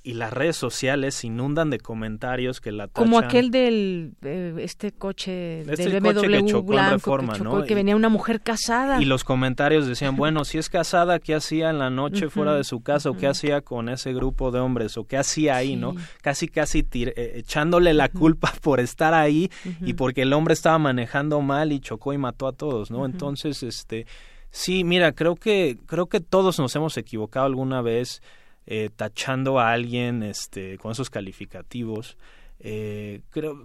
[0.06, 3.06] y las redes sociales se inundan de comentarios que la tachan.
[3.06, 4.14] Como aquel del
[4.60, 7.66] este coche este del BMW que chocó blanco, Reforma, que, chocó, ¿no?
[7.66, 9.02] que venía una mujer casada.
[9.02, 12.64] Y los comentarios decían, bueno, si es casada, ¿qué hacía en la noche fuera de
[12.64, 13.10] su casa?
[13.10, 14.96] ¿O qué hacía con ese grupo de hombres?
[14.98, 15.96] ¿O qué hacía ahí, no?
[16.22, 19.50] Casi, casi eh, echándole la culpa por estar ahí
[19.82, 23.06] y porque el hombre estaba manejando mal y chocó y mató a todos, ¿no?
[23.06, 24.06] Entonces, este...
[24.52, 28.22] Sí, mira, creo que, creo que todos nos hemos equivocado alguna vez
[28.68, 32.18] eh, tachando a alguien este, con esos calificativos.
[32.60, 33.62] Eh, creo,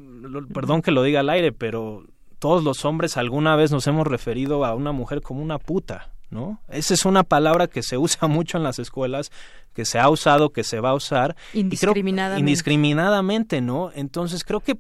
[0.53, 2.05] perdón que lo diga al aire, pero
[2.39, 6.61] todos los hombres alguna vez nos hemos referido a una mujer como una puta, ¿no?
[6.69, 9.31] Esa es una palabra que se usa mucho en las escuelas,
[9.75, 11.37] que se ha usado, que se va a usar.
[11.55, 12.41] Indiscriminadamente.
[12.41, 13.91] indiscriminadamente, ¿no?
[13.95, 14.77] Entonces creo que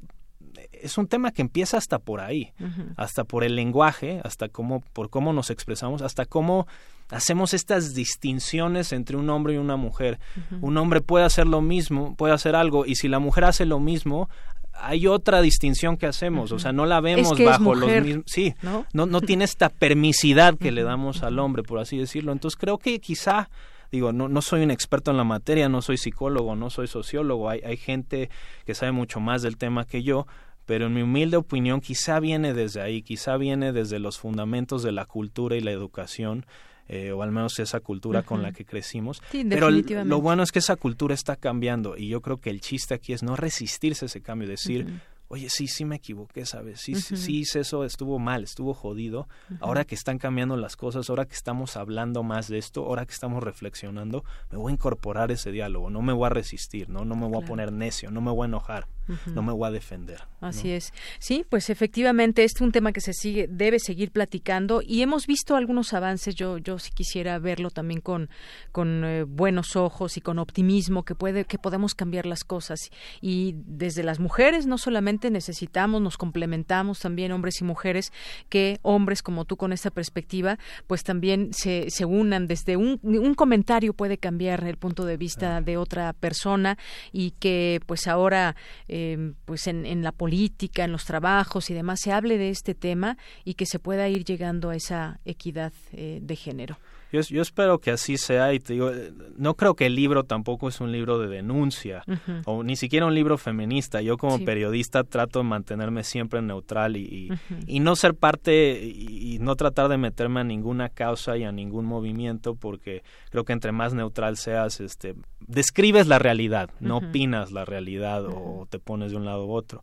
[0.72, 2.52] es un tema que empieza hasta por ahí,
[2.96, 6.66] hasta por el lenguaje, hasta cómo, por cómo nos expresamos, hasta cómo
[7.10, 10.18] hacemos estas distinciones entre un hombre y una mujer.
[10.60, 13.80] Un hombre puede hacer lo mismo, puede hacer algo, y si la mujer hace lo
[13.80, 14.28] mismo,
[14.72, 18.86] hay otra distinción que hacemos, o sea, no la vemos bajo los mismos, sí, ¿no?
[18.92, 19.20] ¿no?
[19.20, 22.32] tiene esta permisidad que le damos al hombre, por así decirlo.
[22.32, 23.50] Entonces creo que quizá
[23.90, 27.50] digo, no, no soy un experto en la materia, no soy psicólogo, no soy sociólogo,
[27.50, 28.30] hay, hay gente
[28.64, 30.26] que sabe mucho más del tema que yo,
[30.64, 34.92] pero en mi humilde opinión quizá viene desde ahí, quizá viene desde los fundamentos de
[34.92, 36.46] la cultura y la educación,
[36.92, 39.22] eh, o al menos esa cultura con la que crecimos.
[39.48, 42.94] pero lo bueno es que esa cultura está cambiando y yo creo que el chiste
[42.94, 46.80] aquí es no resistirse a ese cambio, decir, oye, sí, sí me equivoqué, ¿sabes?
[46.80, 49.28] Sí, sí, hice eso, estuvo mal, estuvo jodido.
[49.60, 53.12] Ahora que están cambiando las cosas, ahora que estamos hablando más de esto, ahora que
[53.12, 57.04] estamos reflexionando, me voy a incorporar ese diálogo, no me voy a resistir, ¿no?
[57.04, 58.88] No me voy a poner necio, no me voy a enojar,
[59.26, 60.22] no me voy a defender.
[60.40, 60.92] Así es.
[61.18, 65.56] Sí, pues efectivamente es un tema que se sigue, debe seguir platicando y hemos visto
[65.56, 66.34] algunos avances.
[66.34, 68.30] Yo, yo sí quisiera verlo también con,
[68.72, 72.90] con eh, buenos ojos y con optimismo que puede, que podemos cambiar las cosas.
[73.20, 78.12] Y desde las mujeres no solamente necesitamos, nos complementamos también hombres y mujeres,
[78.48, 83.34] que hombres como tú con esta perspectiva, pues también se, se unan desde un, un
[83.34, 86.78] comentario puede cambiar el punto de vista de otra persona
[87.12, 88.56] y que pues ahora
[89.00, 92.74] em, pues en, en la política, en los trabajos y demás se hable de este
[92.74, 96.78] tema y que se pueda ir llegando a esa equidad eh, de género.
[97.12, 100.24] Yo, yo, espero que así sea y te digo, eh, no creo que el libro
[100.24, 102.04] tampoco es un libro de denuncia
[102.44, 104.00] o ni siquiera un libro feminista.
[104.00, 107.32] Yo como periodista trato de mantenerme siempre neutral y,
[107.66, 111.86] y, no ser parte y, no tratar de meterme a ninguna causa y a ningún
[111.86, 115.14] movimiento porque creo que entre más neutral seas, este,
[115.46, 119.82] describes la realidad, no opinas la realidad o te pones de un lado u otro.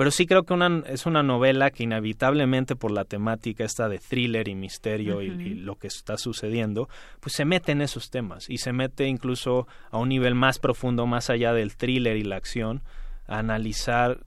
[0.00, 3.98] Pero sí creo que una, es una novela que inevitablemente por la temática esta de
[3.98, 6.88] thriller y misterio y, lo que está sucediendo,
[7.20, 11.04] pues se mete en esos temas y se mete incluso a un nivel más profundo,
[11.04, 12.82] más allá del thriller y la acción,
[13.26, 14.24] a analizar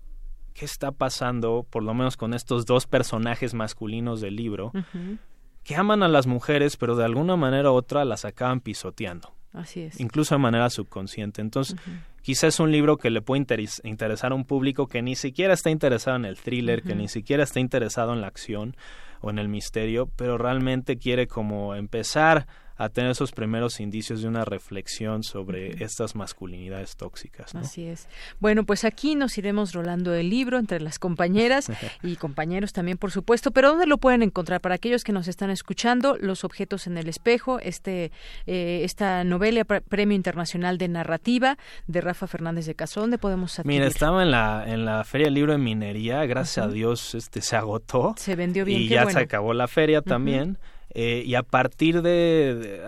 [0.53, 4.73] qué está pasando, por lo menos con estos dos personajes masculinos del libro,
[5.63, 9.33] que aman a las mujeres, pero de alguna manera u otra las acaban pisoteando.
[9.53, 9.99] Así es.
[9.99, 11.41] Incluso de manera subconsciente.
[11.41, 11.75] Entonces,
[12.21, 13.45] quizás es un libro que le puede
[13.83, 17.43] interesar a un público que ni siquiera está interesado en el thriller, que ni siquiera
[17.43, 18.75] está interesado en la acción
[19.21, 22.47] o en el misterio, pero realmente quiere como empezar
[22.77, 27.53] a tener esos primeros indicios de una reflexión sobre estas masculinidades tóxicas.
[27.55, 28.07] Así es.
[28.39, 31.71] Bueno, pues aquí nos iremos rolando el libro entre las compañeras
[32.03, 33.51] y compañeros también, por supuesto.
[33.51, 34.61] Pero ¿dónde lo pueden encontrar?
[34.61, 38.11] Para aquellos que nos están escuchando, Los objetos en el espejo, este,
[38.45, 43.01] eh, esta novela Premio Internacional de Narrativa de Rafa Fernández de Caso.
[43.01, 43.81] ¿Dónde podemos adquirir?
[43.81, 46.25] Mira, estaba en la, en la Feria del Libro de Minería.
[46.25, 48.15] Gracias a Dios este, se agotó.
[48.17, 48.81] Se vendió bien.
[48.81, 50.57] Y ya se acabó la feria también.
[50.95, 52.79] Eh, y a partir de,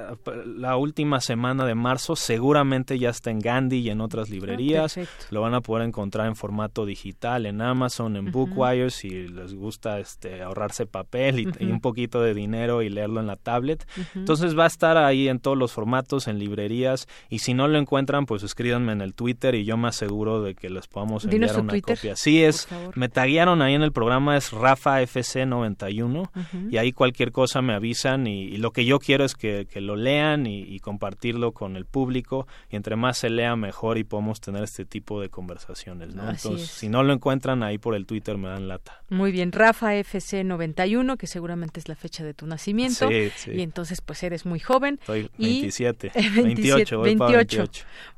[0.45, 4.99] la última semana de marzo seguramente ya está en Gandhi y en otras librerías.
[5.32, 9.99] Lo van a poder encontrar en formato digital en Amazon, en Bookwire si les gusta
[9.99, 13.88] este ahorrarse papel y, un poquito de dinero y leerlo en la tablet.
[14.14, 17.07] Entonces va a estar ahí en todos los formatos, en librerías.
[17.30, 20.53] Y si no lo encuentran pues escríbanme en el Twitter y yo me aseguro de
[20.53, 22.15] que les podamos enviar una copia.
[22.15, 26.30] Sí es, me taguearon ahí en el programa es RafaFC91
[26.69, 27.94] y ahí cualquier cosa me avisa
[28.27, 32.76] y, lo que yo quiero es que, lo lean y, compartirlo con el público y
[32.76, 36.30] entre más se lea mejor y podemos tener este tipo de conversaciones, ¿no?
[36.30, 39.01] Entonces, si no lo encuentran ahí por el Twitter me dan lata.
[39.09, 43.09] Muy bien, Rafa FC91, que seguramente es la fecha de tu nacimiento.
[43.11, 44.97] Y entonces pues eres muy joven.
[44.99, 47.63] Estoy 27, 28, 28.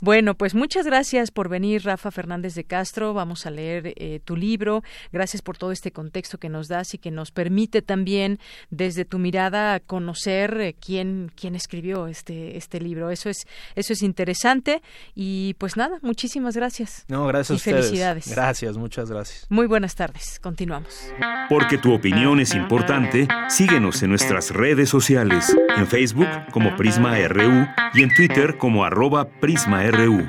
[0.02, 3.14] Bueno, pues muchas gracias por venir, Rafa Fernández de Castro.
[3.14, 4.84] Vamos a leer eh, tu libro.
[5.12, 8.40] Gracias por todo este contexto que nos das y que nos permite también
[8.70, 13.10] desde tu mirada conocer eh, quién, quién escribió este, este libro.
[13.10, 14.82] Eso es, eso es interesante.
[15.16, 17.06] Y pues nada, muchísimas gracias.
[17.08, 17.86] No, gracias y a ustedes.
[17.86, 18.28] felicidades.
[18.30, 19.46] Gracias, muchas gracias.
[19.50, 20.40] Muy buenas tardes.
[20.40, 21.12] Continuamos.
[21.50, 25.56] Porque tu opinión es importante, síguenos en nuestras redes sociales.
[25.76, 30.28] En Facebook como Prisma RU y en Twitter como arroba PrismaRU.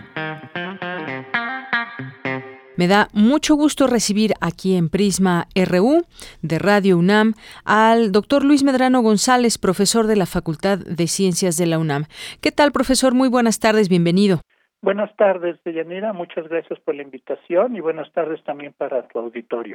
[2.79, 6.07] Me da mucho gusto recibir aquí en Prisma RU
[6.43, 7.35] de Radio UNAM
[7.65, 12.05] al doctor Luis Medrano González, profesor de la Facultad de Ciencias de la UNAM.
[12.41, 13.15] ¿Qué tal, profesor?
[13.15, 14.43] Muy buenas tardes, bienvenido.
[14.81, 16.13] Buenas tardes, Deyanira.
[16.13, 19.75] Muchas gracias por la invitación y buenas tardes también para tu auditorio.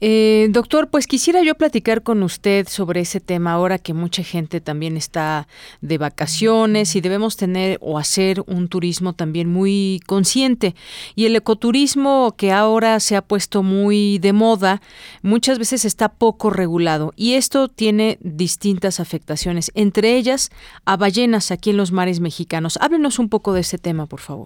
[0.00, 4.62] Eh, doctor, pues quisiera yo platicar con usted sobre ese tema ahora que mucha gente
[4.62, 5.48] también está
[5.82, 10.74] de vacaciones y debemos tener o hacer un turismo también muy consciente.
[11.14, 14.80] Y el ecoturismo que ahora se ha puesto muy de moda,
[15.20, 20.48] muchas veces está poco regulado y esto tiene distintas afectaciones, entre ellas
[20.86, 22.78] a ballenas aquí en los mares mexicanos.
[22.80, 24.37] Háblenos un poco de ese tema, por favor.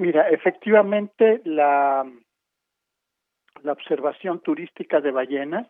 [0.00, 2.10] Mira, efectivamente la,
[3.66, 5.68] observación turística de ballenas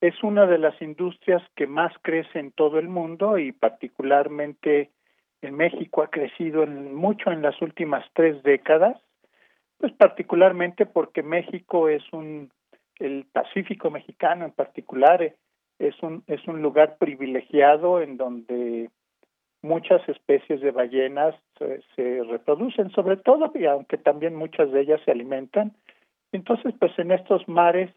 [0.00, 4.90] es una de las industrias que más crece en todo el mundo y particularmente
[5.42, 9.00] en México ha crecido en, mucho en las últimas tres décadas,
[9.78, 12.50] pues particularmente porque México es un,
[12.98, 15.36] el Pacífico mexicano en particular eh,
[15.78, 18.90] es un, es un lugar privilegiado en donde
[19.66, 25.10] muchas especies de ballenas se, reproducen sobre todo y aunque también muchas de ellas se
[25.10, 25.72] alimentan.
[26.32, 27.90] Entonces pues en estos mares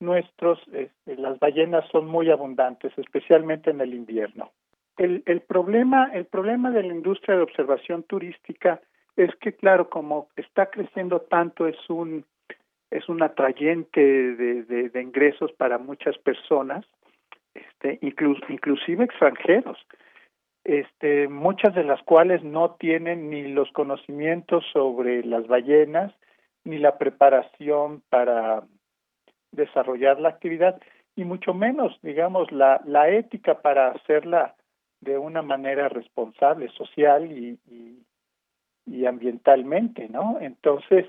[0.00, 4.50] nuestros este, las ballenas son muy abundantes especialmente en el invierno.
[4.96, 8.80] El, el problema el problema de la industria de observación turística
[9.16, 12.24] es que claro como está creciendo tanto es un
[12.90, 16.84] es un atrayente de, de, de ingresos para muchas personas
[17.54, 19.78] este inclusive extranjeros
[20.66, 26.12] este, muchas de las cuales no tienen ni los conocimientos sobre las ballenas
[26.64, 28.64] ni la preparación para
[29.52, 30.80] desarrollar la actividad
[31.14, 34.56] y mucho menos, digamos, la, la ética para hacerla
[35.00, 38.02] de una manera responsable, social y, y,
[38.86, 40.38] y ambientalmente, ¿no?
[40.40, 41.06] Entonces,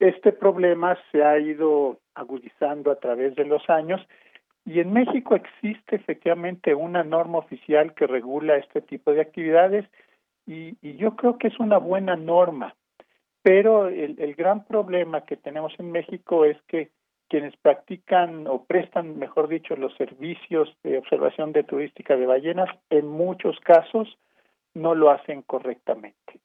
[0.00, 4.00] este problema se ha ido agudizando a través de los años
[4.68, 9.86] y en México existe efectivamente una norma oficial que regula este tipo de actividades
[10.46, 12.74] y, yo creo que es una buena norma,
[13.42, 16.90] pero el, el gran problema que tenemos en México es que
[17.28, 23.06] quienes practican o prestan, mejor dicho, los servicios de observación de turística de ballenas, en
[23.06, 24.18] muchos casos
[24.74, 26.40] no lo hacen correctamente.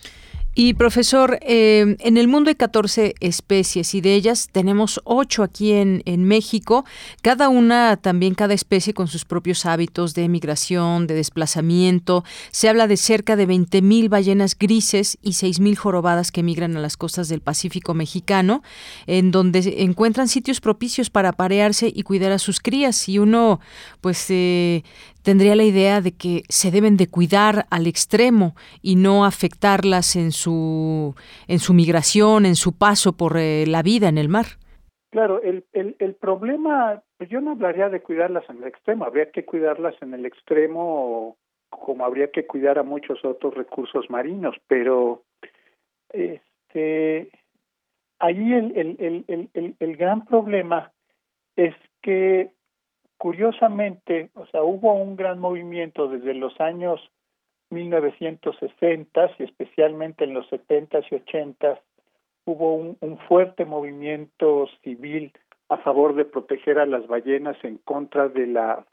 [0.56, 5.72] Y profesor, eh, en el mundo hay 14 especies y de ellas tenemos 8 aquí
[5.72, 6.86] en, en, México,
[7.24, 12.24] cada una también, cada especie con sus propios hábitos de migración, de desplazamiento.
[12.52, 16.98] Se habla de cerca de 20.000 ballenas grises y 6.000 jorobadas que migran a las
[16.98, 18.62] costas del Pacífico mexicano,
[19.08, 23.10] en donde encuentran sitios propicios para aparearse y cuidar a sus crías.
[23.10, 23.60] Y uno,
[24.02, 24.84] pues, eh,
[25.24, 30.32] tendría la idea de que se deben de cuidar al extremo y no afectarlas en
[30.32, 31.16] su
[31.48, 34.46] en su migración, en su paso por eh, la vida en el mar.
[35.12, 39.46] Claro, el, el, problema, pues yo no hablaría de cuidarlas en el extremo, habría que
[39.46, 41.38] cuidarlas en el extremo
[41.70, 45.24] como habría que cuidar a muchos otros recursos marinos, pero
[46.10, 47.30] este
[48.20, 50.92] ahí el, el, el, el gran problema
[51.56, 52.52] es que
[53.24, 57.00] curiosamente, o sea, hubo un gran movimiento desde los años
[57.70, 61.80] 1960 y especialmente en los 70 y 80
[62.44, 65.32] hubo un, fuerte movimiento civil
[65.70, 68.86] a favor de proteger a las ballenas en contra de la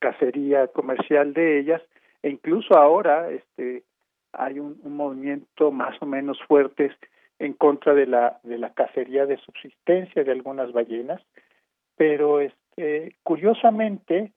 [0.00, 1.80] cacería comercial de ellas
[2.24, 3.84] e incluso ahora este
[4.32, 6.90] hay un, movimiento más o menos fuerte
[7.38, 11.22] en contra de la de la cacería de subsistencia de algunas ballenas
[11.96, 12.40] pero
[12.80, 14.32] este curiosamente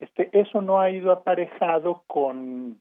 [0.00, 2.80] este eso no ha ido aparejado con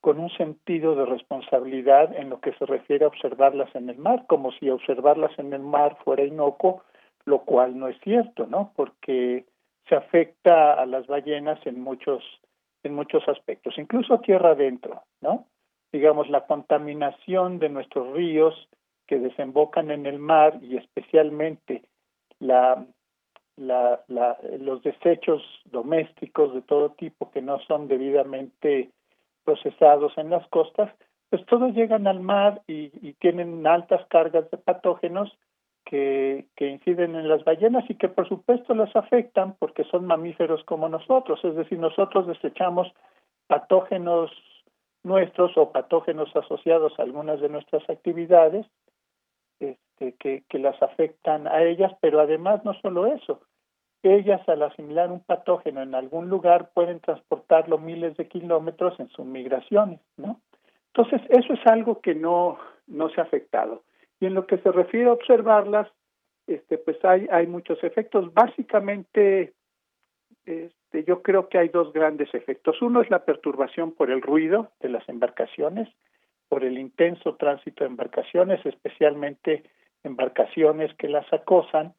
[0.00, 4.24] con un sentido de responsabilidad en lo que se refiere a observarlas en el mar,
[4.26, 6.82] como si observarlas en el mar fuera inocuo,
[7.26, 8.72] lo cual no es cierto, ¿no?
[8.76, 9.44] Porque
[9.90, 12.22] se afecta a las ballenas en muchos
[12.82, 15.46] en muchos aspectos, incluso tierra adentro, ¿no?
[15.92, 18.68] Digamos la contaminación de nuestros ríos
[19.06, 21.82] que desembocan en el mar y especialmente
[22.38, 22.86] la,
[23.60, 28.90] la, la los desechos domésticos de todo tipo que no son debidamente
[29.44, 30.90] procesados en las costas,
[31.28, 32.88] pues todos llegan al mar y,
[33.20, 35.36] tienen altas cargas de patógenos
[35.84, 40.88] que, inciden en las ballenas y que por supuesto las afectan porque son mamíferos como
[40.88, 42.90] nosotros, es decir, nosotros desechamos
[43.46, 44.30] patógenos
[45.02, 48.66] nuestros o patógenos asociados a algunas de nuestras actividades
[49.58, 50.14] este,
[50.48, 53.40] que las afectan a ellas, pero además no solo eso,
[54.02, 59.26] ellas al asimilar un patógeno en algún lugar pueden transportarlo miles de kilómetros en sus
[59.26, 60.40] migraciones, ¿no?
[60.94, 63.84] Entonces, eso es algo que no, no se ha afectado.
[64.18, 65.88] Y en lo que se refiere a observarlas,
[66.46, 68.32] este, pues hay, hay muchos efectos.
[68.34, 69.54] Básicamente,
[70.44, 72.82] este, yo creo que hay dos grandes efectos.
[72.82, 75.88] Uno es la perturbación por el ruido de las embarcaciones,
[76.48, 79.62] por el intenso tránsito de embarcaciones, especialmente
[80.02, 81.94] embarcaciones que las acosan,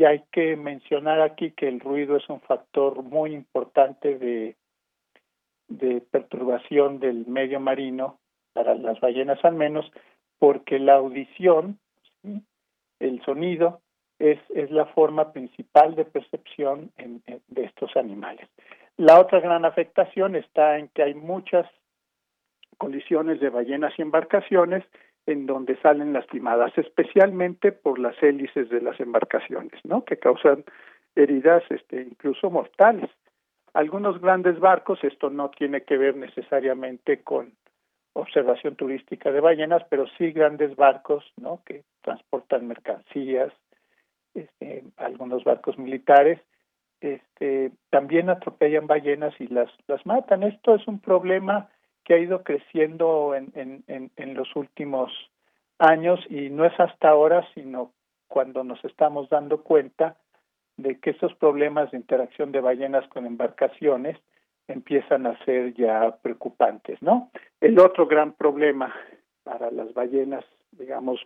[0.00, 4.56] y hay que mencionar aquí que el ruido es un factor muy importante de,
[5.68, 8.18] de perturbación del medio marino,
[8.54, 9.92] para las ballenas al menos,
[10.38, 11.78] porque la audición,
[12.98, 13.82] el sonido,
[14.18, 18.48] es, es la forma principal de percepción de estos animales.
[18.96, 21.66] La otra gran afectación está en que hay muchas
[22.78, 24.82] colisiones de ballenas y embarcaciones
[25.30, 30.04] en donde salen lastimadas, especialmente por las hélices de las embarcaciones, ¿no?
[30.04, 30.64] Que causan
[31.14, 33.10] heridas, este, incluso mortales.
[33.72, 37.52] Algunos grandes barcos, esto no tiene que ver necesariamente con
[38.12, 41.62] observación turística de ballenas, pero sí grandes barcos, ¿no?
[41.64, 43.52] Que transportan mercancías,
[44.34, 46.40] este, algunos barcos militares,
[47.00, 50.42] este, también atropellan ballenas y las las matan.
[50.42, 51.68] Esto es un problema
[52.04, 55.12] que ha ido creciendo en, en, en, los últimos
[55.78, 57.92] años y no es hasta ahora, sino
[58.28, 60.16] cuando nos estamos dando cuenta
[60.76, 64.16] de que esos problemas de interacción de ballenas con embarcaciones
[64.68, 67.30] empiezan a ser ya preocupantes, ¿no?
[67.60, 68.94] El otro gran problema
[69.42, 71.20] para las ballenas, digamos,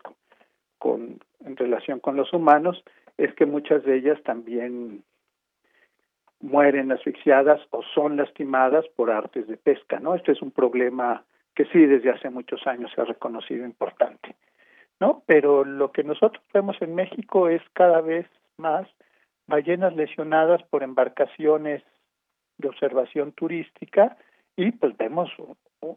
[0.78, 2.82] con en relación con los humanos,
[3.18, 5.04] es que muchas de ellas también
[6.44, 10.14] mueren asfixiadas o son lastimadas por artes de pesca, ¿no?
[10.14, 14.36] Este es un problema que sí desde hace muchos años se ha reconocido importante,
[15.00, 15.22] ¿no?
[15.26, 18.26] Pero lo que nosotros vemos en México es cada vez
[18.58, 18.86] más
[19.46, 21.82] ballenas lesionadas por embarcaciones
[22.58, 24.16] de observación turística
[24.56, 25.30] y pues vemos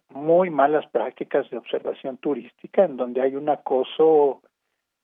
[0.09, 4.41] muy malas prácticas de observación turística en donde hay un acoso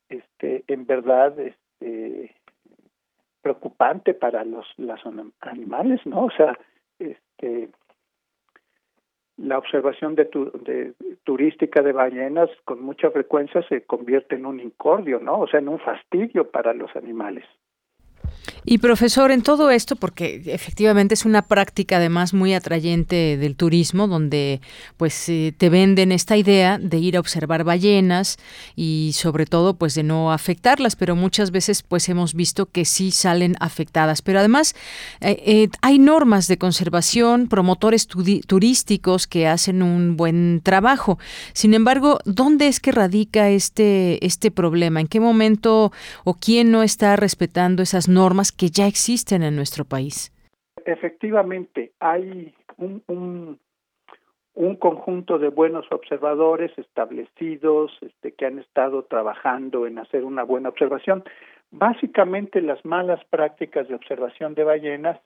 [0.10, 2.36] este en verdad este
[3.44, 5.00] preocupante para los los
[5.42, 6.26] animales, ¿no?
[6.26, 6.58] O sea,
[6.98, 7.70] este
[9.38, 10.94] la observación de, de
[11.24, 15.42] turística de ballenas con mucha frecuencia se convierte en un incordio, ¿no?
[15.42, 17.46] O sea, en un fastidio para los animales.
[18.66, 24.08] Y profesor, en todo esto, porque efectivamente es una práctica además muy atrayente del turismo,
[24.08, 24.62] donde
[24.98, 28.38] pues eh, te venden esta idea de ir a observar ballenas
[28.76, 33.12] y sobre todo pues de no afectarlas, pero muchas veces pues hemos visto que sí
[33.12, 34.22] salen afectadas.
[34.22, 34.76] Pero además
[35.20, 41.20] eh, eh, hay normas de conservación, promotores turísticos que hacen un buen trabajo.
[41.54, 45.02] Sin embargo, ¿dónde es que radica este, este problema?
[45.02, 45.92] ¿En qué momento
[46.24, 50.32] o quién no está respetando esas normas que ya existen en nuestro país.
[50.86, 53.60] Efectivamente, hay un, un,
[54.54, 60.70] un conjunto de buenos observadores establecidos este, que han estado trabajando en hacer una buena
[60.70, 61.24] observación.
[61.72, 65.20] Básicamente las malas prácticas de observación de ballenas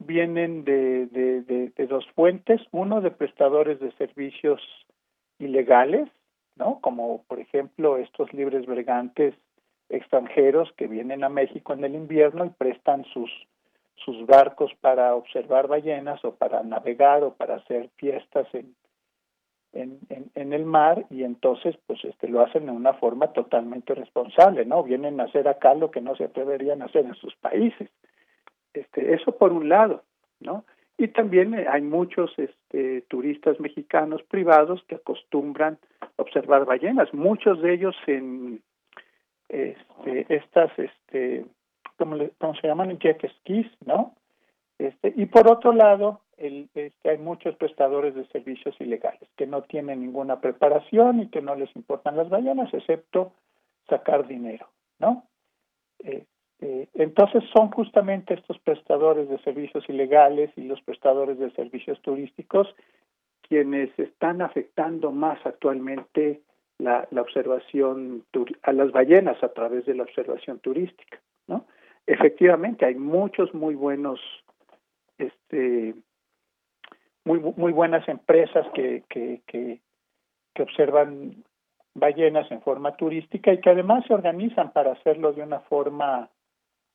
[0.00, 4.60] vienen de, de, dos fuentes, uno de prestadores de servicios
[5.38, 6.08] ilegales,
[6.56, 6.80] ¿no?
[6.80, 9.34] Como por ejemplo estos libres vergantes
[9.88, 13.30] extranjeros que vienen a México en el invierno y prestan sus
[14.04, 18.74] sus barcos para observar ballenas o para navegar o para hacer fiestas en,
[19.72, 19.98] en,
[20.34, 24.82] en, el mar y entonces pues este lo hacen de una forma totalmente responsable, ¿no?
[24.82, 27.90] Vienen a hacer acá lo que no se atreverían a hacer en sus países.
[28.72, 30.02] Este, eso por un lado,
[30.40, 30.64] ¿no?
[30.96, 35.78] Y también hay muchos este, turistas mexicanos privados que acostumbran
[36.16, 38.62] observar ballenas, muchos de ellos en
[39.48, 41.44] este, estas este,
[41.96, 44.14] como, le, como se llaman jet skis, ¿no?
[44.78, 49.62] Este, y por otro lado, el, este, hay muchos prestadores de servicios ilegales que no
[49.62, 53.32] tienen ninguna preparación y que no les importan las ballenas, excepto
[53.88, 54.68] sacar dinero,
[54.98, 55.24] ¿no?
[55.98, 62.74] Este, entonces son justamente estos prestadores de servicios ilegales y los prestadores de servicios turísticos
[63.48, 66.42] quienes están afectando más actualmente
[66.78, 68.24] la, la observación
[68.62, 71.64] a las ballenas a través de la observación turística, ¿no?
[72.08, 74.18] efectivamente hay muchos muy buenos
[75.18, 75.94] este
[77.24, 79.80] muy muy buenas empresas que, que, que,
[80.54, 81.44] que observan
[81.94, 86.30] ballenas en forma turística y que además se organizan para hacerlo de una forma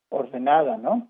[0.08, 1.06] ordenada, ¿no?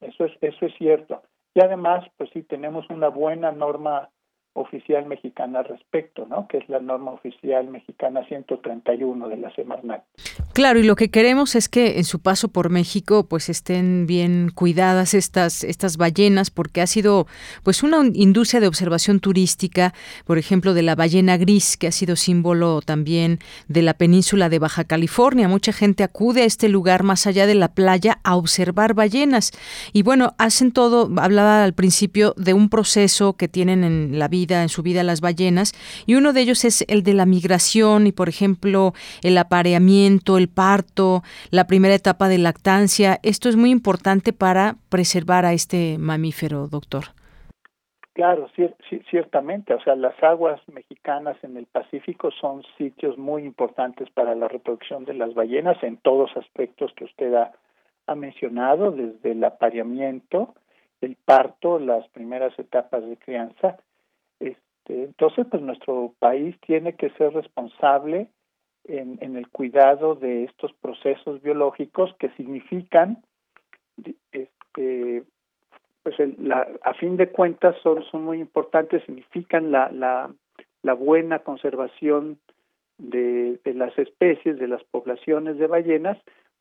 [0.00, 1.22] Eso es eso es cierto.
[1.54, 4.10] Y además, pues sí tenemos una buena norma
[4.54, 6.46] oficial mexicana al respecto, ¿no?
[6.46, 10.04] Que es la norma oficial mexicana 131 de la Semarnat.
[10.52, 14.52] Claro, y lo que queremos es que en su paso por México pues estén bien
[14.54, 17.26] cuidadas estas estas ballenas porque ha sido
[17.64, 19.92] pues una industria de observación turística,
[20.24, 24.60] por ejemplo, de la ballena gris que ha sido símbolo también de la península de
[24.60, 25.48] Baja California.
[25.48, 29.50] Mucha gente acude a este lugar más allá de la playa a observar ballenas.
[29.92, 34.43] Y bueno, hacen todo, hablaba al principio de un proceso que tienen en la vida
[34.50, 35.72] en su vida las ballenas,
[36.06, 38.92] y uno de ellos es el de la migración y, por ejemplo,
[39.22, 43.18] el apareamiento, el parto, la primera etapa de lactancia.
[43.22, 47.04] Esto es muy importante para preservar a este mamífero, doctor.
[48.14, 48.48] Claro,
[49.10, 49.74] ciertamente.
[49.74, 55.04] O sea, las aguas mexicanas en el Pacífico son sitios muy importantes para la reproducción
[55.04, 60.54] de las ballenas en todos aspectos que usted ha, mencionado, desde el apareamiento,
[61.00, 63.78] el parto, las primeras etapas de crianza
[64.92, 68.28] entonces, pues nuestro país tiene que ser responsable
[68.84, 73.22] en, en el cuidado de estos procesos biológicos que significan,
[74.32, 75.24] este,
[76.02, 80.30] pues la, a fin de cuentas son, son muy importantes, significan la, la,
[80.82, 82.38] la buena conservación
[82.98, 86.18] de, de las especies, de las poblaciones de ballenas,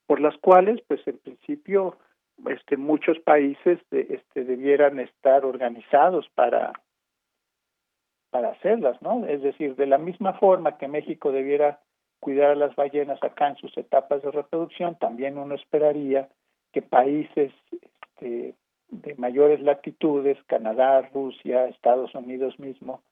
[0.07, 1.97] por las cuales, pues en principio,
[2.49, 6.73] este, muchos países de, este, debieran estar organizados para
[8.33, 9.25] para hacerlas, ¿no?
[9.27, 11.79] Es decir, de la misma forma que México debiera
[12.19, 16.29] cuidar a las ballenas acá en sus etapas de reproducción, también uno esperaría
[16.71, 18.55] que países este,
[18.89, 23.03] de mayores latitudes, Canadá, Rusia, Estados Unidos mismo,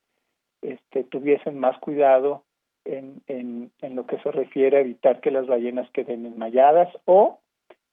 [0.63, 2.43] este, tuviesen más cuidado
[2.83, 7.39] en, en, lo que se refiere a evitar que las ballenas queden enmayadas o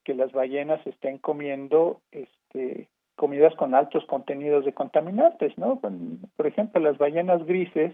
[0.02, 2.88] que las ballenas estén comiendo este,
[3.18, 5.80] comidas con altos contenidos de contaminantes, ¿no?
[6.36, 7.92] Por ejemplo, las ballenas grises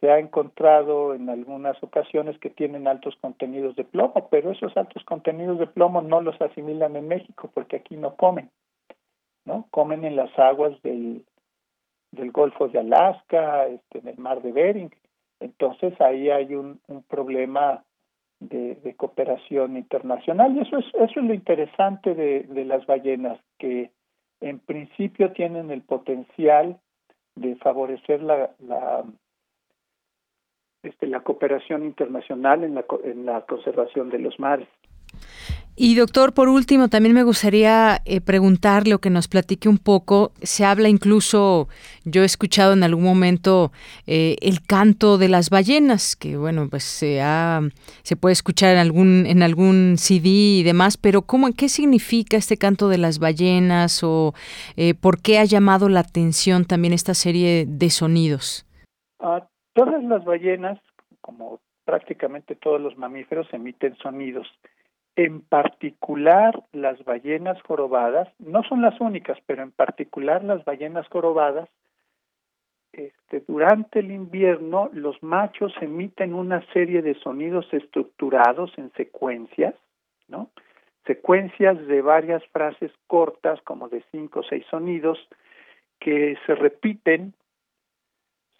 [0.00, 5.04] se ha encontrado en algunas ocasiones que tienen altos contenidos de plomo, pero esos altos
[5.04, 8.50] contenidos de plomo no los asimilan en México porque aquí no comen,
[9.44, 9.68] ¿no?
[9.70, 11.24] Comen en las aguas del,
[12.10, 14.90] Golfo de Alaska, este, en el Mar de Bering.
[15.38, 17.84] Entonces ahí hay un, problema
[18.40, 23.38] de, de, cooperación internacional y eso es eso es lo interesante de, de las ballenas
[23.56, 23.92] que
[24.42, 26.78] en principio tienen el potencial
[27.34, 29.04] de favorecer la, la
[30.82, 34.68] este, la cooperación internacional en la, en la conservación de los mares.
[35.74, 40.32] Y doctor, por último, también me gustaría eh, preguntarle o que nos platique un poco.
[40.42, 41.68] Se habla incluso,
[42.04, 43.72] yo he escuchado en algún momento
[44.06, 47.62] eh, el canto de las ballenas, que bueno, pues se ha,
[48.02, 50.98] se puede escuchar en algún en algún CD y demás.
[50.98, 54.34] Pero cómo, qué significa este canto de las ballenas o
[54.76, 58.66] eh, por qué ha llamado la atención también esta serie de sonidos.
[59.20, 59.40] Uh,
[59.72, 60.78] todas las ballenas,
[61.22, 64.46] como prácticamente todos los mamíferos, emiten sonidos
[65.16, 71.68] en particular las ballenas jorobadas, no son las únicas, pero en particular las ballenas jorobadas,
[72.92, 79.74] este, durante el invierno los machos emiten una serie de sonidos estructurados en secuencias,
[80.28, 80.50] ¿no?
[81.06, 85.18] secuencias de varias frases cortas, como de cinco o seis sonidos,
[85.98, 87.34] que se repiten,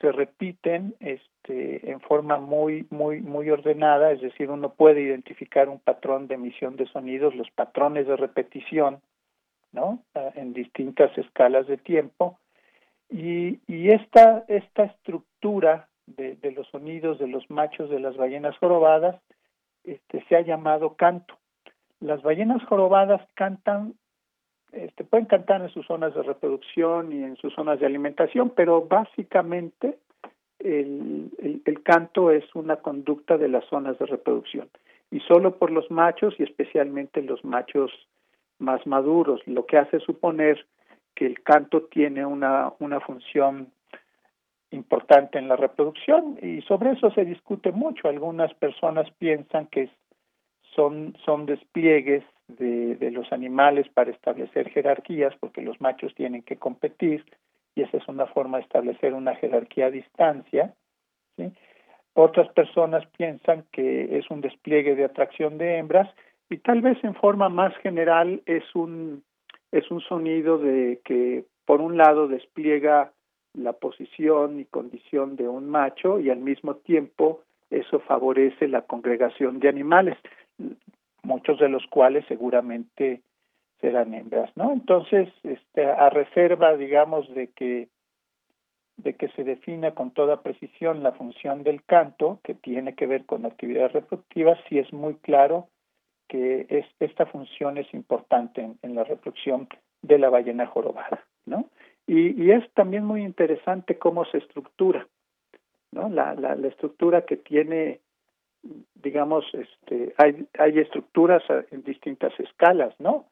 [0.03, 5.79] se repiten este, en forma muy, muy, muy ordenada, es decir, uno puede identificar un
[5.79, 9.01] patrón de emisión de sonidos, los patrones de repetición,
[9.71, 10.01] ¿no?
[10.15, 12.39] Ah, en distintas escalas de tiempo.
[13.09, 18.59] Y, y esta, esta estructura de, de los sonidos de los machos de las ballenas
[18.59, 19.17] jorobadas
[19.85, 21.39] este, se ha llamado canto.
[22.01, 23.95] Las ballenas jorobadas cantan,
[24.73, 28.83] este, pueden cantar en sus zonas de reproducción y en sus zonas de alimentación, pero
[28.83, 29.99] básicamente
[30.59, 34.69] el, el, el canto es una conducta de las zonas de reproducción
[35.11, 37.91] y solo por los machos y especialmente los machos
[38.59, 40.67] más maduros, lo que hace suponer
[41.15, 43.71] que el canto tiene una, una función
[44.71, 48.09] importante en la reproducción y sobre eso se discute mucho.
[48.09, 49.91] Algunas personas piensan que
[50.75, 52.25] son, son despliegues
[52.59, 57.25] de, los animales para establecer jerarquías porque los machos tienen que competir
[57.75, 60.75] y esa es una forma de establecer una jerarquía a distancia.
[62.15, 66.09] Otras personas piensan que es un despliegue de atracción de hembras
[66.51, 69.23] y tal vez en forma más general es un
[69.71, 73.13] es un sonido de que por un lado despliega
[73.55, 79.59] la posición y condición de un macho y al mismo tiempo eso favorece la congregación
[79.59, 80.19] de animales,
[81.23, 83.23] muchos de los cuales seguramente
[83.81, 84.73] serán hembras, ¿no?
[84.73, 87.89] Entonces, este, a reserva, digamos, de que
[88.97, 93.25] de que se defina con toda precisión la función del canto, que tiene que ver
[93.25, 95.69] con actividades reproductivas, sí es muy claro
[96.29, 99.69] que es, esta función es importante en, en la reproducción
[100.03, 101.69] de la ballena jorobada, ¿no?
[102.07, 105.07] Y, y, es también muy interesante cómo se estructura,
[105.93, 106.09] ¿no?
[106.09, 108.01] La, la, la estructura que tiene,
[108.95, 113.27] digamos, este, hay, hay estructuras en distintas escalas, ¿no?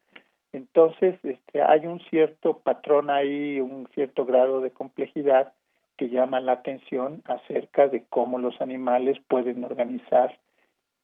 [0.53, 5.53] Entonces, este, hay un cierto patrón ahí, un cierto grado de complejidad
[5.97, 10.37] que llama la atención acerca de cómo los animales pueden organizar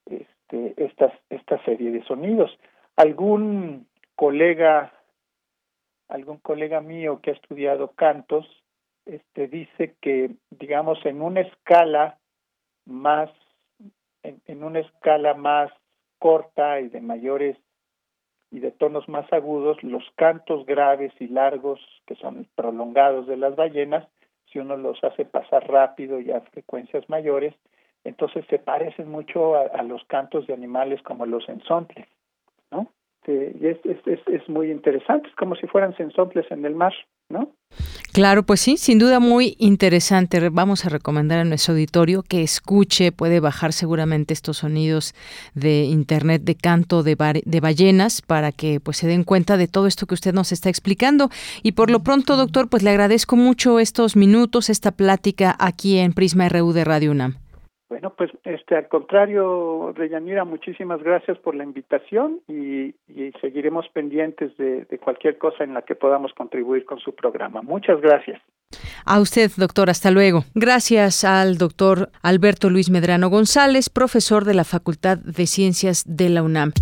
[0.06, 2.58] este, estas, esta serie de sonidos.
[2.96, 4.92] Algún colega
[6.10, 8.46] algún colega mío que ha estudiado cantos
[9.06, 12.18] este dice que digamos en una escala
[12.86, 13.30] más
[14.24, 15.72] en, en, una escala más
[16.20, 17.58] corta y de mayores
[18.52, 23.56] y de tonos más agudos los cantos graves y largos que son prolongados de las
[23.56, 24.08] ballenas
[24.52, 27.54] si uno los hace pasar rápido y a frecuencias mayores
[28.04, 32.08] entonces se parecen mucho a, los cantos de animales como los ensontles
[32.72, 32.88] no
[33.28, 36.76] este, y es, es, es, es, muy interesante, es como si fueran sensontles en el
[36.76, 36.94] mar,
[37.30, 37.52] ¿no?
[38.18, 40.50] Claro, pues sí, sin duda muy interesante.
[40.50, 45.14] Vamos a recomendar a nuestro auditorio que escuche, puede bajar seguramente estos sonidos
[45.54, 50.08] de internet de canto de, ballenas para que pues se den cuenta de todo esto
[50.08, 51.30] que usted nos está explicando.
[51.62, 56.14] Y por lo pronto, doctor, pues le agradezco mucho estos minutos, esta plática aquí en
[56.14, 57.47] Prisma RU de Radio UNAM.
[57.90, 64.58] Bueno, pues este al contrario, Reyanira, muchísimas gracias por la invitación y, y seguiremos pendientes
[64.58, 67.62] de, de, cualquier cosa en la que podamos contribuir con su programa.
[67.62, 68.42] Muchas gracias.
[69.06, 70.44] A usted, doctor, hasta luego.
[70.54, 76.44] Gracias al doctor Alberto Luis Medrano González, profesor de la Facultad de Ciencias de la
[76.44, 76.74] UNAM.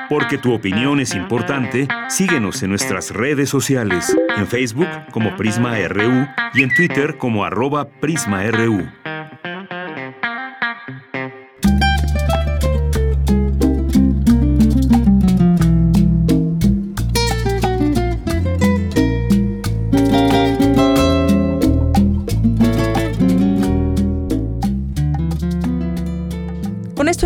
[0.09, 6.27] Porque tu opinión es importante, síguenos en nuestras redes sociales, en Facebook como Prisma RU
[6.55, 8.87] y en Twitter como arroba PrismaRU.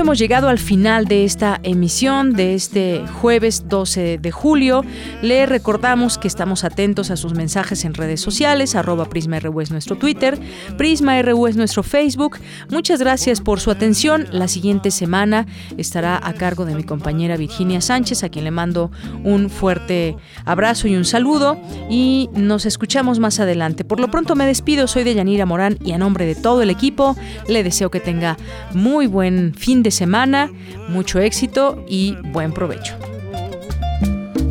[0.00, 4.84] Hemos llegado al final de esta emisión de este jueves 12 de julio.
[5.22, 9.96] Le recordamos que estamos atentos a sus mensajes en redes sociales, arroba PrismaRU es nuestro
[9.96, 10.38] Twitter,
[10.76, 12.38] PrismaRU es nuestro Facebook.
[12.70, 14.28] Muchas gracias por su atención.
[14.30, 15.46] La siguiente semana
[15.76, 18.92] estará a cargo de mi compañera Virginia Sánchez, a quien le mando
[19.24, 21.58] un fuerte abrazo y un saludo.
[21.90, 23.84] Y nos escuchamos más adelante.
[23.84, 26.70] Por lo pronto me despido, soy de Yanira Morán y a nombre de todo el
[26.70, 27.16] equipo
[27.48, 28.36] le deseo que tenga
[28.72, 30.50] muy buen fin de de semana,
[30.90, 32.94] mucho éxito y buen provecho.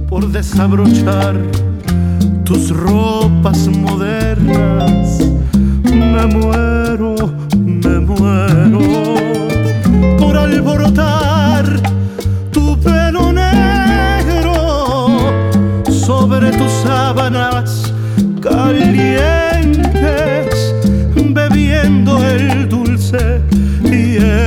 [0.10, 1.36] Por desabrochar
[2.44, 5.20] tus ropas modernas,
[5.84, 7.14] me muero,
[7.56, 8.80] me muero.
[10.18, 11.66] Por alborotar
[12.52, 15.20] tu pelo negro
[15.86, 17.94] sobre tus sábanas
[18.42, 19.76] calientes,
[21.32, 23.47] bebiendo el dulce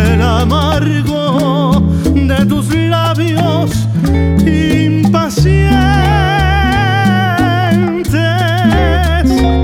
[0.01, 1.82] el amargo
[2.14, 3.70] de tus labios
[4.40, 5.70] impacientes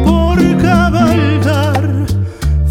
[0.04, 1.88] por cabalgar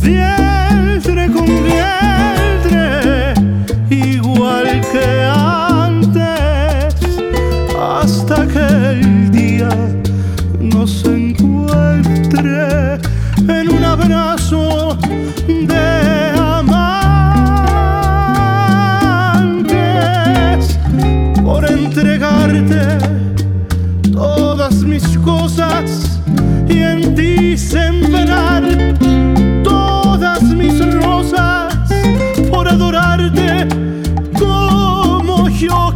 [0.02, 3.34] vientre con vientre,
[3.90, 6.96] igual que antes,
[7.80, 9.70] hasta que el día
[10.60, 11.25] nos encuentre.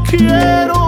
[0.09, 0.78] quiero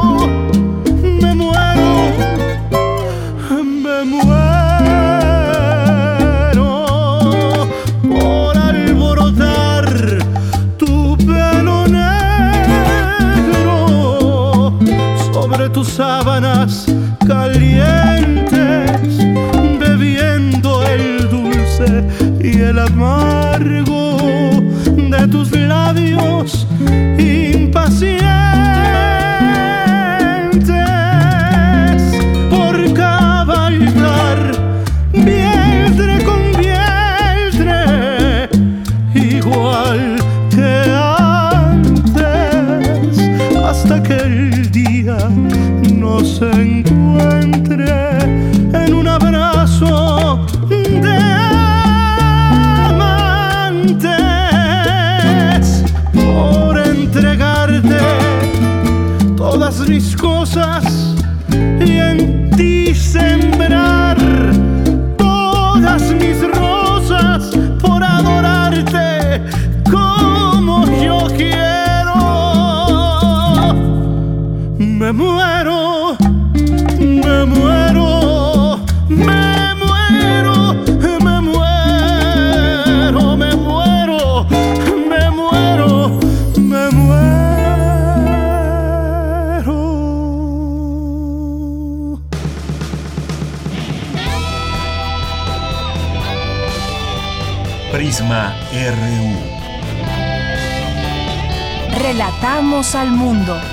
[102.42, 103.71] Relatamos al mundo.